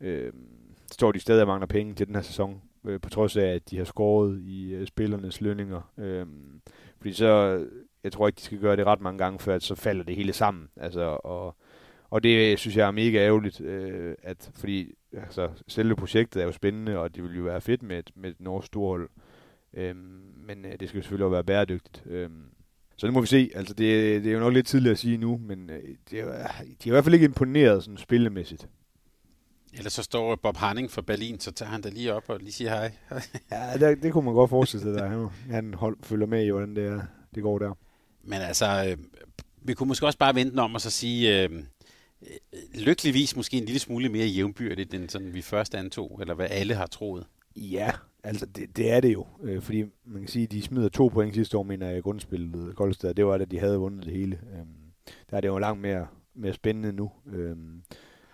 [0.00, 0.32] øh,
[0.92, 3.70] står de stadig og mangler penge til den her sæson, øh, på trods af, at
[3.70, 5.92] de har skåret i øh, spillernes lønninger.
[5.98, 6.26] Øh,
[6.98, 7.64] fordi så,
[8.04, 10.16] jeg tror ikke, de skal gøre det ret mange gange, før at så falder det
[10.16, 10.68] hele sammen.
[10.76, 11.56] Altså, og,
[12.10, 16.52] og det synes jeg er mega ærgerligt, øh, at, fordi altså, selve projektet er jo
[16.52, 19.08] spændende, og det vil jo være fedt med et, med et norsk storhold.
[19.74, 19.96] Øh,
[20.46, 22.02] men øh, det skal jo selvfølgelig også være bæredygtigt.
[22.06, 22.30] Øh,
[22.96, 23.50] så det må vi se.
[23.54, 26.26] Altså, det, det er jo nok lidt tidligt at sige nu, men øh, det er,
[26.26, 28.68] de er i hvert fald ikke imponeret sådan spillemæssigt.
[29.74, 32.52] Eller så står Bob Hanning fra Berlin, så tager han da lige op og lige
[32.52, 32.92] siger hej.
[33.52, 36.76] ja, det, det kunne man godt forestille sig, der han hold, følger med i, hvordan
[36.76, 37.02] det,
[37.34, 37.74] det går der.
[38.24, 39.04] Men altså, øh,
[39.62, 41.62] vi kunne måske også bare vente om og så sige, øh,
[42.74, 46.74] lykkeligvis måske en lille smule mere jævnbyrdigt, end sådan vi først antog, eller hvad alle
[46.74, 47.26] har troet.
[47.56, 47.90] Ja,
[48.24, 49.26] altså det, det er det jo.
[49.42, 52.00] Øh, fordi man kan sige, at de smider to point sidste år, mener jeg, i
[52.00, 53.14] grundspillet Koldstad.
[53.14, 54.40] Det var da de havde vundet det hele.
[54.52, 54.66] Øh,
[55.30, 57.10] der er det jo langt mere, mere spændende nu.
[57.26, 57.56] Øh,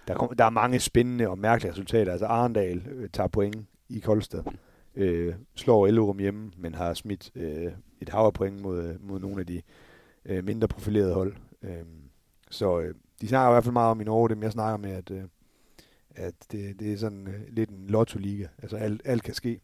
[0.08, 2.12] der, kom, der er mange spændende og mærkelige resultater.
[2.12, 4.42] Altså Arendal øh, tager point i Koldstad.
[4.94, 9.46] Øh, slår Elrum hjemme, men har smidt øh, et hav point mod, mod nogle af
[9.46, 9.62] de
[10.24, 11.36] øh, mindre profilerede hold.
[11.62, 11.84] Øh,
[12.50, 14.90] så øh, de snakker i hvert fald meget om i Norge, dem jeg snakker med,
[14.90, 15.22] at, øh,
[16.10, 18.46] at det, det er sådan øh, lidt en lotto-liga.
[18.62, 19.60] Altså alt, alt kan ske.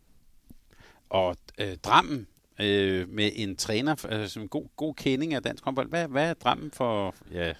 [1.10, 2.26] Og øh, Drammen
[2.60, 5.88] øh, med en træner, altså en god, god kending af dansk håndbold.
[5.88, 7.52] Hvad, hvad er Drammen for, ja,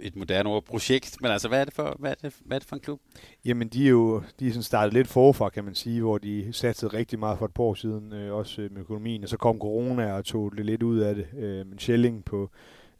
[0.00, 2.58] et moderne ord, projekt, men altså, hvad er det for, hvad er det, hvad er
[2.58, 3.00] det for en klub?
[3.44, 6.52] Jamen, de er jo de er sådan startet lidt forfra, kan man sige, hvor de
[6.52, 9.58] satsede rigtig meget for et par år siden, øh, også med økonomien, og så kom
[9.58, 11.26] corona og tog det lidt ud af det.
[11.36, 12.50] Øh, men Schelling på,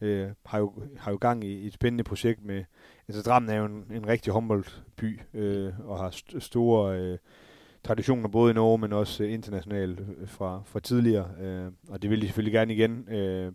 [0.00, 2.64] øh, har, jo, har jo gang i et spændende projekt med,
[3.08, 7.18] altså Drammen er jo en, en rigtig håndboldby, øh, og har st- store øh,
[7.84, 12.20] traditioner både i Norge, men også øh, internationalt fra, fra tidligere, øh, og det vil
[12.20, 13.08] de selvfølgelig gerne igen.
[13.08, 13.52] Øh, øh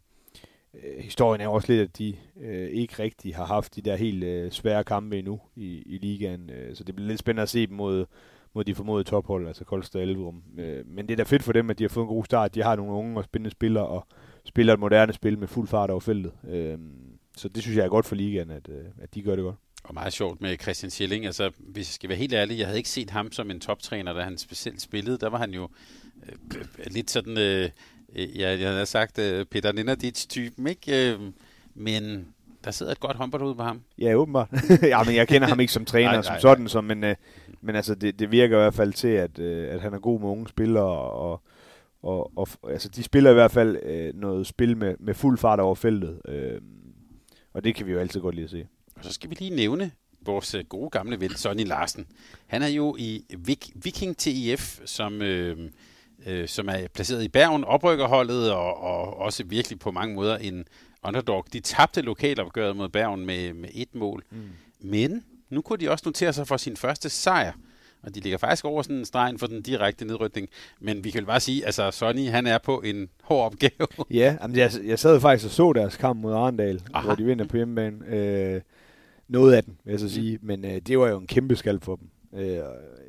[0.99, 4.51] historien er også lidt, at de øh, ikke rigtig har haft de der helt øh,
[4.51, 6.49] svære kampe endnu i, i ligaen.
[6.49, 8.05] Øh, så det bliver lidt spændende at se dem mod,
[8.53, 10.43] mod de formodede tophold, altså Kolstad og Elverum.
[10.57, 12.55] Øh, men det er da fedt for dem, at de har fået en god start.
[12.55, 14.07] De har nogle unge og spændende spillere, og
[14.45, 16.31] spiller et moderne spil med fuld fart over feltet.
[16.49, 16.77] Øh,
[17.38, 19.55] så det synes jeg er godt for ligaen, at, øh, at de gør det godt.
[19.84, 21.26] Og meget sjovt med Christian Schilling.
[21.26, 24.13] Altså, hvis jeg skal være helt ærlig, jeg havde ikke set ham som en toptræner,
[24.13, 25.17] da han specielt spillede.
[25.17, 25.69] Der var han jo
[26.30, 27.38] øh, lidt sådan...
[27.38, 27.69] Øh,
[28.15, 31.15] Øh, ja, jeg har sagt uh, Peter Nenadic-typen, ikke?
[31.15, 31.22] Uh,
[31.76, 32.27] men
[32.63, 33.81] der sidder et godt håndbold på ham.
[33.97, 34.49] Ja, åbenbart.
[34.81, 37.09] ja, men jeg kender ham ikke som træner nej, som nej, sådan, så, men, uh,
[37.61, 40.19] men altså, det, det virker i hvert fald til, at, uh, at han er god
[40.19, 41.41] med unge spillere, og, og,
[42.36, 43.77] og altså, de spiller i hvert fald
[44.14, 46.61] uh, noget spil med, med fuld fart over feltet, uh,
[47.53, 48.68] og det kan vi jo altid godt lide at se.
[48.95, 49.91] Og så skal vi lige nævne
[50.22, 52.07] vores gode gamle ven, Sonny Larsen.
[52.48, 53.23] Han er jo i
[53.76, 55.22] Viking TIF, som...
[55.22, 55.72] Øh,
[56.26, 60.65] øh, som er placeret i Bergen, oprykkerholdet, og, og også virkelig på mange måder en
[61.03, 61.45] underdog.
[61.53, 64.23] De tabte lokalopgøret mod Bergen med, med et mål.
[64.32, 64.49] Mm.
[64.80, 67.53] Men nu kunne de også notere sig for sin første sejr.
[68.06, 70.49] Og de ligger faktisk over sådan en stregen for den direkte nedrykning.
[70.80, 73.88] Men vi kan bare sige, altså Sonny, han er på en hård opgave.
[74.11, 77.06] Ja, jamen, jeg, jeg sad faktisk og så deres kamp mod Arendal, Aha.
[77.06, 78.06] hvor de vinder på hjemmebane.
[78.07, 78.61] Øh,
[79.27, 80.38] noget af den, vil jeg så sige.
[80.41, 80.48] Mm.
[80.48, 82.10] Men øh, det var jo en kæmpe skald for dem.
[82.36, 82.57] Øh,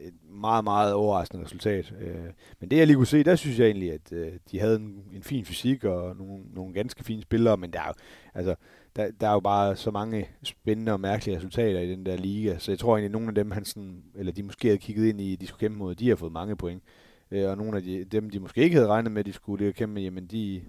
[0.01, 1.93] et meget, meget overraskende resultat.
[2.01, 2.15] Øh,
[2.61, 5.03] men det jeg lige kunne se, der synes jeg egentlig, at øh, de havde en,
[5.13, 7.93] en fin fysik og nogle, nogle ganske fine spillere, men der er, jo,
[8.35, 8.55] altså,
[8.97, 12.59] der, der er jo bare så mange spændende og mærkelige resultater i den der liga,
[12.59, 15.07] så jeg tror egentlig, at nogle af dem, han sådan, eller de måske havde kigget
[15.07, 16.83] ind i, de skulle kæmpe mod, de har fået mange point.
[17.31, 19.59] Øh, og nogle af de, dem, de måske ikke havde regnet med, at de skulle
[19.59, 20.63] kæmpe kæmpe, jamen de,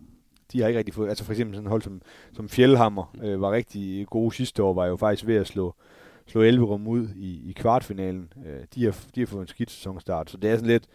[0.52, 2.02] de har ikke rigtig fået, altså for eksempel sådan en hold som,
[2.34, 5.76] som Fjellhammer øh, var rigtig gode sidste år, var jo faktisk ved at slå,
[6.26, 8.34] slå Elverum ud i, i kvartfinalen.
[8.45, 10.88] Øh, de, har, de har fået en skidt sæsonstart, så det er sådan lidt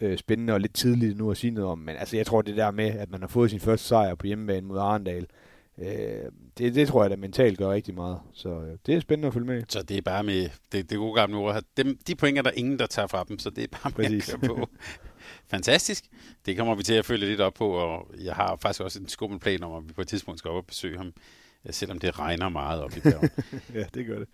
[0.00, 2.56] øh, spændende og lidt tidligt nu at sige noget om, men altså jeg tror det
[2.56, 5.26] der med, at man har fået sin første sejr på hjemmebane mod Arendal,
[5.78, 9.26] øh, det, det tror jeg da mentalt gør rigtig meget, så øh, det er spændende
[9.26, 9.62] at følge med.
[9.68, 11.62] Så det er bare med det, det gode gamle ord.
[11.76, 14.04] Dem, de point er der ingen, der tager fra dem, så det er bare med
[14.06, 14.34] Præcis.
[14.34, 14.68] at på.
[15.50, 16.04] Fantastisk.
[16.46, 19.08] Det kommer vi til at følge lidt op på, og jeg har faktisk også en
[19.08, 21.12] skummel plan om, at vi på et tidspunkt skal op og besøge ham,
[21.70, 23.30] selvom det regner meget op i bjerget.
[23.74, 24.28] ja, det gør det.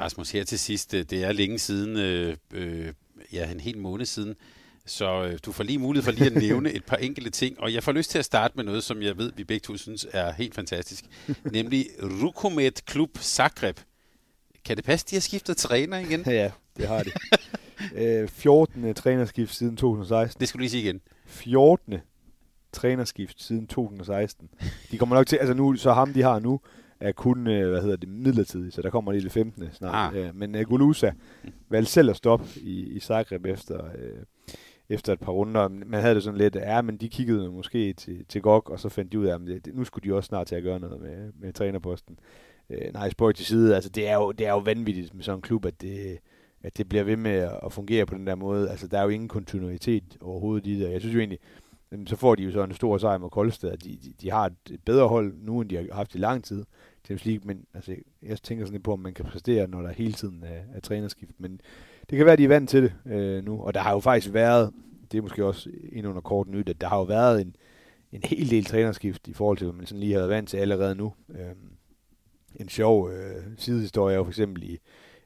[0.00, 2.92] Rasmus, her til sidst, øh, det er længe siden, øh, øh,
[3.32, 4.34] ja, en hel måned siden,
[4.86, 7.74] så øh, du får lige mulighed for lige at nævne et par enkelte ting, og
[7.74, 10.06] jeg får lyst til at starte med noget, som jeg ved, vi begge to synes
[10.12, 11.04] er helt fantastisk,
[11.52, 13.80] nemlig Rukomet Klub Zagreb.
[14.64, 16.24] Kan det passe, de har skiftet træner igen?
[16.40, 17.10] Ja, det har de.
[17.94, 18.94] øh, 14.
[18.94, 20.40] trænerskift siden 2016.
[20.40, 21.00] Det skulle du lige sige igen.
[21.26, 21.94] 14.
[22.72, 24.48] trænerskift siden 2016.
[24.90, 26.60] De kommer nok til, altså nu, så ham de har nu,
[27.00, 29.68] er kun, øh, hvad hedder det, midlertidigt, så der kommer lige det 15.
[29.72, 30.14] snart.
[30.14, 30.20] Ah.
[30.26, 31.10] Øh, men uh, Gulusa
[31.68, 34.22] valgte selv at stoppe i, i Zagreb efter, øh,
[34.88, 35.68] efter et par runder.
[35.68, 38.88] Man havde det sådan lidt, ja, men de kiggede måske til, til GOG, og så
[38.88, 39.40] fandt de ud af, at
[39.74, 42.18] nu skulle de også snart til at gøre noget med, med trænerposten.
[42.70, 45.38] Øh, nej, spøj til side, altså det er, jo, det er jo vanvittigt med sådan
[45.38, 46.18] en klub, at det,
[46.62, 48.70] at det bliver ved med at fungere på den der måde.
[48.70, 50.92] Altså, der er jo ingen kontinuitet overhovedet i det.
[50.92, 51.38] Jeg synes jo egentlig,
[52.06, 53.76] så får de jo så en stor sejr mod Koldstad.
[53.76, 56.64] De, de, de har et bedre hold nu, end de har haft i lang tid.
[57.04, 59.92] Champions League, men altså, jeg tænker sådan lidt på, om man kan præstere, når der
[59.92, 61.32] hele tiden er, er trænerskift.
[61.38, 61.60] Men
[62.10, 63.60] det kan være, at de er vant til det øh, nu.
[63.60, 64.72] Og der har jo faktisk været,
[65.12, 67.56] det er måske også ind under kort nyt, at der har jo været en,
[68.12, 70.56] en hel del trænerskift i forhold til, hvad man sådan lige har været vant til
[70.56, 71.12] allerede nu.
[71.30, 71.54] Øh,
[72.56, 74.78] en sjov øh, sidehistorie er jo for eksempel i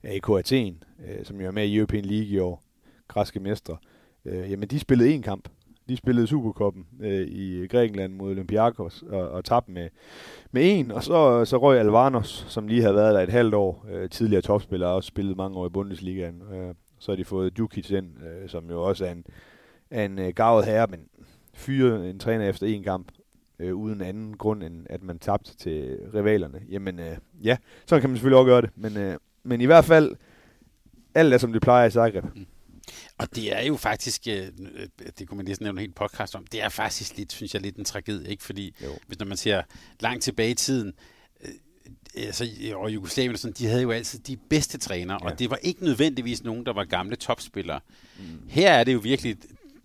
[0.03, 2.63] AK Athen, øh, som jo er med i European League i år,
[3.09, 3.77] græske mestre.
[4.25, 5.49] Øh, jamen, de spillede en kamp.
[5.91, 9.89] De spillede Superkoppen øh, i Grækenland mod Olympiakos og, og tabte med,
[10.51, 10.91] med en.
[10.91, 14.43] Og så, så røg Alvanos, som lige havde været der et halvt år, øh, tidligere
[14.43, 16.43] topspiller, og også spillet mange år i Bundesligaen.
[16.53, 19.25] Øh, så har de fået Djukic ind, øh, som jo også er en,
[19.91, 21.01] en øh, gavet herre, men
[21.55, 23.13] fyret en træner efter en kamp,
[23.59, 26.61] øh, uden anden grund, end at man tabte til rivalerne.
[26.69, 27.57] Jamen øh, ja,
[27.87, 30.17] så kan man selvfølgelig også gøre det, men, øh, men i hvert fald,
[31.15, 32.25] alt er som det plejer i Zagreb.
[32.25, 32.47] Mm.
[33.19, 34.47] Og det er jo faktisk, øh,
[35.19, 37.63] det kunne man næsten nævne en helt podcast om, det er faktisk lidt, synes jeg,
[37.63, 38.45] lidt en tragedie, ikke?
[38.45, 38.99] Fordi jo.
[39.07, 39.63] hvis når man ser
[40.01, 40.93] langt tilbage i tiden,
[41.45, 41.51] øh,
[42.17, 42.45] altså,
[42.75, 45.31] og Jugoslavien og sådan, de havde jo altid de bedste trænere, ja.
[45.31, 47.81] og det var ikke nødvendigvis nogen, der var gamle topspillere.
[48.19, 48.25] Mm.
[48.49, 49.37] Her er det jo virkelig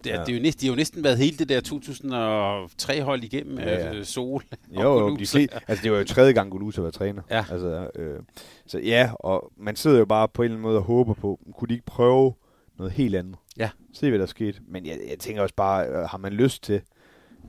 [0.06, 0.19] det, ja.
[0.19, 3.69] det er jo næsten, de har jo næsten været hele det der 2003-hold igennem, ja,
[3.69, 3.94] ja.
[3.94, 6.91] Øh, Sol jo, og jo, de flest, altså det var jo tredje gang, Gulusa var
[6.91, 7.22] træner.
[7.32, 7.45] Ja.
[7.52, 8.19] Altså, øh,
[8.68, 11.40] så ja, og man sidder jo bare på en eller anden måde og håber på,
[11.57, 12.34] kunne de ikke prøve
[12.77, 13.35] noget helt andet?
[13.57, 13.69] Ja.
[13.93, 14.60] Se, hvad der skete.
[14.68, 16.81] Men jeg, jeg tænker også bare, øh, har man lyst til,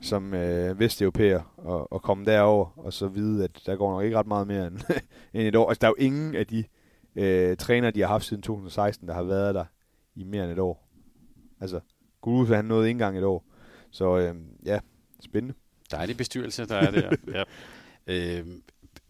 [0.01, 4.17] som øh, vesteuropæer, at, at komme derover og så vide, at der går nok ikke
[4.17, 4.79] ret meget mere end,
[5.33, 5.69] end et år.
[5.69, 6.63] Altså, der er jo ingen af de
[7.15, 9.65] øh, trænere, de har haft siden 2016, der har været der
[10.15, 10.89] i mere end et år.
[11.61, 11.79] Altså,
[12.21, 13.45] Gulusa, han nåede ikke engang et år.
[13.91, 14.35] Så øh,
[14.65, 14.79] ja,
[15.23, 15.55] spændende.
[15.91, 17.15] Dejlig bestyrelse, der er der.
[17.37, 17.43] ja.
[18.07, 18.45] Øh,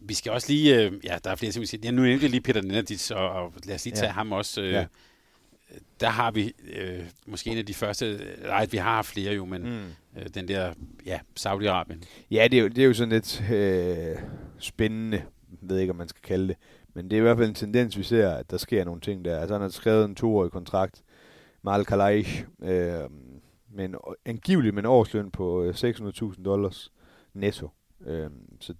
[0.00, 1.80] vi skal også lige, øh, ja, der er flere ting, vi siger.
[1.84, 4.12] Ja, nu nævnte jeg lige Peter Nenadits, og, og lad os lige tage ja.
[4.12, 4.60] ham også.
[4.62, 4.86] Øh, ja.
[6.00, 9.62] Der har vi øh, måske en af de første, nej, vi har flere jo, men
[9.62, 10.20] mm.
[10.20, 10.74] øh, den der,
[11.06, 12.04] ja, Saudi-Arabien.
[12.30, 14.16] Ja, det er, jo, det er jo sådan lidt øh,
[14.58, 15.16] spændende,
[15.50, 16.56] jeg ved ikke, om man skal kalde det,
[16.94, 19.24] men det er i hvert fald en tendens, vi ser, at der sker nogle ting
[19.24, 19.40] der.
[19.40, 21.02] Altså han har skrevet en toårig kontrakt,
[21.62, 23.10] Mal Kalaish, øh,
[23.70, 26.92] med en, angiveligt med en årsløn på 600.000 øh, dollars
[27.34, 27.70] netto.
[28.06, 28.30] Øh,
[28.60, 28.74] så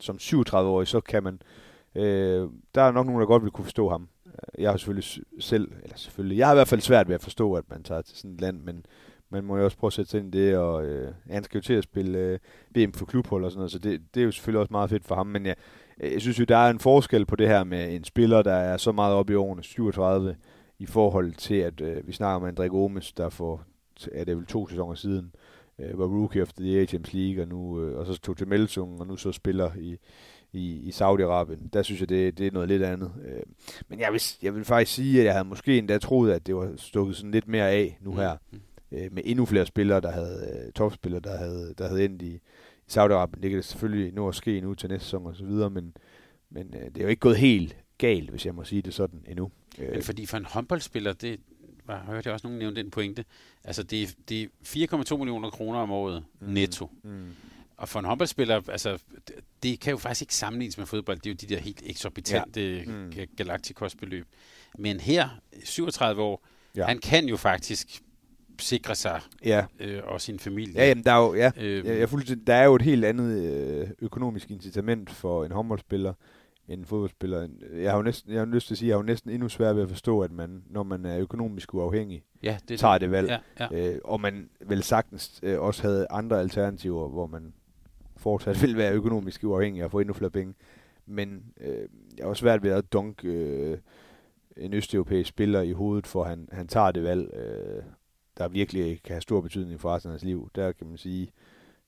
[0.00, 1.42] som 37-årig, så kan man...
[1.94, 4.08] Øh, der er nok nogen, der godt vil kunne forstå ham.
[4.58, 7.54] Jeg har selvfølgelig selv, eller selvfølgelig, jeg har i hvert fald svært ved at forstå,
[7.54, 8.86] at man tager til sådan et land, men
[9.30, 11.58] man må jo også prøve at sætte sig ind i det, og øh, han skal
[11.58, 12.38] jo til at spille øh,
[12.74, 15.04] VM for klubhold og sådan noget, så det, det er jo selvfølgelig også meget fedt
[15.04, 15.56] for ham, men jeg,
[16.00, 18.76] jeg synes jo, der er en forskel på det her med en spiller, der er
[18.76, 20.36] så meget oppe i årene, 37,
[20.78, 23.62] i forhold til, at øh, vi snakker om André Gomes, der for,
[24.12, 25.34] er det vel to sæsoner siden,
[25.78, 29.00] øh, var rookie of the Champions League, og, nu, øh, og så tog til Melsung,
[29.00, 29.96] og nu så spiller i,
[30.54, 31.68] i, i Saudi-Arabien.
[31.72, 33.12] Der synes jeg, det, det er noget lidt andet.
[33.24, 33.42] Øh,
[33.88, 36.56] men jeg vil, jeg vil faktisk sige, at jeg havde måske endda troet, at det
[36.56, 38.16] var stukket sådan lidt mere af nu mm.
[38.16, 38.36] her.
[38.92, 42.34] Øh, med endnu flere spillere, der havde, øh, topspillere, der havde, der havde endt i,
[42.34, 42.40] i
[42.90, 43.40] Saudi-Arabien.
[43.40, 45.96] Det kan det selvfølgelig nå at ske nu til næste sæson og så videre, men,
[46.50, 49.24] men øh, det er jo ikke gået helt galt, hvis jeg må sige det sådan
[49.28, 49.50] endnu.
[49.78, 51.40] Men øh, fordi for en håndboldspiller, det
[51.86, 53.24] var, hørte jeg også nogen nævne den pointe,
[53.64, 56.48] altså det det er 4,2 millioner kroner om året mm.
[56.48, 56.90] netto.
[57.02, 57.26] Mm.
[57.76, 58.98] Og for en håndboldspiller, altså,
[59.28, 61.18] det, det kan jo faktisk ikke sammenlignes med fodbold.
[61.18, 62.84] Det er jo de der helt eksorbitante ja.
[62.86, 63.12] mm.
[63.36, 64.26] Galacticos-beløb.
[64.78, 65.28] Men her,
[65.64, 66.46] 37 år,
[66.76, 66.86] ja.
[66.86, 68.02] han kan jo faktisk
[68.58, 70.74] sikre sig Ja, øh, og sin familie.
[70.74, 73.04] ja jamen, der er jo, ja, øh, jeg, jeg fuldstændig, der er jo et helt
[73.04, 76.14] andet øh, økonomisk incitament for en håndboldspiller
[76.68, 77.48] end en fodboldspiller.
[77.74, 79.48] Jeg har jo næsten, jeg har lyst til at sige, jeg har jo næsten endnu
[79.48, 83.10] svært ved at forstå, at man, når man er økonomisk uafhængig, ja, det, tager det
[83.10, 83.28] valg.
[83.28, 83.90] Ja, ja.
[83.92, 87.52] Øh, og man vel sagtens øh, også havde andre alternativer, hvor man
[88.24, 90.54] fortsat vil være økonomisk uafhængig og få endnu flere penge.
[91.06, 93.78] Men øh, jeg har også svært ved at dunk øh,
[94.56, 97.82] en østeuropæisk spiller i hovedet, for han, han tager det valg, øh,
[98.38, 100.50] der virkelig kan have stor betydning for resten af hans liv.
[100.54, 101.30] Der kan man sige,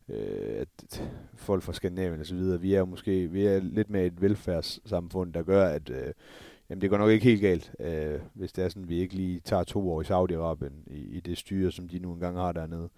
[0.09, 1.03] øh, at
[1.35, 4.23] folk fra Skandinavien og så videre, vi er jo måske vi er lidt med et
[4.23, 6.13] velfærdssamfund, der gør, at øh,
[6.71, 9.15] jamen det går nok ikke helt galt, øh, hvis det er sådan, at vi ikke
[9.15, 12.53] lige tager to år i Saudi-Arabien i, i det styre, som de nu engang har
[12.53, 12.89] dernede.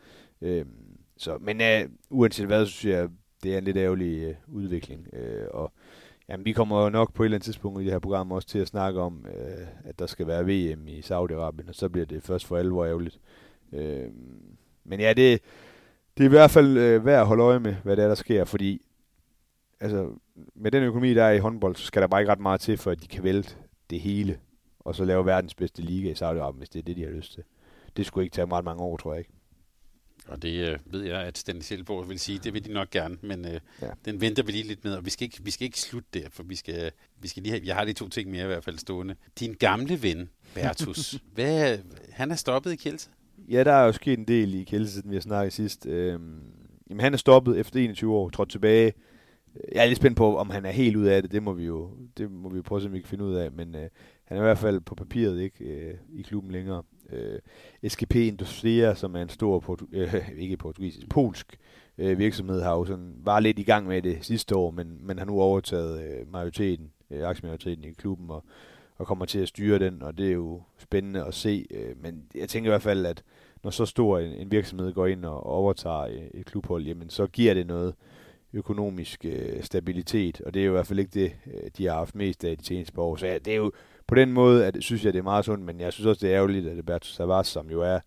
[0.41, 0.65] Øh,
[1.17, 3.09] så, men øh, uanset hvad, så synes jeg,
[3.43, 5.09] det er en lidt ærgerlig øh, udvikling.
[5.13, 5.73] Øh, og
[6.29, 8.49] jamen, vi kommer jo nok på et eller andet tidspunkt i det her program også
[8.49, 12.07] til at snakke om, øh, at der skal være VM i Saudi-Arabien, og så bliver
[12.07, 13.21] det først for alvor ærgerligt.
[13.73, 14.07] Øh,
[14.85, 15.43] men ja, det,
[16.17, 18.15] det er i hvert fald øh, værd at holde øje med, hvad det er, der
[18.15, 18.83] sker, fordi
[19.81, 20.11] altså,
[20.55, 22.77] med den økonomi, der er i håndbold, så skal der bare ikke ret meget til,
[22.77, 23.57] for at de kan vælte
[23.91, 24.39] det hele,
[24.81, 27.33] og så lave verdens bedste liga i Saudi-Arabien, hvis det er det, de har lyst
[27.35, 27.43] til.
[27.97, 29.31] Det skulle ikke tage ret mange år, tror jeg ikke.
[30.29, 33.17] Og det øh, ved jeg, at Sten Silborg vil sige, det vil de nok gerne,
[33.23, 33.91] men øh, Ja.
[34.05, 36.29] den venter vi lige lidt med, og vi skal ikke, vi skal ikke slutte der,
[36.31, 36.91] for vi skal,
[37.21, 39.15] vi skal lige have, jeg har lige to ting mere i hvert fald stående.
[39.41, 41.79] Din gamle ven, Bertus, hvad,
[42.11, 43.09] han er stoppet i Kielse?
[43.49, 45.87] Ja, der er jo sket en del i Kjelse, siden vi har snakket sidst.
[45.87, 46.41] Øhm,
[46.91, 48.93] jamen, han er stoppet efter 21 år, trådt tilbage.
[49.73, 51.33] Jeg er lidt spændt på, om han er helt ud af det.
[51.33, 53.25] Det må vi jo, det må vi jo prøve at se, om vi kan finde
[53.25, 53.53] ud af.
[53.53, 53.89] Men øh,
[54.25, 56.83] han er i hvert fald på papiret ikke øh, i klubben længere.
[57.13, 57.39] Øh,
[57.89, 61.59] SGP Industria, som er en stor, portu- øh, ikke portugisisk, polsk
[61.99, 65.19] øh, virksomhed, har jo sådan, var lidt i gang med det sidste år, men, men
[65.19, 68.45] har nu overtaget øh, majoriteten, øh, aktiemajoriteten i klubben, og,
[68.97, 71.67] og kommer til at styre den, og det er jo spændende at se.
[71.71, 73.23] Øh, men jeg tænker i hvert fald, at
[73.63, 77.27] når så stor en, en virksomhed går ind og overtager øh, et klubhold, jamen så
[77.27, 77.95] giver det noget
[78.53, 81.95] økonomisk øh, stabilitet, og det er jo i hvert fald ikke det, øh, de har
[81.95, 83.17] haft mest af de seneste par år.
[83.17, 83.73] Så ja, det er jo
[84.09, 86.33] på den måde, at synes jeg, det er meget sundt, men jeg synes også, det
[86.33, 88.01] er ærgerligt, at Alberto Savas, som jo er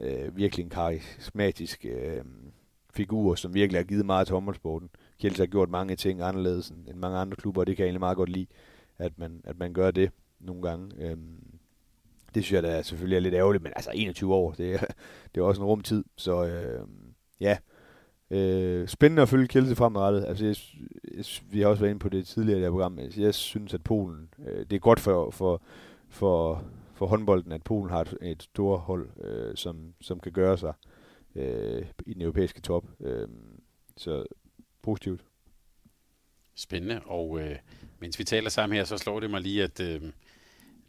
[0.00, 2.24] øh, virkelig en karismatisk øh,
[2.94, 4.90] figur, som virkelig har givet meget til håndboldsporten.
[5.20, 8.00] Kjeld har gjort mange ting anderledes end mange andre klubber, og det kan jeg egentlig
[8.00, 8.46] meget godt lide,
[8.98, 10.10] at man, at man gør det
[10.40, 10.90] nogle gange.
[10.98, 11.16] Øh,
[12.34, 14.78] det synes jeg da selvfølgelig er lidt ærgerligt, men altså 21 år, det er,
[15.34, 16.86] det er også en rumtid, så øh,
[17.40, 17.58] ja,
[18.32, 20.24] øh, spændende at følge Kjelse fremadrettet.
[20.24, 20.56] Altså, jeg,
[21.16, 22.98] jeg, vi har også været inde på det tidligere i det her program.
[22.98, 25.62] Altså, jeg synes, at Polen, øh, det er godt for, for,
[26.08, 26.64] for,
[26.94, 30.72] for håndbolden, at Polen har et, et stort hold, øh, som, som kan gøre sig
[31.34, 32.84] øh, i den europæiske top.
[33.00, 33.28] Øh,
[33.96, 34.24] så
[34.82, 35.24] positivt.
[36.54, 37.56] Spændende, og øh,
[37.98, 40.02] mens vi taler sammen her, så slår det mig lige, at øh,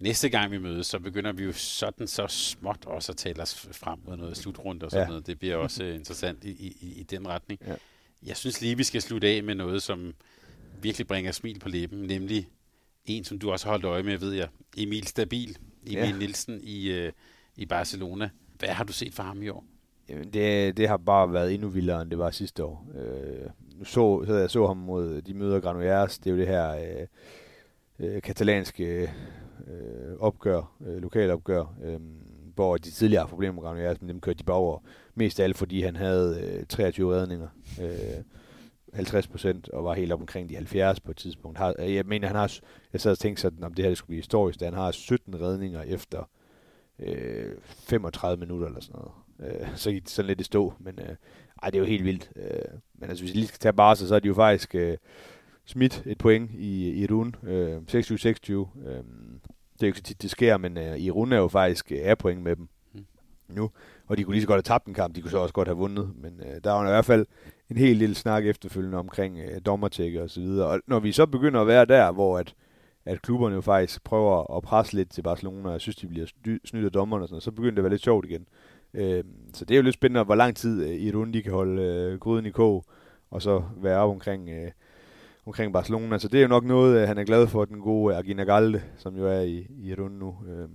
[0.04, 3.68] næste gang vi mødes, så begynder vi jo sådan så småt også at tale os
[3.72, 5.08] frem mod noget slutrunde og sådan Ja.
[5.08, 5.28] noget.
[5.28, 7.60] Det bliver også øh, interessant i, i, i den retning.
[7.68, 7.74] Ja.
[8.26, 10.14] Jeg synes lige, vi skal slutte af med noget, som
[10.82, 12.48] virkelig bringer smil på læben, nemlig
[13.06, 14.48] en, som du også har holdt øje med, ved jeg,
[14.78, 15.58] Emil Stabil,
[15.88, 16.06] Emil Ja.
[16.06, 16.18] ja.
[16.18, 17.12] Nielsen i, øh,
[17.56, 18.30] i Barcelona.
[18.60, 19.66] Hvad har du set fra ham i år?
[20.10, 22.88] Jamen, det, det har bare været endnu vildere, end det var sidste år.
[22.96, 26.18] Øh, nu så, så jeg så ham mod de møder Granollers.
[26.18, 26.70] Det er jo det her
[28.00, 29.14] øh, øh, katalanske
[29.68, 32.00] øh, opgør, øh, lokalopgør, øh,
[32.56, 34.80] hvor de tidligere problemprogrammer, problemer med men dem kørte de bagover.
[35.16, 37.48] Mest af alt, fordi han havde øh, 23 redninger.
[37.82, 38.24] Øh,
[38.94, 41.58] 50 procent, og var helt op omkring de 70 på et tidspunkt.
[41.58, 42.58] Har, øh, jeg mener, han har,
[42.94, 44.92] jeg sad og tænkte sådan, om det her det skulle blive historisk, da han har
[44.92, 46.30] 17 redninger efter
[47.00, 49.62] øh, 35 minutter eller sådan noget.
[49.62, 51.16] Øh, så gik det sådan lidt i stå, men øh,
[51.64, 52.32] ej, det er jo helt vildt.
[52.36, 54.98] Øh, men altså, hvis vi lige skal tage Barca, så er de jo faktisk øh,
[55.66, 57.32] smidt et point i, i Rune.
[57.44, 58.52] Øh, 26-26.
[58.88, 59.04] Øh,
[59.84, 61.92] det er jo ikke så tit, det sker, men øh, i Rune er jo faktisk
[61.92, 63.56] øh, er point med dem Mm.
[63.56, 63.70] nu.
[64.08, 65.68] Og de kunne lige så godt have tabt en kamp, de kunne så også godt
[65.68, 66.12] have vundet.
[66.16, 67.26] Men øh, der var i hvert fald
[67.70, 70.68] en helt lille snak efterfølgende omkring øh, dommertække og så videre.
[70.68, 72.54] Og når vi så begynder at være der, hvor at,
[73.06, 76.26] at klubberne jo faktisk prøver at presse lidt til Barcelona, og jeg synes, de bliver
[76.26, 78.46] sny- snydt af dommerne og sådan noget, så begynder det at være lidt sjovt igen.
[78.94, 79.24] Øh,
[79.54, 81.52] så det er jo lidt spændende, hvor lang tid øh, i et runde de kan
[81.54, 82.86] holde øh, gryden i kog,
[83.32, 84.72] og så være op omkring, øh,
[85.46, 86.18] omkring Barcelona.
[86.18, 88.82] Så det er jo nok noget, øh, han er glad for, den gode Agina Galde,
[88.98, 90.38] som jo er i, i runde nu.
[90.48, 90.70] Øh,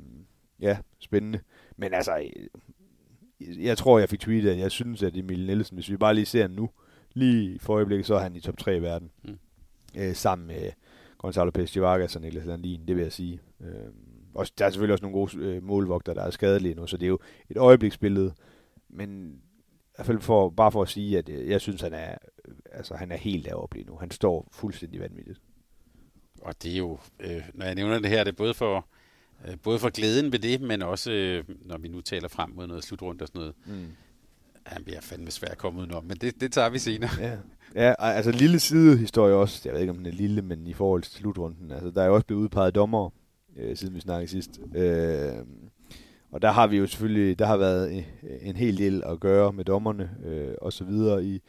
[0.60, 1.40] ja, spændende.
[1.76, 5.90] Men altså, øh, jeg tror, jeg fik tweetet, at jeg synes, at Emil Nielsen, hvis
[5.90, 6.70] vi bare lige ser ham nu,
[7.14, 9.10] lige for øjeblikket, så er han i top 3 i verden.
[9.24, 9.38] Mm.
[9.98, 10.70] Øh, sammen med
[11.18, 13.40] Gonzalo Pérez Vargas og Niklas Landin, det vil jeg sige.
[13.60, 13.92] Øh,
[14.34, 17.06] også, der er selvfølgelig også nogle gode øh, målvogter, der er skadelige nu, så det
[17.06, 17.18] er jo
[17.50, 18.34] et øjebliksbillede.
[18.88, 22.10] Men i hvert fald for, bare for at sige, at øh, jeg synes, han er,
[22.10, 22.37] øh,
[22.72, 23.96] altså, han er helt deroppe lige nu.
[23.96, 25.40] Han står fuldstændig vanvittigt.
[26.42, 28.86] Og det er jo, øh, når jeg nævner det her, det er både for
[29.46, 32.66] Øh, både for glæden ved det, men også øh, når vi nu taler frem mod
[32.66, 33.54] noget slutrunde og sådan noget.
[33.66, 33.86] Mm.
[34.66, 37.10] Han bliver fandme svært at komme udenom, men det, det tager vi senere.
[37.20, 37.36] Ja.
[37.74, 39.62] Ja, altså en lille sidehistorie også.
[39.64, 41.70] Jeg ved ikke, om den er lille, men i forhold til slutrunden.
[41.70, 43.10] Altså, der er jo også blevet udpeget dommer,
[43.56, 44.60] øh, siden vi snakkede sidst.
[44.74, 45.32] Øh,
[46.30, 48.04] og der har vi jo selvfølgelig, der har været
[48.40, 51.42] en hel del at gøre med dommerne øh, og så videre i,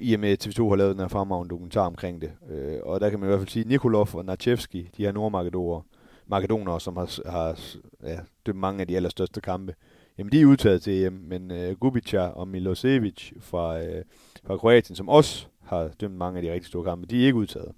[0.00, 2.32] i og med TV2 har lavet den her fremragende dokumentar omkring det.
[2.50, 5.82] Øh, og der kan man i hvert fald sige, Nikolov og Nachevski, de her nordmakedonere,
[6.26, 7.60] makedonere, som har, har
[8.02, 9.74] ja, dømt mange af de allerstørste kampe,
[10.18, 14.04] jamen de er udtaget til EM, men øh, Gubica og Milosevic fra, øh,
[14.44, 17.38] fra Kroatien, som også har dømt mange af de rigtig store kampe, de er ikke
[17.38, 17.72] udtaget.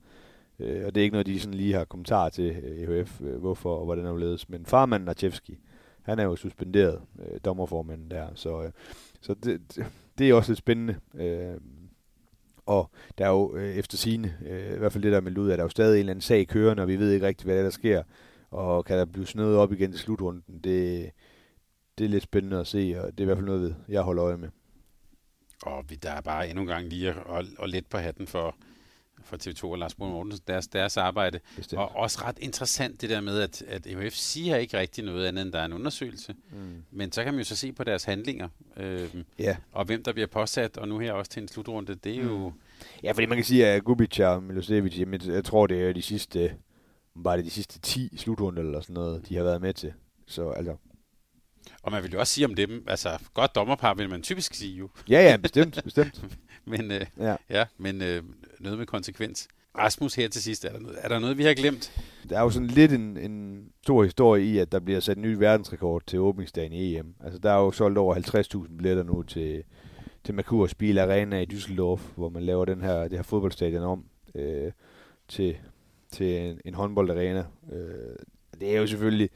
[0.59, 3.39] Øh, og det er ikke noget, de sådan lige har kommentar til øh, EHF, øh,
[3.39, 4.49] hvorfor og hvordan det er ledes.
[4.49, 5.59] Men farmanden Nachevski,
[6.03, 8.71] han er jo suspenderet, øh, dommerformanden der, så, øh,
[9.21, 9.61] så det,
[10.19, 10.97] det er også lidt spændende.
[11.15, 11.57] Øh,
[12.67, 15.51] og der er jo øh, efter sine, øh, i hvert fald det der med ud,
[15.51, 17.45] at der er jo stadig en eller anden sag kørende, og vi ved ikke rigtigt,
[17.45, 18.03] hvad der, der sker.
[18.51, 21.11] Og kan der blive snødet op igen til slutrunden, det,
[21.99, 24.25] det er lidt spændende at se, og det er i hvert fald noget, jeg holder
[24.25, 24.49] øje med.
[25.63, 28.27] Og vi, der er bare endnu en gang lige at, at, at let på hatten
[28.27, 28.57] for,
[29.23, 31.41] for TV2 og Lars Brun Mortensen, deres, deres arbejde.
[31.57, 31.81] Bestemt.
[31.81, 35.43] Og også ret interessant det der med, at, at EHF siger ikke rigtig noget andet,
[35.43, 36.35] end der er en undersøgelse.
[36.53, 36.83] Mm.
[36.91, 39.09] Men så kan man jo så se på deres handlinger, øh,
[39.41, 39.57] yeah.
[39.73, 42.29] og hvem der bliver påsat, og nu her også til en slutrunde, det er mm.
[42.29, 42.53] jo...
[43.03, 46.03] Ja, fordi man kan sige, at Gubic og Milosevic, jamen, jeg tror, det er de
[46.03, 46.55] sidste,
[47.25, 49.93] bare det de sidste 10 slutrunder eller sådan noget, de har været med til.
[50.27, 50.77] Så altså,
[51.83, 54.77] og man vil jo også sige om dem, altså godt dommerpar vil man typisk sige
[54.77, 54.91] jo.
[55.09, 56.25] Ja, ja, bestemt, bestemt.
[56.65, 57.37] men øh, ja.
[57.51, 58.23] ja, men øh,
[58.61, 59.49] noget med konsekvens.
[59.79, 62.03] Rasmus her til sidst, er der, noget, er der noget, vi har glemt?
[62.29, 65.23] Der er jo sådan lidt en, en stor historie i, at der bliver sat en
[65.23, 67.15] ny verdensrekord til åbningsdagen i EM.
[67.25, 68.15] Altså, der er jo solgt over
[68.67, 69.63] 50.000 billetter nu til,
[70.25, 74.05] til Merkur Spiel Arena i Düsseldorf, hvor man laver den her, det her fodboldstadion om
[74.35, 74.73] øh,
[75.29, 75.57] til,
[76.11, 77.45] til en, en håndboldarena.
[77.73, 78.17] Øh,
[78.61, 79.31] det er jo selvfølgelig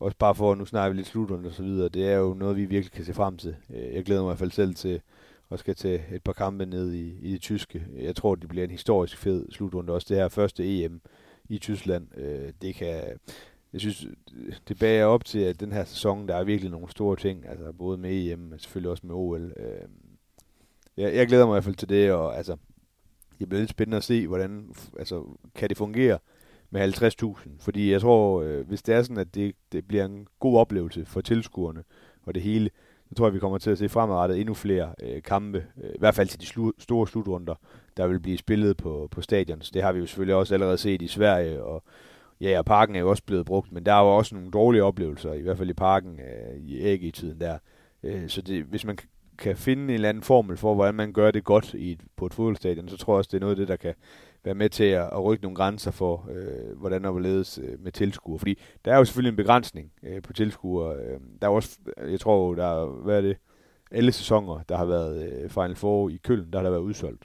[0.00, 2.34] også bare for, at nu snakker vi lidt slutrunde og så videre, det er jo
[2.34, 3.56] noget, vi virkelig kan se frem til.
[3.74, 5.00] Øh, jeg glæder mig i hvert fald selv til
[5.48, 7.86] og skal til et par kampe ned i, i det tyske.
[7.94, 9.92] Jeg tror, det bliver en historisk fed slutrunde.
[9.92, 11.00] Også det her første EM
[11.48, 12.18] i Tyskland.
[12.18, 13.02] Øh, det kan,
[13.72, 14.06] jeg synes,
[14.68, 17.48] det bager op til, at den her sæson, der er virkelig nogle store ting.
[17.48, 19.52] Altså både med EM, men selvfølgelig også med OL.
[19.56, 19.88] Øh,
[20.96, 22.56] jeg, jeg glæder mig i hvert fald til det, og altså,
[23.38, 25.24] det bliver lidt spændende at se, hvordan altså,
[25.54, 26.18] kan det fungere
[26.70, 27.48] med 50.000.
[27.60, 31.04] Fordi jeg tror, øh, hvis det er sådan, at det, det bliver en god oplevelse
[31.04, 31.84] for tilskuerne
[32.22, 32.70] og det hele,
[33.08, 35.98] så tror jeg, vi kommer til at se fremadrettet endnu flere øh, kampe, øh, i
[35.98, 37.54] hvert fald til de slu- store slutrunder,
[37.96, 39.62] der vil blive spillet på, på stadion.
[39.62, 41.82] Så det har vi jo selvfølgelig også allerede set i Sverige, og
[42.40, 44.84] ja, og parken er jo også blevet brugt, men der er jo også nogle dårlige
[44.84, 47.58] oplevelser, i hvert fald i parken øh, i AG-tiden der.
[48.02, 48.98] Øh, så det, hvis man
[49.38, 52.26] kan finde en eller anden formel for, hvordan man gør det godt i et, på
[52.26, 53.94] et fodboldstadion, så tror jeg også, det er noget af det, der kan
[54.46, 57.80] være med til at, at rykke nogle grænser for, øh, hvordan der vil ledes øh,
[57.84, 58.38] med tilskuere.
[58.38, 60.96] Fordi der er jo selvfølgelig en begrænsning øh, på tilskuere.
[60.96, 61.78] Øh, der er også,
[62.08, 63.36] jeg tror, der er, hvad er det,
[63.90, 67.24] alle sæsoner, der har været øh, Final Four i Køln, der har der været udsolgt.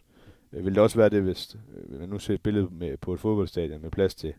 [0.53, 3.13] Øh, vil det også være det, hvis øh, man nu ser et billede med, på
[3.13, 4.33] et fodboldstadion med plads til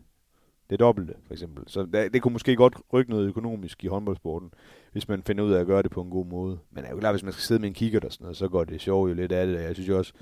[0.69, 1.63] det dobbelte, for eksempel.
[1.67, 4.53] Så det, det kunne måske godt rykke noget økonomisk i håndboldsporten,
[4.91, 6.59] hvis man finder ud af at gøre det på en god måde.
[6.71, 8.47] Men er jo klart, hvis man skal sidde med en kigger og sådan noget, så
[8.47, 9.61] går det sjovt jo lidt af det.
[9.61, 10.13] Jeg synes jo også,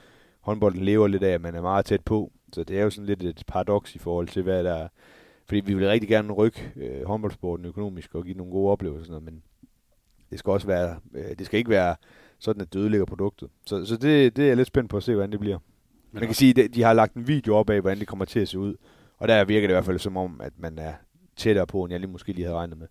[0.41, 2.31] håndbolden lever lidt af, at man er meget tæt på.
[2.53, 4.87] Så det er jo sådan lidt et paradoks i forhold til, hvad der er.
[5.45, 9.11] Fordi vi vil rigtig gerne rykke øh, håndboldsporten økonomisk og give nogle gode oplevelser, sådan
[9.11, 9.43] noget, men
[10.31, 11.95] det skal også være, øh, det skal ikke være
[12.39, 13.49] sådan, at det ødelægger produktet.
[13.65, 15.57] Så, så det, det er jeg lidt spændt på at se, hvordan det bliver.
[16.11, 18.25] Men man kan sige, at de har lagt en video op af, hvordan det kommer
[18.25, 18.75] til at se ud.
[19.17, 20.93] Og der virker det i hvert fald som om, at man er
[21.35, 22.87] tættere på, end jeg lige måske lige havde regnet med.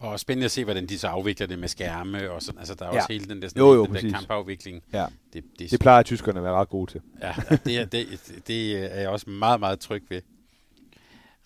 [0.00, 2.58] Og spændende at se, hvordan de så afvikler det med skærme og sådan.
[2.58, 2.96] Altså, der er ja.
[2.96, 4.82] også hele den der, sådan, jo, jo, den der kampafvikling.
[4.92, 5.06] Ja.
[5.32, 7.00] Det, det, det plejer tyskerne at være ret gode til.
[7.22, 8.06] Ja, det, er, det,
[8.46, 10.22] det er jeg også meget, meget tryg ved.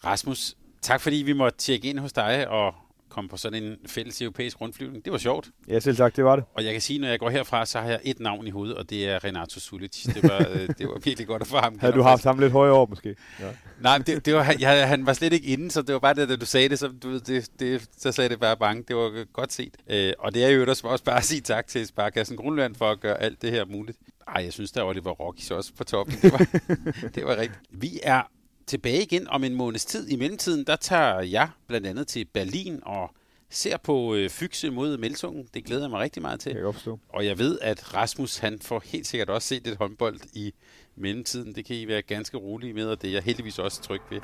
[0.04, 2.74] Rasmus, tak fordi vi måtte tjekke ind hos dig og
[3.14, 5.04] komme på sådan en fælles europæisk rundflyvning.
[5.04, 5.50] Det var sjovt.
[5.68, 6.44] Ja, selv sagt, det var det.
[6.54, 8.76] Og jeg kan sige, når jeg går herfra, så har jeg et navn i hovedet,
[8.76, 10.02] og det er Renato Sulic.
[10.02, 11.78] Det var, øh, det var virkelig godt at få ham.
[11.78, 13.16] Havde du haft ham lidt højere over, måske?
[13.40, 13.44] Ja.
[13.80, 16.28] Nej, det, det var, jeg, han var slet ikke inde, så det var bare det,
[16.28, 18.84] da du sagde det, så, du det, det, så sagde det bare bange.
[18.88, 19.76] Det var godt set.
[19.90, 23.00] Øh, og det er jo også bare at sige tak til Sparkassen Grundland for at
[23.00, 23.98] gøre alt det her muligt.
[24.28, 26.16] Ej, jeg synes, der var Rockies også på toppen.
[26.22, 26.46] Det var,
[27.14, 27.60] det var rigtigt.
[27.70, 28.22] Vi er
[28.66, 30.08] tilbage igen om en måneds tid.
[30.08, 33.10] I mellemtiden, der tager jeg blandt andet til Berlin og
[33.50, 35.48] ser på øh, Fykse mod Melsungen.
[35.54, 36.52] Det glæder jeg mig rigtig meget til.
[36.52, 40.20] Jeg kan og jeg ved, at Rasmus han får helt sikkert også set et håndbold
[40.32, 40.54] i
[40.96, 41.54] mellemtiden.
[41.54, 44.20] Det kan I være ganske rolige med, og det er jeg heldigvis også tryg ved.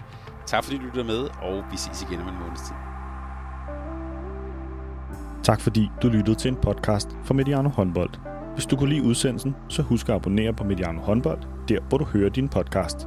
[0.47, 2.75] Tak fordi du lytter med, og vi ses igen om en måneds tid.
[5.45, 8.11] Tak fordi du lyttede til en podcast fra Mediano Håndbold.
[8.55, 12.05] Hvis du kunne lide udsendelsen, så husk at abonnere på Mediano Håndbold, der hvor du
[12.05, 13.07] hører din podcast.